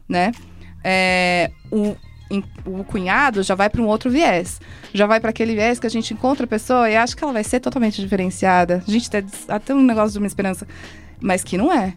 né? 0.07 0.31
É, 0.83 1.51
o, 1.71 1.95
o 2.65 2.83
cunhado 2.83 3.43
já 3.43 3.53
vai 3.53 3.69
para 3.69 3.81
um 3.81 3.87
outro 3.87 4.09
viés. 4.09 4.61
Já 4.93 5.05
vai 5.05 5.19
para 5.19 5.29
aquele 5.29 5.53
viés 5.53 5.79
que 5.79 5.87
a 5.87 5.89
gente 5.89 6.13
encontra 6.13 6.45
a 6.45 6.47
pessoa 6.47 6.89
e 6.89 6.95
acha 6.95 7.15
que 7.15 7.23
ela 7.23 7.33
vai 7.33 7.43
ser 7.43 7.59
totalmente 7.59 8.01
diferenciada. 8.01 8.81
A 8.87 8.91
gente 8.91 9.09
tem 9.09 9.25
até 9.47 9.75
um 9.75 9.83
negócio 9.83 10.13
de 10.13 10.17
uma 10.19 10.27
esperança, 10.27 10.65
mas 11.19 11.43
que 11.43 11.57
não 11.57 11.71
é. 11.71 11.95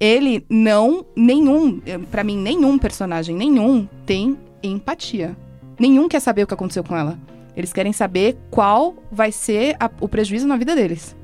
ele 0.00 0.44
não, 0.48 1.04
nenhum, 1.16 1.80
para 2.10 2.24
mim, 2.24 2.36
nenhum 2.36 2.78
personagem, 2.78 3.36
nenhum 3.36 3.88
tem 4.06 4.38
empatia. 4.62 5.36
Nenhum 5.78 6.08
quer 6.08 6.20
saber 6.20 6.42
o 6.42 6.46
que 6.46 6.54
aconteceu 6.54 6.82
com 6.82 6.96
ela. 6.96 7.18
Eles 7.56 7.72
querem 7.72 7.92
saber 7.92 8.36
qual 8.50 8.94
vai 9.10 9.32
ser 9.32 9.76
a, 9.80 9.90
o 10.00 10.08
prejuízo 10.08 10.46
na 10.46 10.56
vida 10.56 10.74
deles. 10.74 11.16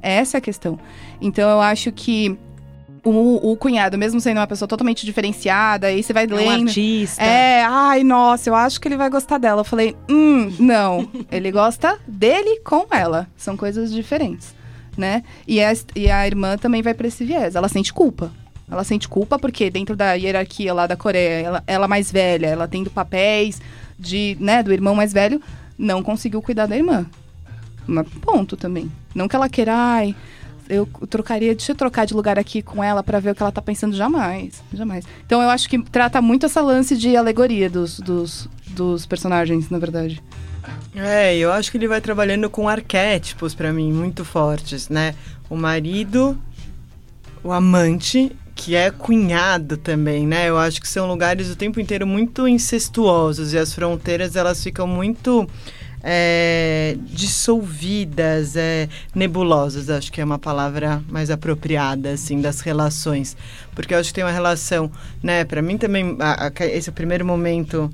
Essa 0.00 0.36
é 0.36 0.38
a 0.38 0.40
questão. 0.40 0.78
Então 1.20 1.48
eu 1.48 1.60
acho 1.60 1.92
que 1.92 2.38
o, 3.04 3.52
o, 3.52 3.56
cunhado, 3.56 3.98
mesmo 3.98 4.20
sendo 4.20 4.38
uma 4.38 4.46
pessoa 4.46 4.66
totalmente 4.66 5.04
diferenciada, 5.04 5.88
aí 5.88 6.02
você 6.02 6.12
vai 6.12 6.26
lendo. 6.26 6.40
É 6.40 6.46
um 6.46 6.66
artista. 6.66 7.22
É, 7.22 7.62
ai, 7.62 8.02
nossa, 8.02 8.48
eu 8.48 8.54
acho 8.54 8.80
que 8.80 8.88
ele 8.88 8.96
vai 8.96 9.10
gostar 9.10 9.38
dela. 9.38 9.60
Eu 9.60 9.64
falei, 9.64 9.94
hum, 10.08 10.52
não. 10.58 11.08
ele 11.30 11.52
gosta 11.52 11.98
dele 12.08 12.60
com 12.60 12.86
ela. 12.90 13.28
São 13.36 13.56
coisas 13.56 13.92
diferentes, 13.92 14.54
né? 14.96 15.22
E 15.46 15.62
a, 15.62 15.72
e 15.94 16.10
a 16.10 16.26
irmã 16.26 16.56
também 16.56 16.82
vai 16.82 16.94
pra 16.94 17.06
esse 17.06 17.24
viés. 17.24 17.54
Ela 17.54 17.68
sente 17.68 17.92
culpa. 17.92 18.32
Ela 18.70 18.82
sente 18.82 19.06
culpa 19.06 19.38
porque 19.38 19.70
dentro 19.70 19.94
da 19.94 20.14
hierarquia 20.14 20.72
lá 20.72 20.86
da 20.86 20.96
Coreia, 20.96 21.46
ela, 21.46 21.64
ela 21.66 21.86
mais 21.86 22.10
velha, 22.10 22.46
ela 22.46 22.66
tendo 22.66 22.90
papéis 22.90 23.60
de, 23.98 24.36
né, 24.40 24.62
do 24.62 24.72
irmão 24.72 24.94
mais 24.94 25.12
velho, 25.12 25.40
não 25.78 26.02
conseguiu 26.02 26.40
cuidar 26.40 26.66
da 26.66 26.76
irmã. 26.76 27.04
Mas 27.86 28.08
ponto 28.22 28.56
também. 28.56 28.90
Não 29.14 29.28
que 29.28 29.36
ela 29.36 29.48
queira, 29.48 29.74
ai, 29.74 30.16
eu 30.68 30.86
trocaria, 31.08 31.54
deixa 31.54 31.72
eu 31.72 31.76
trocar 31.76 32.06
de 32.06 32.14
lugar 32.14 32.38
aqui 32.38 32.62
com 32.62 32.82
ela 32.82 33.02
para 33.02 33.20
ver 33.20 33.30
o 33.30 33.34
que 33.34 33.42
ela 33.42 33.52
tá 33.52 33.62
pensando. 33.62 33.94
Jamais, 33.94 34.62
jamais. 34.72 35.04
Então 35.26 35.42
eu 35.42 35.50
acho 35.50 35.68
que 35.68 35.78
trata 35.82 36.20
muito 36.22 36.46
essa 36.46 36.60
lance 36.60 36.96
de 36.96 37.16
alegoria 37.16 37.68
dos, 37.68 38.00
dos, 38.00 38.48
dos 38.68 39.06
personagens, 39.06 39.70
na 39.70 39.78
verdade. 39.78 40.22
É, 40.94 41.36
eu 41.36 41.52
acho 41.52 41.70
que 41.70 41.76
ele 41.76 41.88
vai 41.88 42.00
trabalhando 42.00 42.48
com 42.48 42.68
arquétipos 42.68 43.54
para 43.54 43.72
mim 43.72 43.92
muito 43.92 44.24
fortes, 44.24 44.88
né? 44.88 45.14
O 45.50 45.56
marido, 45.56 46.38
o 47.42 47.52
amante, 47.52 48.34
que 48.54 48.74
é 48.74 48.90
cunhado 48.90 49.76
também, 49.76 50.26
né? 50.26 50.48
Eu 50.48 50.56
acho 50.56 50.80
que 50.80 50.88
são 50.88 51.06
lugares 51.06 51.50
o 51.50 51.56
tempo 51.56 51.80
inteiro 51.80 52.06
muito 52.06 52.46
incestuosos 52.46 53.52
e 53.52 53.58
as 53.58 53.74
fronteiras 53.74 54.36
elas 54.36 54.62
ficam 54.62 54.86
muito 54.86 55.46
é, 56.06 56.96
dissolvidas, 57.00 58.56
é, 58.56 58.90
nebulosas, 59.14 59.88
acho 59.88 60.12
que 60.12 60.20
é 60.20 60.24
uma 60.24 60.38
palavra 60.38 61.02
mais 61.08 61.30
apropriada, 61.30 62.10
assim, 62.10 62.42
das 62.42 62.60
relações. 62.60 63.34
Porque 63.74 63.94
eu 63.94 63.98
acho 63.98 64.10
que 64.10 64.14
tem 64.16 64.24
uma 64.24 64.30
relação, 64.30 64.92
né, 65.22 65.44
para 65.44 65.62
mim 65.62 65.78
também, 65.78 66.16
a, 66.20 66.48
a, 66.48 66.66
esse 66.66 66.92
primeiro 66.92 67.24
momento 67.24 67.90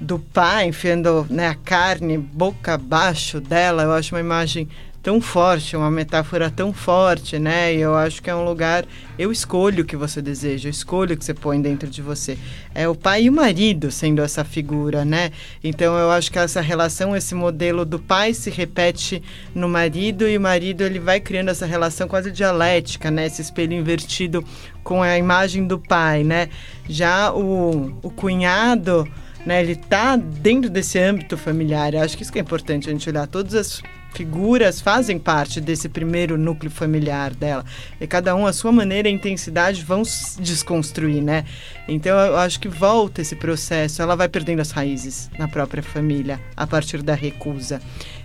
do 0.00 0.18
pai 0.18 0.66
enfiando 0.66 1.26
né, 1.28 1.48
a 1.48 1.54
carne 1.54 2.16
boca 2.16 2.74
abaixo 2.74 3.38
dela, 3.38 3.82
eu 3.82 3.92
acho 3.92 4.14
uma 4.14 4.20
imagem 4.20 4.66
tão 5.02 5.20
forte, 5.20 5.76
uma 5.76 5.90
metáfora 5.90 6.48
tão 6.48 6.72
forte, 6.72 7.38
né? 7.38 7.74
E 7.74 7.80
eu 7.80 7.94
acho 7.94 8.22
que 8.22 8.30
é 8.30 8.34
um 8.34 8.44
lugar. 8.44 8.84
Eu 9.18 9.32
escolho 9.32 9.82
o 9.82 9.86
que 9.86 9.96
você 9.96 10.22
deseja, 10.22 10.68
eu 10.68 10.70
escolho 10.70 11.14
o 11.14 11.16
que 11.16 11.24
você 11.24 11.34
põe 11.34 11.60
dentro 11.60 11.90
de 11.90 12.00
você. 12.00 12.38
É 12.72 12.88
o 12.88 12.94
pai 12.94 13.24
e 13.24 13.28
o 13.28 13.32
marido 13.32 13.90
sendo 13.90 14.22
essa 14.22 14.44
figura, 14.44 15.04
né? 15.04 15.32
Então 15.62 15.98
eu 15.98 16.10
acho 16.10 16.30
que 16.30 16.38
essa 16.38 16.60
relação, 16.60 17.16
esse 17.16 17.34
modelo 17.34 17.84
do 17.84 17.98
pai 17.98 18.32
se 18.32 18.48
repete 18.48 19.20
no 19.52 19.68
marido 19.68 20.28
e 20.28 20.36
o 20.36 20.40
marido 20.40 20.82
ele 20.82 21.00
vai 21.00 21.18
criando 21.18 21.48
essa 21.48 21.66
relação 21.66 22.06
quase 22.06 22.30
dialética, 22.30 23.10
né? 23.10 23.26
Esse 23.26 23.42
espelho 23.42 23.72
invertido 23.72 24.44
com 24.84 25.02
a 25.02 25.18
imagem 25.18 25.66
do 25.66 25.80
pai, 25.80 26.22
né? 26.22 26.48
Já 26.88 27.32
o, 27.32 27.98
o 28.02 28.10
cunhado. 28.10 29.08
Né, 29.44 29.60
ele 29.60 29.72
está 29.72 30.14
dentro 30.14 30.70
desse 30.70 31.00
âmbito 31.00 31.36
familiar. 31.36 31.94
Eu 31.94 32.02
acho 32.02 32.16
que 32.16 32.22
isso 32.22 32.30
que 32.30 32.38
é 32.38 32.42
importante 32.42 32.88
a 32.88 32.92
gente 32.92 33.10
olhar 33.10 33.26
todas 33.26 33.54
as 33.56 33.82
figuras 34.12 34.80
fazem 34.80 35.18
parte 35.18 35.60
desse 35.60 35.88
primeiro 35.88 36.38
núcleo 36.38 36.70
familiar 36.70 37.34
dela. 37.34 37.64
E 38.00 38.06
cada 38.06 38.34
um, 38.34 38.46
a 38.46 38.52
sua 38.52 38.70
maneira 38.70 39.08
e 39.08 39.12
intensidade, 39.12 39.84
vão 39.84 40.04
se 40.04 40.40
desconstruir, 40.40 41.22
né? 41.22 41.44
Então 41.88 42.18
eu 42.18 42.36
acho 42.36 42.60
que 42.60 42.68
volta 42.68 43.20
esse 43.20 43.34
processo, 43.36 44.02
ela 44.02 44.14
vai 44.14 44.28
perdendo 44.28 44.60
as 44.60 44.70
raízes 44.70 45.30
na 45.38 45.48
própria 45.48 45.82
família 45.82 46.40
a 46.56 46.66
partir 46.66 47.02
da 47.02 47.14
recusa. 47.14 47.80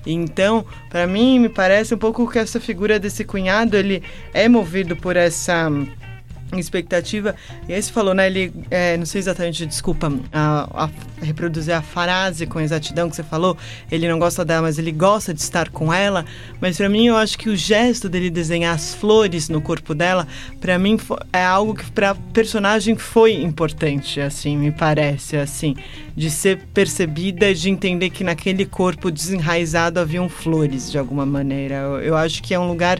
Então, 0.06 0.66
para 0.90 1.08
mim, 1.08 1.40
me 1.40 1.50
parece 1.50 1.94
um 1.94 1.98
pouco 1.98 2.30
que 2.30 2.40
essa 2.40 2.60
figura 2.60 3.00
desse 3.00 3.24
cunhado, 3.24 3.76
ele 3.76 4.04
é 4.34 4.48
movido 4.48 4.96
por 4.96 5.16
essa 5.16 5.70
expectativa. 6.54 7.36
E 7.68 7.74
aí 7.74 7.82
você 7.82 7.92
falou, 7.92 8.14
né? 8.14 8.28
Ele, 8.28 8.54
é, 8.72 8.96
não 8.98 9.06
sei 9.06 9.20
exatamente, 9.20 9.66
desculpa, 9.66 10.12
a, 10.32 10.86
a, 10.86 10.90
reproduzir 11.22 11.74
a 11.74 11.82
frase 11.82 12.46
com 12.46 12.60
exatidão 12.60 13.10
que 13.10 13.16
você 13.16 13.24
falou. 13.24 13.58
Ele 13.92 14.08
não 14.08 14.18
gosta 14.20 14.46
dela, 14.46 14.64
mas 14.64 14.80
ele 14.80 14.92
gosta 14.92 15.34
de 15.34 15.42
estar 15.42 15.70
com 15.70 15.94
ela. 15.94 16.26
Mas 16.62 16.78
para 16.78 16.88
mim, 16.88 17.08
eu 17.08 17.18
acho 17.18 17.38
que 17.38 17.50
o 17.50 17.56
gesto 17.56 18.08
dele 18.08 18.30
desenhar 18.30 18.74
as 18.74 18.94
flores 18.94 19.50
no 19.50 19.62
corpo 19.62 19.94
dela, 19.94 20.28
para 20.62 20.78
mim 20.80 20.98
é 21.34 21.44
algo 21.44 21.76
que 21.76 21.90
para 21.92 22.16
personagem 22.16 22.96
foi 22.96 23.34
importante, 23.34 24.22
assim, 24.22 24.58
me 24.58 24.72
parece, 24.72 25.38
assim, 25.38 25.76
de 26.16 26.30
ser 26.30 26.60
percebida, 26.74 27.54
de 27.54 27.70
entender 27.70 28.10
que 28.10 28.24
naquele 28.24 28.66
corpo 28.66 29.12
desenraizado 29.12 30.00
haviam 30.00 30.30
flores 30.30 30.92
de 30.92 30.98
alguma 30.98 31.26
maneira. 31.26 31.76
eu, 31.76 32.00
eu 32.00 32.18
acho 32.18 32.42
que 32.42 32.54
é 32.54 32.60
um 32.60 32.68
lugar 32.68 33.00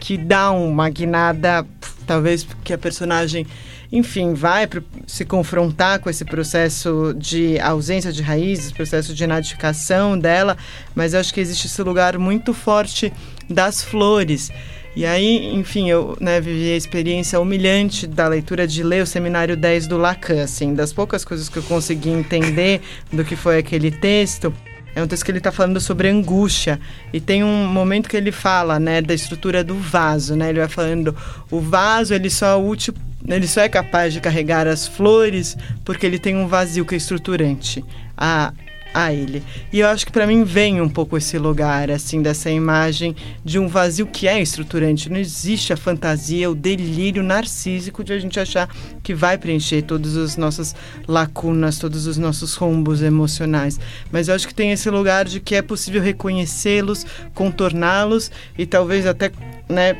que 0.00 0.16
dá 0.16 0.50
uma 0.52 0.88
guinada, 0.88 1.66
talvez 2.06 2.44
porque 2.44 2.72
a 2.72 2.78
personagem, 2.78 3.46
enfim, 3.90 4.34
vai 4.34 4.68
se 5.06 5.24
confrontar 5.24 5.98
com 5.98 6.08
esse 6.08 6.24
processo 6.24 7.14
de 7.18 7.58
ausência 7.60 8.12
de 8.12 8.22
raízes, 8.22 8.72
processo 8.72 9.14
de 9.14 9.24
inadificação 9.24 10.18
dela, 10.18 10.56
mas 10.94 11.14
eu 11.14 11.20
acho 11.20 11.34
que 11.34 11.40
existe 11.40 11.66
esse 11.66 11.82
lugar 11.82 12.16
muito 12.18 12.54
forte 12.54 13.12
das 13.48 13.82
flores. 13.82 14.50
E 14.96 15.04
aí, 15.04 15.54
enfim, 15.54 15.90
eu 15.90 16.16
né, 16.18 16.40
vivi 16.40 16.72
a 16.72 16.76
experiência 16.76 17.38
humilhante 17.38 18.06
da 18.06 18.26
leitura 18.26 18.66
de 18.66 18.82
ler 18.82 19.02
o 19.02 19.06
Seminário 19.06 19.54
10 19.54 19.86
do 19.88 19.98
Lacan, 19.98 20.42
assim, 20.42 20.72
das 20.72 20.90
poucas 20.90 21.22
coisas 21.22 21.50
que 21.50 21.58
eu 21.58 21.62
consegui 21.64 22.08
entender 22.08 22.80
do 23.12 23.22
que 23.22 23.36
foi 23.36 23.58
aquele 23.58 23.90
texto. 23.90 24.54
É 24.96 25.02
um 25.02 25.06
texto 25.06 25.24
que 25.26 25.30
ele 25.30 25.38
está 25.38 25.52
falando 25.52 25.78
sobre 25.78 26.08
angústia. 26.08 26.80
E 27.12 27.20
tem 27.20 27.44
um 27.44 27.66
momento 27.68 28.08
que 28.08 28.16
ele 28.16 28.32
fala, 28.32 28.80
né, 28.80 29.02
da 29.02 29.12
estrutura 29.12 29.62
do 29.62 29.76
vaso, 29.76 30.34
né? 30.34 30.48
Ele 30.48 30.58
vai 30.58 30.68
falando, 30.68 31.14
o 31.50 31.60
vaso, 31.60 32.14
ele 32.14 32.30
só 32.30 32.46
é 32.46 32.56
útil 32.56 32.94
ele 33.28 33.48
só 33.48 33.62
é 33.62 33.68
capaz 33.68 34.12
de 34.12 34.20
carregar 34.20 34.68
as 34.68 34.86
flores 34.86 35.56
porque 35.84 36.06
ele 36.06 36.18
tem 36.18 36.36
um 36.36 36.46
vazio 36.46 36.84
que 36.84 36.94
é 36.94 36.98
estruturante. 36.98 37.84
A, 38.16 38.52
a 38.96 39.12
ele. 39.12 39.42
E 39.70 39.80
eu 39.80 39.88
acho 39.88 40.06
que 40.06 40.10
para 40.10 40.26
mim 40.26 40.42
vem 40.42 40.80
um 40.80 40.88
pouco 40.88 41.18
esse 41.18 41.36
lugar, 41.36 41.90
assim, 41.90 42.22
dessa 42.22 42.50
imagem 42.50 43.14
de 43.44 43.58
um 43.58 43.68
vazio 43.68 44.06
que 44.06 44.26
é 44.26 44.40
estruturante. 44.40 45.10
Não 45.10 45.18
existe 45.18 45.70
a 45.70 45.76
fantasia, 45.76 46.50
o 46.50 46.54
delírio 46.54 47.22
narcísico 47.22 48.02
de 48.02 48.14
a 48.14 48.18
gente 48.18 48.40
achar 48.40 48.74
que 49.02 49.12
vai 49.12 49.36
preencher 49.36 49.82
todas 49.82 50.16
as 50.16 50.38
nossas 50.38 50.74
lacunas, 51.06 51.78
todos 51.78 52.06
os 52.06 52.16
nossos 52.16 52.54
rombos 52.54 53.02
emocionais. 53.02 53.78
Mas 54.10 54.28
eu 54.28 54.34
acho 54.34 54.48
que 54.48 54.54
tem 54.54 54.72
esse 54.72 54.88
lugar 54.88 55.26
de 55.26 55.40
que 55.40 55.54
é 55.54 55.60
possível 55.60 56.00
reconhecê-los, 56.00 57.04
contorná-los 57.34 58.30
e 58.56 58.64
talvez 58.64 59.04
até, 59.04 59.30
né, 59.68 59.94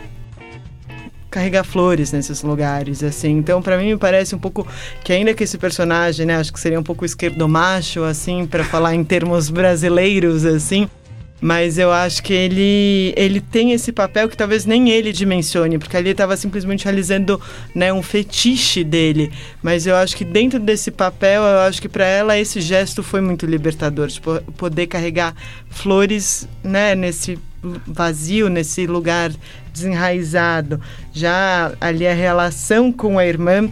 carregar 1.36 1.64
flores 1.64 2.12
nesses 2.12 2.42
lugares, 2.42 3.02
assim. 3.02 3.32
Então, 3.32 3.60
para 3.60 3.76
mim, 3.76 3.88
me 3.88 3.96
parece 3.98 4.34
um 4.34 4.38
pouco 4.38 4.66
que 5.04 5.12
ainda 5.12 5.34
que 5.34 5.44
esse 5.44 5.58
personagem, 5.58 6.24
né, 6.24 6.36
acho 6.36 6.50
que 6.50 6.58
seria 6.58 6.80
um 6.80 6.82
pouco 6.82 7.04
esquerdomacho, 7.04 8.02
assim, 8.04 8.46
para 8.46 8.64
falar 8.64 8.94
em 8.94 9.04
termos 9.04 9.50
brasileiros, 9.50 10.46
assim. 10.46 10.88
Mas 11.38 11.76
eu 11.76 11.92
acho 11.92 12.22
que 12.22 12.32
ele, 12.32 13.12
ele 13.14 13.42
tem 13.42 13.72
esse 13.72 13.92
papel 13.92 14.30
que 14.30 14.36
talvez 14.36 14.64
nem 14.64 14.88
ele 14.88 15.12
dimensione, 15.12 15.78
porque 15.78 15.94
ali 15.94 16.08
estava 16.08 16.34
simplesmente 16.38 16.86
realizando 16.86 17.38
né, 17.74 17.92
um 17.92 18.02
fetiche 18.02 18.82
dele. 18.82 19.30
Mas 19.62 19.86
eu 19.86 19.94
acho 19.94 20.16
que 20.16 20.24
dentro 20.24 20.58
desse 20.58 20.90
papel, 20.90 21.42
eu 21.42 21.58
acho 21.60 21.82
que 21.82 21.88
para 21.90 22.06
ela 22.06 22.38
esse 22.38 22.62
gesto 22.62 23.02
foi 23.02 23.20
muito 23.20 23.44
libertador, 23.44 24.08
tipo, 24.08 24.40
poder 24.56 24.86
carregar 24.86 25.34
flores 25.68 26.48
né, 26.64 26.94
nesse 26.94 27.38
vazio, 27.86 28.48
nesse 28.48 28.86
lugar 28.86 29.32
desenraizado. 29.72 30.80
Já 31.12 31.72
ali 31.80 32.06
a 32.06 32.14
relação 32.14 32.92
com 32.92 33.18
a 33.18 33.26
irmã 33.26 33.70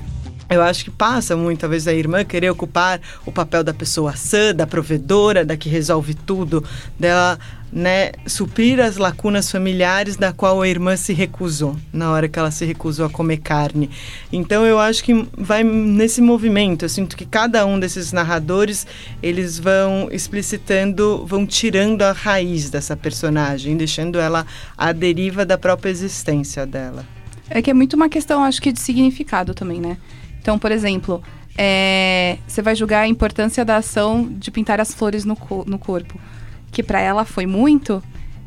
eu 0.54 0.62
acho 0.62 0.84
que 0.84 0.90
passa 0.90 1.36
muito, 1.36 1.60
talvez, 1.60 1.86
a 1.86 1.92
irmã 1.92 2.24
querer 2.24 2.50
ocupar 2.50 3.00
o 3.26 3.32
papel 3.32 3.62
da 3.62 3.74
pessoa 3.74 4.16
sã, 4.16 4.54
da 4.54 4.66
provedora, 4.66 5.44
da 5.44 5.56
que 5.56 5.68
resolve 5.68 6.14
tudo, 6.14 6.64
dela 6.98 7.38
né, 7.74 8.12
suprir 8.24 8.78
as 8.78 8.96
lacunas 8.96 9.50
familiares 9.50 10.16
da 10.16 10.32
qual 10.32 10.62
a 10.62 10.68
irmã 10.68 10.96
se 10.96 11.12
recusou, 11.12 11.76
na 11.92 12.12
hora 12.12 12.28
que 12.28 12.38
ela 12.38 12.52
se 12.52 12.64
recusou 12.64 13.04
a 13.04 13.10
comer 13.10 13.38
carne. 13.38 13.90
Então 14.32 14.64
eu 14.64 14.78
acho 14.78 15.02
que 15.02 15.26
vai 15.36 15.64
nesse 15.64 16.20
movimento, 16.20 16.84
eu 16.84 16.88
sinto 16.88 17.16
que 17.16 17.26
cada 17.26 17.66
um 17.66 17.78
desses 17.78 18.12
narradores, 18.12 18.86
eles 19.20 19.58
vão 19.58 20.08
explicitando, 20.12 21.26
vão 21.26 21.44
tirando 21.44 22.02
a 22.02 22.12
raiz 22.12 22.70
dessa 22.70 22.96
personagem, 22.96 23.76
deixando 23.76 24.20
ela 24.20 24.46
à 24.78 24.92
deriva 24.92 25.44
da 25.44 25.58
própria 25.58 25.90
existência 25.90 26.64
dela. 26.64 27.04
É 27.50 27.60
que 27.60 27.70
é 27.70 27.74
muito 27.74 27.94
uma 27.94 28.08
questão, 28.08 28.44
acho 28.44 28.62
que, 28.62 28.72
de 28.72 28.80
significado 28.80 29.52
também, 29.52 29.80
né? 29.80 29.98
Então, 30.44 30.58
por 30.58 30.70
exemplo, 30.70 31.22
é, 31.56 32.36
você 32.46 32.60
vai 32.60 32.74
julgar 32.74 33.00
a 33.00 33.08
importância 33.08 33.64
da 33.64 33.76
ação 33.76 34.28
de 34.30 34.50
pintar 34.50 34.78
as 34.78 34.92
flores 34.92 35.24
no, 35.24 35.34
co 35.34 35.64
no 35.66 35.78
corpo 35.78 36.20
que 36.70 36.82
para 36.82 37.00
ela 37.00 37.24
foi 37.24 37.46
muito 37.46 38.02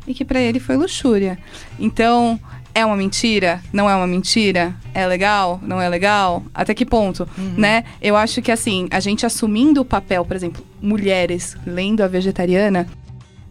e 0.06 0.14
que 0.14 0.24
para 0.24 0.40
ele 0.40 0.60
foi 0.60 0.76
luxúria. 0.76 1.36
Então, 1.76 2.38
é 2.72 2.86
uma 2.86 2.94
mentira? 2.94 3.60
Não 3.72 3.90
é 3.90 3.96
uma 3.96 4.06
mentira? 4.06 4.76
É 4.94 5.04
legal? 5.08 5.58
Não 5.60 5.80
é 5.80 5.88
legal? 5.88 6.44
Até 6.54 6.72
que 6.72 6.86
ponto, 6.86 7.28
né? 7.56 7.82
Eu 8.00 8.14
acho 8.14 8.40
que 8.40 8.52
assim, 8.52 8.86
a 8.92 9.00
gente 9.00 9.26
assumindo 9.26 9.80
o 9.80 9.84
papel, 9.84 10.24
por 10.24 10.36
exemplo, 10.36 10.64
mulheres 10.80 11.56
lendo 11.66 12.02
a 12.02 12.06
vegetariana, 12.06 12.86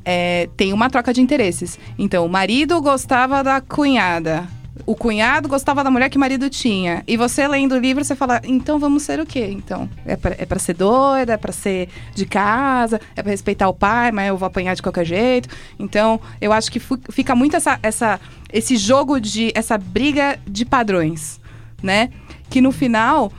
é, 0.06 0.48
tem 0.56 0.72
uma 0.72 0.90
troca 0.90 1.14
de 1.14 1.20
interesses. 1.20 1.78
Então, 2.00 2.26
o 2.26 2.30
marido 2.30 2.82
gostava 2.82 3.44
da 3.44 3.60
cunhada. 3.60 4.48
O 4.86 4.96
cunhado 4.96 5.48
gostava 5.48 5.84
da 5.84 5.92
mulher 5.92 6.10
que 6.10 6.18
o 6.18 6.20
marido 6.20 6.50
tinha. 6.50 7.04
E 7.08 7.18
você 7.18 7.48
lendo 7.48 7.76
o 7.76 7.80
livro, 7.80 8.04
você 8.04 8.16
fala, 8.16 8.42
então 8.44 8.80
vamos 8.80 9.04
ser 9.04 9.20
o 9.20 9.26
quê? 9.26 9.50
Então, 9.52 9.90
é 10.06 10.16
pra, 10.16 10.36
é 10.38 10.46
pra 10.46 10.60
ser 10.60 10.74
doida, 10.74 11.34
é 11.34 11.38
pra 11.38 11.52
ser 11.52 11.90
de 12.14 12.26
casa, 12.26 13.00
é 13.16 13.22
pra 13.22 13.32
respeitar 13.32 13.68
o 13.68 13.74
pai, 13.74 14.12
mas 14.12 14.28
eu 14.28 14.38
vou 14.38 14.48
apanhar 14.48 14.76
de 14.76 14.82
qualquer 14.82 15.06
jeito. 15.06 15.50
Então, 15.80 16.20
eu 16.40 16.52
acho 16.52 16.72
que 16.72 16.80
fica 17.10 17.36
muito 17.36 17.56
essa, 17.56 17.80
essa, 17.82 18.20
esse 18.52 18.78
jogo 18.78 19.20
de. 19.20 19.52
essa 19.56 19.78
briga 19.78 20.40
de 20.48 20.66
padrões, 20.66 21.40
né? 21.82 22.10
Que 22.50 22.62
no 22.62 22.72
final. 22.72 23.32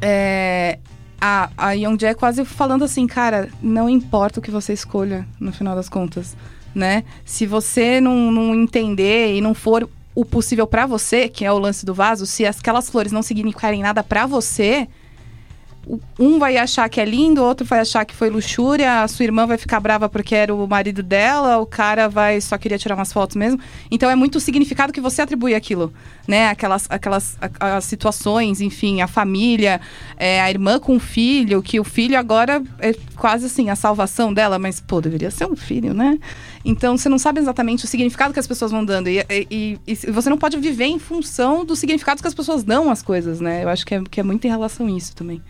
É, 0.00 0.78
a, 1.26 1.50
a 1.56 1.72
Young 1.72 1.96
é 2.04 2.12
quase 2.12 2.44
falando 2.44 2.84
assim, 2.84 3.06
cara, 3.06 3.48
não 3.62 3.88
importa 3.88 4.40
o 4.40 4.42
que 4.42 4.50
você 4.50 4.74
escolha, 4.74 5.26
no 5.40 5.52
final 5.52 5.74
das 5.74 5.88
contas, 5.88 6.36
né? 6.74 7.02
Se 7.24 7.46
você 7.46 7.98
não, 7.98 8.30
não 8.30 8.54
entender 8.54 9.34
e 9.34 9.40
não 9.40 9.54
for 9.54 9.88
o 10.14 10.24
possível 10.24 10.66
pra 10.66 10.86
você, 10.86 11.28
que 11.28 11.44
é 11.44 11.52
o 11.52 11.58
lance 11.58 11.84
do 11.84 11.92
vaso, 11.94 12.24
se 12.26 12.46
aquelas 12.46 12.88
flores 12.88 13.10
não 13.12 13.22
significarem 13.22 13.82
nada 13.82 14.02
pra 14.02 14.26
você, 14.26 14.88
um 16.18 16.38
vai 16.38 16.56
achar 16.56 16.88
que 16.88 16.98
é 17.00 17.04
lindo, 17.04 17.42
o 17.42 17.44
outro 17.44 17.66
vai 17.66 17.80
achar 17.80 18.04
que 18.06 18.14
foi 18.14 18.30
luxúria, 18.30 19.02
a 19.02 19.08
sua 19.08 19.24
irmã 19.24 19.46
vai 19.46 19.58
ficar 19.58 19.80
brava 19.80 20.08
porque 20.08 20.34
era 20.34 20.54
o 20.54 20.66
marido 20.66 21.02
dela, 21.02 21.58
o 21.58 21.66
cara 21.66 22.08
vai 22.08 22.40
só 22.40 22.56
queria 22.56 22.78
tirar 22.78 22.94
umas 22.94 23.12
fotos 23.12 23.36
mesmo. 23.36 23.60
Então 23.90 24.08
é 24.08 24.14
muito 24.14 24.36
o 24.36 24.40
significado 24.40 24.92
que 24.92 25.00
você 25.00 25.20
atribui 25.20 25.54
àquilo, 25.54 25.92
né? 26.26 26.48
Aquelas, 26.48 26.86
aquelas 26.88 27.36
a- 27.60 27.76
as 27.76 27.84
situações, 27.84 28.60
enfim, 28.62 29.02
a 29.02 29.06
família, 29.06 29.78
é, 30.16 30.40
a 30.40 30.48
irmã 30.48 30.78
com 30.78 30.96
o 30.96 31.00
filho, 31.00 31.62
que 31.62 31.78
o 31.78 31.84
filho 31.84 32.18
agora 32.18 32.62
é 32.78 32.94
quase 33.16 33.46
assim 33.46 33.68
a 33.68 33.76
salvação 33.76 34.32
dela, 34.32 34.58
mas 34.58 34.80
pô, 34.80 35.02
deveria 35.02 35.30
ser 35.30 35.46
um 35.46 35.56
filho, 35.56 35.92
né? 35.92 36.18
Então 36.64 36.96
você 36.96 37.08
não 37.08 37.18
sabe 37.18 37.40
exatamente 37.40 37.84
o 37.84 37.88
significado 37.88 38.32
que 38.32 38.40
as 38.40 38.46
pessoas 38.46 38.70
vão 38.70 38.84
dando 38.84 39.08
e, 39.08 39.18
e- 39.50 39.78
e- 39.86 39.96
você 40.10 40.30
não 40.30 40.38
pode 40.38 40.56
viver 40.58 40.86
em 40.86 40.98
função 40.98 41.64
dos 41.64 41.78
significados 41.78 42.22
que 42.22 42.28
as 42.28 42.32
pessoas 42.34 42.64
dão 42.64 42.90
às 42.90 43.02
coisas, 43.02 43.40
né? 43.40 43.62
Eu 43.64 43.68
acho 43.68 43.84
que 43.84 43.94
é, 43.94 44.02
que 44.10 44.18
é 44.20 44.22
muito 44.22 44.46
em 44.46 44.50
relação 44.50 44.86
a 44.86 44.90
isso 44.90 45.14
também. 45.14 45.42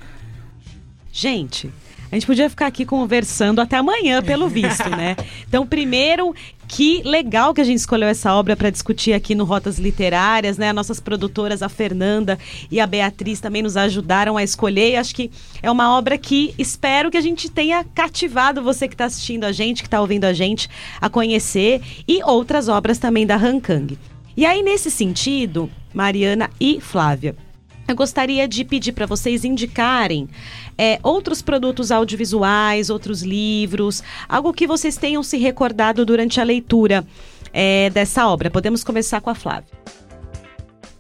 Gente, 1.13 1.71
a 2.15 2.17
gente 2.17 2.29
podia 2.29 2.49
ficar 2.49 2.67
aqui 2.67 2.85
conversando 2.85 3.61
até 3.61 3.77
amanhã, 3.77 4.23
pelo 4.23 4.47
visto, 4.49 4.89
né? 4.89 5.17
Então, 5.49 5.67
primeiro, 5.67 6.33
que 6.69 7.03
legal 7.03 7.53
que 7.53 7.61
a 7.61 7.65
gente 7.65 7.79
escolheu 7.79 8.07
essa 8.07 8.33
obra 8.33 8.55
para 8.55 8.71
discutir 8.71 9.13
aqui 9.13 9.35
no 9.35 9.45
Rotas 9.45 9.81
Literárias, 9.81 10.57
né? 10.57 10.73
Nossas 10.73 11.01
produtoras, 11.01 11.61
a 11.61 11.69
Fernanda 11.69 12.39
e 12.71 12.79
a 12.79 12.87
Beatriz, 12.87 13.41
também 13.41 13.63
nos 13.63 13.77
ajudaram 13.77 14.37
a 14.37 14.45
escolher. 14.45 14.93
E 14.93 14.97
acho 14.97 15.13
que 15.13 15.29
é 15.61 15.69
uma 15.69 15.99
obra 15.99 16.17
que 16.17 16.55
espero 16.57 17.11
que 17.11 17.17
a 17.17 17.21
gente 17.21 17.51
tenha 17.51 17.83
cativado 17.83 18.63
você 18.63 18.87
que 18.87 18.95
está 18.95 19.07
assistindo 19.07 19.43
a 19.43 19.51
gente, 19.51 19.83
que 19.83 19.89
está 19.89 20.01
ouvindo 20.01 20.25
a 20.25 20.33
gente, 20.33 20.71
a 21.01 21.11
conhecer. 21.11 21.83
E 22.07 22.23
outras 22.23 22.69
obras 22.69 22.97
também 22.97 23.27
da 23.27 23.35
Han 23.35 23.59
Kang. 23.59 23.99
E 24.37 24.47
aí, 24.47 24.63
nesse 24.63 24.89
sentido, 24.89 25.69
Mariana 25.93 26.49
e 26.61 26.81
Flávia, 26.81 27.35
eu 27.87 27.95
gostaria 27.95 28.49
de 28.49 28.65
pedir 28.65 28.93
para 28.93 29.07
vocês 29.07 29.45
indicarem 29.45 30.29
é, 30.77 30.99
outros 31.03 31.43
produtos 31.43 31.91
audiovisuais, 31.91 32.91
outros 32.91 33.23
livros, 33.23 34.03
algo 34.29 34.53
que 34.53 34.67
vocês 34.67 34.97
tenham 34.97 35.23
se 35.23 35.37
recordado 35.37 36.05
durante 36.05 36.41
a 36.41 36.45
leitura 36.45 37.05
é, 37.53 37.91
dessa 37.91 38.27
obra. 38.27 38.51
Podemos 38.51 38.83
começar 38.83 39.21
com 39.21 39.31
a 39.31 39.35
Flávia. 39.35 39.69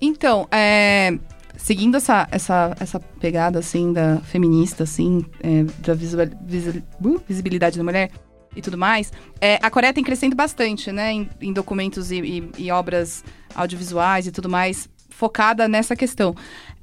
Então, 0.01 0.47
é, 0.51 1.19
seguindo 1.57 1.97
essa, 1.97 2.29
essa, 2.31 2.77
essa 2.79 3.01
pegada, 3.01 3.59
assim, 3.59 3.93
da 3.93 4.19
feminista, 4.19 4.85
assim, 4.85 5.25
é, 5.43 5.65
da 5.79 5.95
visual- 5.95 6.27
uh, 6.27 7.23
visibilidade 7.27 7.79
da 7.79 7.85
mulher 7.85 8.11
e 8.55 8.61
tudo 8.63 8.77
mais, 8.79 9.11
é, 9.41 9.59
a 9.63 9.71
Coreia 9.71 9.93
tem 9.93 10.05
crescendo 10.05 10.37
bastante, 10.37 10.93
né, 10.93 11.11
em, 11.13 11.29
em 11.41 11.53
documentos 11.53 12.13
e, 12.13 12.21
e- 12.21 12.51
e 12.59 12.71
obras 12.71 13.25
audiovisuais 13.55 14.27
e 14.27 14.31
tudo 14.31 14.49
mais, 14.49 14.89
focada 15.17 15.69
nessa 15.69 15.95
questão. 15.95 16.35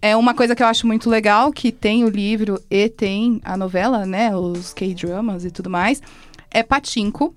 É 0.01 0.15
uma 0.15 0.33
coisa 0.33 0.55
que 0.55 0.63
eu 0.63 0.67
acho 0.67 0.87
muito 0.87 1.09
legal, 1.09 1.51
que 1.51 1.71
tem 1.71 2.03
o 2.03 2.09
livro 2.09 2.59
e 2.69 2.89
tem 2.89 3.39
a 3.43 3.55
novela, 3.55 4.05
né, 4.05 4.35
os 4.35 4.73
K-dramas 4.73 5.45
e 5.45 5.51
tudo 5.51 5.69
mais, 5.69 6.01
é 6.49 6.63
Patinko, 6.63 7.35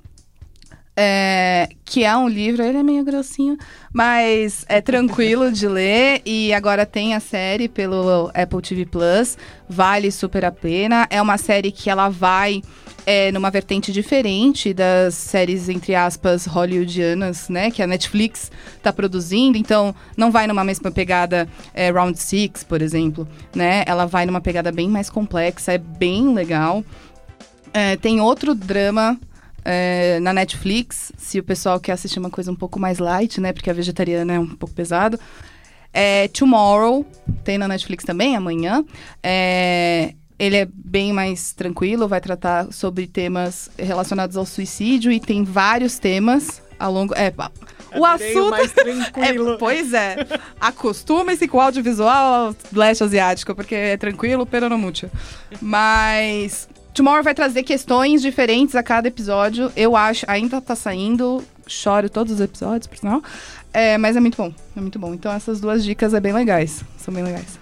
é, 0.96 1.68
que 1.84 2.04
é 2.04 2.16
um 2.16 2.28
livro, 2.28 2.62
ele 2.62 2.78
é 2.78 2.82
meio 2.82 3.04
grossinho, 3.04 3.56
mas 3.92 4.64
é 4.68 4.80
tranquilo 4.80 5.50
de 5.50 5.66
ler. 5.68 6.22
E 6.26 6.52
agora 6.52 6.86
tem 6.86 7.14
a 7.14 7.20
série 7.20 7.68
pelo 7.68 8.30
Apple 8.34 8.60
TV 8.62 8.86
Plus, 8.86 9.36
vale 9.68 10.10
super 10.10 10.44
a 10.44 10.50
pena. 10.50 11.06
É 11.10 11.20
uma 11.20 11.36
série 11.38 11.70
que 11.70 11.90
ela 11.90 12.08
vai 12.08 12.62
é, 13.06 13.30
numa 13.32 13.50
vertente 13.50 13.92
diferente 13.92 14.72
das 14.72 15.14
séries, 15.14 15.68
entre 15.68 15.94
aspas, 15.94 16.46
hollywoodianas, 16.46 17.48
né? 17.48 17.70
Que 17.70 17.82
a 17.82 17.86
Netflix 17.86 18.50
tá 18.82 18.92
produzindo. 18.92 19.58
Então, 19.58 19.94
não 20.16 20.30
vai 20.30 20.46
numa 20.46 20.64
mesma 20.64 20.90
pegada 20.90 21.48
é, 21.72 21.90
Round 21.90 22.18
Six, 22.18 22.64
por 22.64 22.80
exemplo, 22.80 23.28
né? 23.54 23.84
Ela 23.86 24.06
vai 24.06 24.26
numa 24.26 24.40
pegada 24.40 24.72
bem 24.72 24.88
mais 24.88 25.10
complexa, 25.10 25.72
é 25.72 25.78
bem 25.78 26.32
legal. 26.32 26.84
É, 27.72 27.96
tem 27.96 28.20
outro 28.20 28.54
drama 28.54 29.18
é, 29.64 30.18
na 30.20 30.32
Netflix, 30.32 31.12
se 31.16 31.38
o 31.38 31.42
pessoal 31.42 31.80
quer 31.80 31.92
assistir 31.92 32.18
uma 32.18 32.30
coisa 32.30 32.52
um 32.52 32.56
pouco 32.56 32.78
mais 32.78 32.98
light, 32.98 33.40
né? 33.40 33.52
Porque 33.52 33.70
a 33.70 33.72
vegetariana 33.72 34.34
é 34.34 34.38
um 34.38 34.54
pouco 34.54 34.74
pesado. 34.74 35.18
É 35.92 36.28
Tomorrow, 36.28 37.06
tem 37.44 37.56
na 37.56 37.68
Netflix 37.68 38.04
também, 38.04 38.36
amanhã. 38.36 38.84
É, 39.22 40.14
ele 40.38 40.56
é 40.56 40.68
bem 40.72 41.12
mais 41.12 41.52
tranquilo, 41.52 42.08
vai 42.08 42.20
tratar 42.20 42.72
sobre 42.72 43.06
temas 43.06 43.70
relacionados 43.78 44.36
ao 44.36 44.44
suicídio 44.44 45.12
e 45.12 45.20
tem 45.20 45.44
vários 45.44 45.98
temas 45.98 46.60
ao 46.78 46.92
longo. 46.92 47.14
É, 47.14 47.32
o 47.96 48.04
assunto. 48.04 48.50
mais 48.50 48.72
tranquilo. 48.74 49.52
É, 49.52 49.56
pois 49.56 49.92
é. 49.92 50.16
Acostume-se 50.60 51.46
com 51.46 51.58
o 51.58 51.60
audiovisual 51.60 52.54
leste 52.72 53.04
asiático, 53.04 53.54
porque 53.54 53.74
é 53.74 53.96
tranquilo, 53.96 54.44
pero 54.44 54.68
no 54.68 54.76
mucho. 54.76 55.08
Mas 55.60 56.68
Tomorrow 56.94 57.24
vai 57.24 57.34
trazer 57.34 57.64
questões 57.64 58.22
diferentes 58.22 58.76
a 58.76 58.82
cada 58.82 59.08
episódio. 59.08 59.70
Eu 59.76 59.96
acho, 59.96 60.24
ainda 60.28 60.60
tá 60.60 60.76
saindo, 60.76 61.42
choro 61.66 62.08
todos 62.08 62.34
os 62.34 62.40
episódios, 62.40 62.86
por 62.86 62.96
sinal. 62.96 63.20
É, 63.72 63.98
mas 63.98 64.16
é 64.16 64.20
muito 64.20 64.36
bom, 64.36 64.54
é 64.76 64.80
muito 64.80 64.98
bom. 64.98 65.12
Então 65.12 65.32
essas 65.32 65.60
duas 65.60 65.84
dicas 65.84 66.14
é 66.14 66.20
bem 66.20 66.32
legais, 66.32 66.84
são 66.96 67.12
bem 67.12 67.24
legais. 67.24 67.58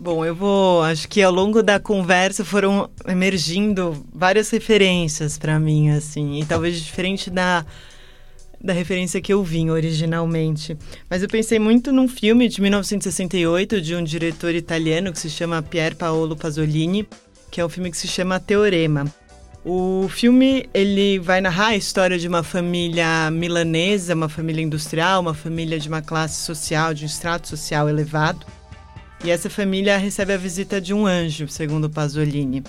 Bom, 0.00 0.24
eu 0.24 0.34
vou. 0.34 0.82
Acho 0.82 1.06
que 1.06 1.22
ao 1.22 1.30
longo 1.30 1.62
da 1.62 1.78
conversa 1.78 2.42
foram 2.42 2.90
emergindo 3.06 4.04
várias 4.12 4.48
referências 4.48 5.38
pra 5.38 5.60
mim, 5.60 5.90
assim, 5.90 6.40
e 6.40 6.44
talvez 6.46 6.80
diferente 6.80 7.30
da 7.30 7.64
da 8.62 8.72
referência 8.72 9.20
que 9.20 9.32
eu 9.32 9.42
vim 9.42 9.70
originalmente. 9.70 10.76
Mas 11.10 11.22
eu 11.22 11.28
pensei 11.28 11.58
muito 11.58 11.92
num 11.92 12.06
filme 12.06 12.48
de 12.48 12.62
1968 12.62 13.80
de 13.80 13.94
um 13.94 14.04
diretor 14.04 14.54
italiano 14.54 15.12
que 15.12 15.18
se 15.18 15.28
chama 15.28 15.62
Pier 15.62 15.96
Paolo 15.96 16.36
Pasolini, 16.36 17.06
que 17.52 17.60
é 17.60 17.64
um 17.64 17.68
filme 17.68 17.90
que 17.90 17.98
se 17.98 18.08
chama 18.08 18.40
Teorema. 18.40 19.04
O 19.62 20.08
filme 20.08 20.68
ele 20.72 21.18
vai 21.18 21.40
narrar 21.42 21.68
a 21.68 21.76
história 21.76 22.18
de 22.18 22.26
uma 22.26 22.42
família 22.42 23.30
milanesa, 23.30 24.14
uma 24.14 24.28
família 24.28 24.62
industrial, 24.62 25.20
uma 25.20 25.34
família 25.34 25.78
de 25.78 25.86
uma 25.86 26.00
classe 26.00 26.40
social, 26.40 26.94
de 26.94 27.04
um 27.04 27.06
extrato 27.06 27.46
social 27.46 27.90
elevado. 27.90 28.46
E 29.22 29.30
essa 29.30 29.50
família 29.50 29.98
recebe 29.98 30.32
a 30.32 30.38
visita 30.38 30.80
de 30.80 30.94
um 30.94 31.06
anjo, 31.06 31.46
segundo 31.46 31.90
Pasolini. 31.90 32.64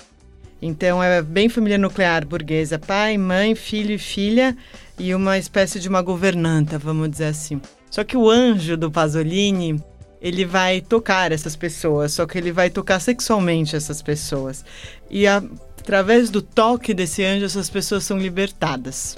Então 0.60 1.02
é 1.02 1.22
bem 1.22 1.48
família 1.48 1.78
nuclear 1.78 2.26
burguesa, 2.26 2.78
pai, 2.78 3.16
mãe, 3.16 3.54
filho 3.54 3.94
e 3.94 3.98
filha 3.98 4.54
e 4.98 5.14
uma 5.14 5.38
espécie 5.38 5.80
de 5.80 5.88
uma 5.88 6.02
governanta, 6.02 6.78
vamos 6.78 7.10
dizer 7.10 7.26
assim. 7.26 7.58
Só 7.90 8.04
que 8.04 8.18
o 8.18 8.28
anjo 8.30 8.76
do 8.76 8.90
Pasolini, 8.90 9.82
ele 10.24 10.46
vai 10.46 10.80
tocar 10.80 11.32
essas 11.32 11.54
pessoas, 11.54 12.14
só 12.14 12.26
que 12.26 12.38
ele 12.38 12.50
vai 12.50 12.70
tocar 12.70 12.98
sexualmente 12.98 13.76
essas 13.76 14.00
pessoas. 14.00 14.64
E 15.10 15.26
a, 15.26 15.42
através 15.78 16.30
do 16.30 16.40
toque 16.40 16.94
desse 16.94 17.22
anjo, 17.22 17.44
essas 17.44 17.68
pessoas 17.68 18.04
são 18.04 18.16
libertadas. 18.16 19.14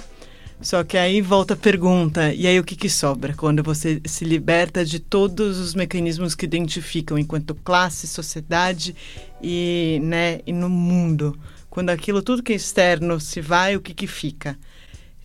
Só 0.60 0.82
que 0.82 0.98
aí 0.98 1.20
volta 1.20 1.54
a 1.54 1.56
pergunta, 1.56 2.34
e 2.34 2.44
aí 2.44 2.58
o 2.58 2.64
que, 2.64 2.74
que 2.74 2.90
sobra 2.90 3.34
quando 3.34 3.62
você 3.62 4.00
se 4.04 4.24
liberta 4.24 4.84
de 4.84 4.98
todos 4.98 5.58
os 5.58 5.76
mecanismos 5.76 6.34
que 6.34 6.44
identificam 6.44 7.16
enquanto 7.16 7.54
classe, 7.54 8.08
sociedade 8.08 8.96
e, 9.40 10.00
né, 10.02 10.40
e 10.44 10.52
no 10.52 10.68
mundo? 10.68 11.38
Quando 11.70 11.90
aquilo 11.90 12.20
tudo 12.20 12.42
que 12.42 12.52
é 12.52 12.56
externo 12.56 13.20
se 13.20 13.40
vai, 13.40 13.76
o 13.76 13.80
que, 13.80 13.94
que 13.94 14.08
fica? 14.08 14.58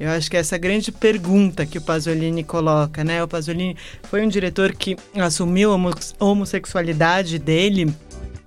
Eu 0.02 0.10
acho 0.10 0.32
que 0.32 0.36
é 0.36 0.39
essa 0.39 0.58
grande 0.58 0.91
pergunta 0.91 1.64
que 1.64 1.78
o 1.78 1.82
Pasolini 1.82 2.43
coloca, 2.43 3.04
né? 3.04 3.24
O 3.24 3.28
Pasolini 3.28 3.78
foi 4.10 4.26
um 4.26 4.28
diretor 4.28 4.74
que 4.74 4.97
assumiu 5.16 5.72
a 5.72 5.76
homo- 5.76 5.91
homossexualidade 6.20 7.38
dele 7.38 7.93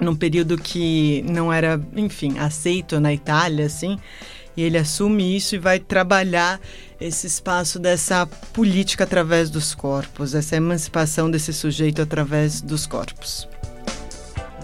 num 0.01 0.17
período 0.17 0.59
que 0.59 1.23
não 1.23 1.53
era, 1.53 1.81
enfim, 1.95 2.41
aceito 2.41 2.99
na 2.99 3.15
Itália, 3.15 3.67
assim. 3.67 3.97
E 4.57 4.63
ele 4.63 4.77
assume 4.77 5.37
isso 5.37 5.55
e 5.55 5.59
vai 5.59 5.79
trabalhar 5.79 6.61
esse 7.01 7.29
espaço 7.29 7.79
dessa 7.79 8.27
política 8.53 9.05
através 9.05 9.49
dos 9.49 9.77
corpos, 9.77 10.35
essa 10.35 10.57
emancipação 10.57 11.31
desse 11.31 11.53
sujeito 11.53 12.03
através 12.03 12.61
dos 12.61 12.85
corpos. 12.85 13.49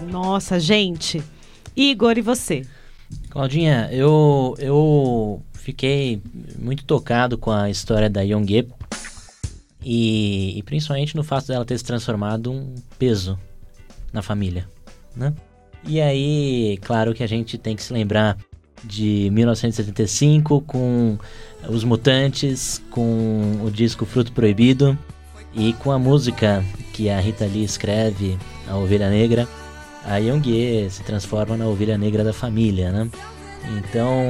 Nossa, 0.09 0.59
gente. 0.59 1.23
Igor, 1.73 2.17
e 2.17 2.21
você? 2.21 2.65
Claudinha, 3.29 3.87
eu, 3.93 4.55
eu 4.59 5.41
fiquei 5.61 6.21
muito 6.57 6.83
tocado 6.83 7.37
com 7.37 7.51
a 7.51 7.69
história 7.69 8.09
da 8.09 8.21
Yonggi 8.21 8.67
e, 9.83 10.57
e 10.57 10.63
principalmente 10.63 11.15
no 11.15 11.23
fato 11.23 11.47
dela 11.47 11.63
ter 11.63 11.77
se 11.77 11.83
transformado 11.83 12.51
um 12.51 12.75
peso 12.97 13.37
na 14.11 14.21
família, 14.21 14.67
né? 15.15 15.33
E 15.83 15.99
aí, 15.99 16.77
claro 16.81 17.13
que 17.13 17.23
a 17.23 17.27
gente 17.27 17.57
tem 17.57 17.75
que 17.75 17.83
se 17.83 17.93
lembrar 17.93 18.37
de 18.83 19.29
1975 19.31 20.61
com 20.61 21.17
Os 21.67 21.83
Mutantes, 21.83 22.81
com 22.89 23.59
o 23.63 23.71
disco 23.71 24.05
Fruto 24.05 24.31
Proibido 24.31 24.97
e 25.53 25.73
com 25.73 25.91
a 25.91 25.99
música 25.99 26.63
que 26.93 27.09
a 27.09 27.19
Rita 27.19 27.45
Lee 27.45 27.63
escreve, 27.63 28.37
A 28.67 28.75
Ovelha 28.75 29.09
Negra, 29.09 29.47
a 30.03 30.17
Yoongi 30.17 30.89
se 30.89 31.03
transforma 31.03 31.55
na 31.55 31.67
ovelha 31.67 31.97
negra 31.97 32.23
da 32.23 32.33
família, 32.33 32.91
né? 32.91 33.09
Então 33.77 34.23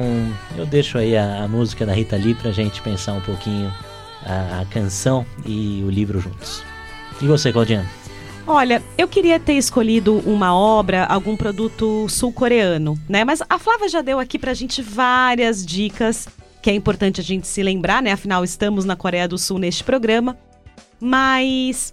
eu 0.56 0.66
deixo 0.66 0.98
aí 0.98 1.16
a, 1.16 1.44
a 1.44 1.48
música 1.48 1.86
da 1.86 1.92
Rita 1.92 2.16
Lee 2.16 2.34
pra 2.34 2.50
gente 2.50 2.82
pensar 2.82 3.14
um 3.14 3.20
pouquinho 3.20 3.72
a, 4.24 4.60
a 4.60 4.64
canção 4.66 5.26
e 5.44 5.82
o 5.84 5.90
livro 5.90 6.20
juntos. 6.20 6.62
E 7.20 7.26
você, 7.26 7.52
Claudinha? 7.52 7.88
Olha, 8.46 8.82
eu 8.98 9.06
queria 9.06 9.38
ter 9.38 9.54
escolhido 9.54 10.18
uma 10.26 10.54
obra, 10.54 11.04
algum 11.04 11.36
produto 11.36 12.08
sul-coreano, 12.08 12.98
né? 13.08 13.24
Mas 13.24 13.40
a 13.48 13.58
Flávia 13.58 13.88
já 13.88 14.02
deu 14.02 14.18
aqui 14.18 14.38
pra 14.38 14.52
gente 14.52 14.82
várias 14.82 15.64
dicas 15.64 16.28
que 16.60 16.70
é 16.70 16.74
importante 16.74 17.20
a 17.20 17.24
gente 17.24 17.46
se 17.46 17.62
lembrar, 17.62 18.00
né? 18.00 18.12
Afinal, 18.12 18.44
estamos 18.44 18.84
na 18.84 18.94
Coreia 18.94 19.26
do 19.26 19.36
Sul 19.36 19.58
neste 19.58 19.82
programa. 19.82 20.38
Mas 21.00 21.92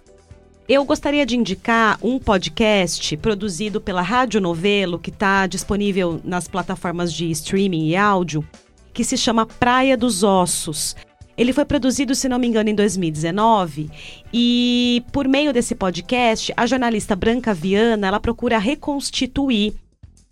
eu 0.70 0.84
gostaria 0.84 1.26
de 1.26 1.36
indicar 1.36 1.98
um 2.00 2.16
podcast 2.16 3.16
produzido 3.16 3.80
pela 3.80 4.02
Rádio 4.02 4.40
Novelo, 4.40 5.00
que 5.00 5.10
está 5.10 5.48
disponível 5.48 6.20
nas 6.22 6.46
plataformas 6.46 7.12
de 7.12 7.28
streaming 7.28 7.88
e 7.88 7.96
áudio, 7.96 8.48
que 8.94 9.02
se 9.02 9.16
chama 9.16 9.44
Praia 9.44 9.96
dos 9.96 10.22
Ossos. 10.22 10.94
Ele 11.36 11.52
foi 11.52 11.64
produzido, 11.64 12.14
se 12.14 12.28
não 12.28 12.38
me 12.38 12.46
engano, 12.46 12.70
em 12.70 12.74
2019 12.76 13.90
e 14.32 15.02
por 15.10 15.26
meio 15.26 15.52
desse 15.52 15.74
podcast, 15.74 16.52
a 16.56 16.64
jornalista 16.66 17.16
Branca 17.16 17.52
Viana, 17.52 18.06
ela 18.06 18.20
procura 18.20 18.56
reconstituir 18.56 19.74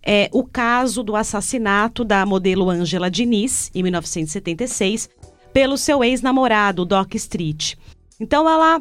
é, 0.06 0.30
o 0.32 0.44
caso 0.44 1.02
do 1.02 1.16
assassinato 1.16 2.04
da 2.04 2.24
modelo 2.24 2.70
Angela 2.70 3.10
Diniz, 3.10 3.72
em 3.74 3.82
1976, 3.82 5.10
pelo 5.52 5.76
seu 5.76 6.04
ex-namorado, 6.04 6.84
Doc 6.84 7.12
Street. 7.16 7.74
Então 8.20 8.48
ela 8.48 8.80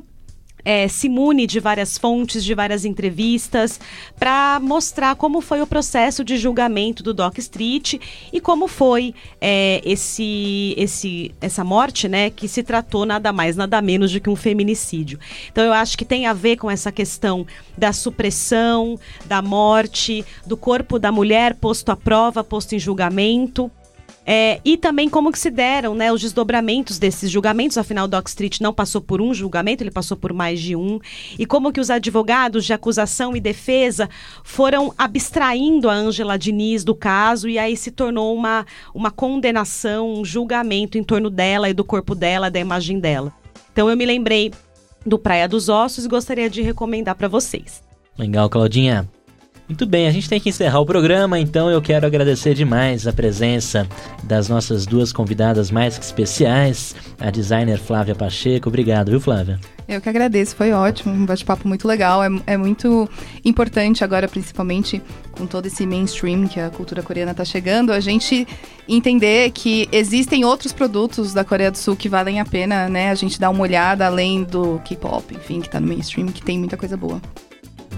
é, 0.68 0.86
se 0.90 1.08
mune 1.08 1.48
de 1.48 1.62
várias 1.62 1.98
fontes, 1.98 2.44
de 2.44 2.54
várias 2.54 2.84
entrevistas, 2.84 3.80
para 4.20 4.60
mostrar 4.62 5.16
como 5.16 5.40
foi 5.40 5.62
o 5.62 5.66
processo 5.66 6.26
de 6.26 6.36
julgamento 6.36 7.02
do 7.02 7.14
Doc 7.14 7.38
Street 7.38 7.94
e 8.34 8.42
como 8.42 8.68
foi 8.68 9.16
é, 9.40 9.82
esse, 9.86 10.76
esse, 10.76 11.34
essa 11.40 11.64
morte, 11.64 12.10
né, 12.10 12.30
que 12.30 12.50
se 12.50 12.64
tratou 12.64 13.06
nada 13.06 13.32
mais, 13.32 13.56
nada 13.56 13.82
menos 13.82 14.12
do 14.12 14.20
que 14.20 14.30
um 14.30 14.36
feminicídio. 14.36 15.18
Então 15.50 15.64
eu 15.64 15.72
acho 15.72 15.98
que 15.98 16.04
tem 16.04 16.26
a 16.26 16.34
ver 16.34 16.58
com 16.58 16.70
essa 16.70 16.92
questão 16.92 17.48
da 17.78 17.94
supressão, 17.94 19.00
da 19.26 19.42
morte, 19.42 20.26
do 20.46 20.58
corpo 20.58 21.00
da 21.00 21.14
mulher 21.14 21.56
posto 21.56 21.94
à 21.94 21.96
prova, 21.96 22.44
posto 22.44 22.76
em 22.76 22.80
julgamento. 22.80 23.72
É, 24.30 24.60
e 24.66 24.76
também 24.76 25.08
como 25.08 25.32
que 25.32 25.40
se 25.40 25.50
deram 25.50 25.96
né, 25.96 26.12
os 26.12 26.20
desdobramentos 26.20 27.00
desses 27.00 27.32
julgamentos, 27.32 27.78
afinal, 27.78 28.10
Doc 28.10 28.28
Street 28.28 28.60
não 28.60 28.74
passou 28.74 29.00
por 29.00 29.22
um 29.22 29.34
julgamento, 29.34 29.82
ele 29.82 29.90
passou 29.90 30.18
por 30.18 30.34
mais 30.34 30.60
de 30.60 30.76
um. 30.76 31.00
E 31.40 31.46
como 31.46 31.72
que 31.72 31.80
os 31.80 31.90
advogados 31.90 32.66
de 32.66 32.74
acusação 32.74 33.38
e 33.38 33.40
defesa 33.40 34.10
foram 34.44 34.94
abstraindo 34.98 35.90
a 35.90 35.94
Ângela 35.94 36.38
Diniz 36.38 36.84
do 36.84 36.94
caso 36.94 37.48
e 37.48 37.58
aí 37.58 37.78
se 37.78 37.90
tornou 37.90 38.36
uma, 38.36 38.66
uma 38.94 39.10
condenação, 39.10 40.16
um 40.16 40.26
julgamento 40.26 40.98
em 40.98 41.04
torno 41.06 41.30
dela 41.30 41.70
e 41.70 41.74
do 41.74 41.86
corpo 41.86 42.14
dela, 42.14 42.52
da 42.52 42.60
imagem 42.60 43.00
dela. 43.00 43.32
Então 43.72 43.90
eu 43.90 43.96
me 43.96 44.06
lembrei 44.06 44.52
do 45.06 45.18
Praia 45.18 45.48
dos 45.48 45.70
Ossos 45.70 46.04
e 46.04 46.10
gostaria 46.10 46.50
de 46.50 46.62
recomendar 46.62 47.16
para 47.16 47.30
vocês. 47.30 47.82
Legal, 48.18 48.50
Claudinha. 48.50 49.08
Muito 49.68 49.86
bem, 49.86 50.08
a 50.08 50.12
gente 50.12 50.30
tem 50.30 50.40
que 50.40 50.48
encerrar 50.48 50.80
o 50.80 50.86
programa, 50.86 51.38
então 51.38 51.70
eu 51.70 51.82
quero 51.82 52.08
agradecer 52.08 52.54
demais 52.54 53.06
a 53.06 53.12
presença 53.12 53.86
das 54.24 54.48
nossas 54.48 54.86
duas 54.86 55.12
convidadas 55.12 55.70
mais 55.70 55.98
que 55.98 56.06
especiais, 56.06 56.96
a 57.20 57.30
designer 57.30 57.78
Flávia 57.78 58.16
Pacheco. 58.16 58.70
Obrigado, 58.70 59.10
viu, 59.10 59.20
Flávia? 59.20 59.60
Eu 59.86 60.00
que 60.00 60.08
agradeço, 60.08 60.56
foi 60.56 60.72
ótimo, 60.72 61.14
um 61.14 61.26
bate-papo 61.26 61.68
muito 61.68 61.86
legal. 61.86 62.24
É, 62.24 62.30
é, 62.48 62.58
muito 62.58 63.10
importante 63.44 64.06
agora, 64.06 64.28
principalmente 64.30 65.02
com 65.32 65.46
todo 65.46 65.66
esse 65.66 65.86
mainstream 65.86 66.48
que 66.48 66.62
a 66.62 66.70
cultura 66.70 67.04
coreana 67.04 67.32
está 67.32 67.44
chegando, 67.44 67.92
a 67.92 68.00
gente 68.00 68.48
entender 68.88 69.52
que 69.52 69.90
existem 69.92 70.46
outros 70.46 70.72
produtos 70.72 71.34
da 71.34 71.44
Coreia 71.44 71.72
do 71.72 71.78
Sul 71.78 71.96
que 71.96 72.08
valem 72.08 72.40
a 72.40 72.46
pena, 72.46 72.88
né? 72.88 73.12
A 73.12 73.16
gente 73.16 73.38
dar 73.38 73.50
uma 73.50 73.62
olhada 73.62 74.06
além 74.06 74.44
do 74.44 74.80
K-pop, 74.86 75.36
enfim, 75.36 75.60
que 75.60 75.68
está 75.68 75.80
no 75.80 75.88
mainstream, 75.88 76.28
que 76.28 76.42
tem 76.42 76.58
muita 76.58 76.78
coisa 76.78 76.96
boa. 76.96 77.22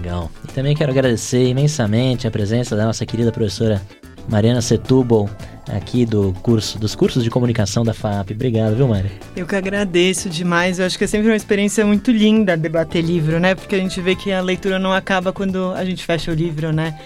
Legal. 0.00 0.30
E 0.48 0.52
também 0.52 0.74
quero 0.74 0.90
agradecer 0.90 1.46
imensamente 1.46 2.26
a 2.26 2.30
presença 2.30 2.74
da 2.74 2.86
nossa 2.86 3.04
querida 3.04 3.30
professora 3.30 3.82
Mariana 4.28 4.62
Setúbal, 4.62 5.28
aqui 5.68 6.06
do 6.06 6.32
curso, 6.42 6.78
dos 6.78 6.94
cursos 6.94 7.22
de 7.22 7.28
comunicação 7.28 7.84
da 7.84 7.92
FAP. 7.92 8.30
Obrigado, 8.30 8.76
viu, 8.76 8.88
Mari? 8.88 9.10
Eu 9.36 9.46
que 9.46 9.54
agradeço 9.54 10.30
demais. 10.30 10.78
Eu 10.78 10.86
acho 10.86 10.96
que 10.96 11.04
é 11.04 11.06
sempre 11.06 11.28
uma 11.28 11.36
experiência 11.36 11.84
muito 11.84 12.10
linda 12.10 12.56
debater 12.56 13.02
livro, 13.02 13.38
né? 13.38 13.54
Porque 13.54 13.74
a 13.74 13.78
gente 13.78 14.00
vê 14.00 14.16
que 14.16 14.32
a 14.32 14.40
leitura 14.40 14.78
não 14.78 14.92
acaba 14.92 15.34
quando 15.34 15.72
a 15.72 15.84
gente 15.84 16.04
fecha 16.04 16.30
o 16.30 16.34
livro, 16.34 16.72
né? 16.72 16.98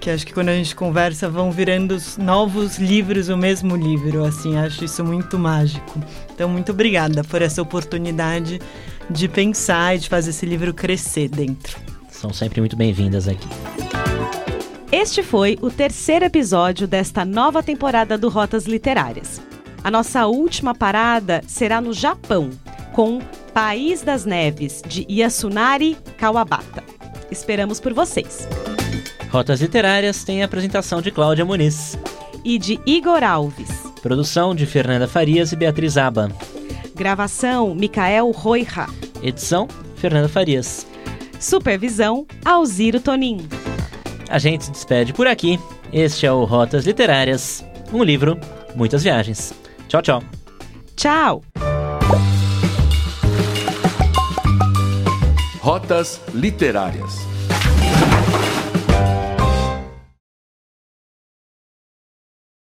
Que 0.00 0.08
acho 0.08 0.24
que 0.24 0.32
quando 0.32 0.48
a 0.48 0.54
gente 0.54 0.74
conversa 0.74 1.28
vão 1.28 1.50
virando 1.50 1.98
novos 2.16 2.78
livros 2.78 3.28
o 3.28 3.36
mesmo 3.36 3.76
livro, 3.76 4.24
assim, 4.24 4.56
acho 4.56 4.84
isso 4.84 5.04
muito 5.04 5.38
mágico. 5.38 6.00
Então, 6.32 6.48
muito 6.48 6.72
obrigada 6.72 7.22
por 7.24 7.42
essa 7.42 7.60
oportunidade 7.60 8.58
de 9.10 9.28
pensar 9.28 9.96
e 9.96 9.98
de 9.98 10.08
fazer 10.08 10.30
esse 10.30 10.46
livro 10.46 10.72
crescer 10.72 11.28
dentro. 11.28 11.97
São 12.18 12.32
sempre 12.32 12.60
muito 12.60 12.74
bem-vindas 12.74 13.28
aqui. 13.28 13.46
Este 14.90 15.22
foi 15.22 15.56
o 15.62 15.70
terceiro 15.70 16.24
episódio 16.24 16.88
desta 16.88 17.24
nova 17.24 17.62
temporada 17.62 18.18
do 18.18 18.28
Rotas 18.28 18.66
Literárias. 18.66 19.40
A 19.84 19.90
nossa 19.90 20.26
última 20.26 20.74
parada 20.74 21.42
será 21.46 21.80
no 21.80 21.92
Japão, 21.92 22.50
com 22.92 23.20
País 23.54 24.02
das 24.02 24.24
Neves, 24.24 24.82
de 24.84 25.06
Yasunari 25.08 25.96
Kawabata. 26.16 26.82
Esperamos 27.30 27.78
por 27.78 27.94
vocês. 27.94 28.48
Rotas 29.30 29.60
Literárias 29.60 30.24
tem 30.24 30.42
a 30.42 30.46
apresentação 30.46 31.00
de 31.00 31.12
Cláudia 31.12 31.44
Muniz. 31.44 31.96
E 32.44 32.58
de 32.58 32.80
Igor 32.84 33.22
Alves. 33.22 33.70
Produção 34.02 34.56
de 34.56 34.66
Fernanda 34.66 35.06
Farias 35.06 35.52
e 35.52 35.56
Beatriz 35.56 35.96
Aba. 35.96 36.32
Gravação 36.96 37.76
Micael 37.76 38.28
Roiha. 38.32 38.88
Edição 39.22 39.68
Fernanda 39.94 40.28
Farias. 40.28 40.84
Supervisão 41.38 42.26
Alziro 42.44 43.00
Tonin. 43.00 43.48
A 44.28 44.38
gente 44.38 44.64
se 44.64 44.70
despede 44.70 45.12
por 45.12 45.26
aqui. 45.26 45.58
Este 45.92 46.26
é 46.26 46.32
o 46.32 46.44
Rotas 46.44 46.84
Literárias. 46.84 47.64
Um 47.92 48.02
livro, 48.02 48.38
muitas 48.74 49.02
viagens. 49.02 49.54
Tchau, 49.88 50.02
tchau. 50.02 50.22
Tchau. 50.96 51.42
Rotas 55.60 56.20
Literárias. 56.34 57.27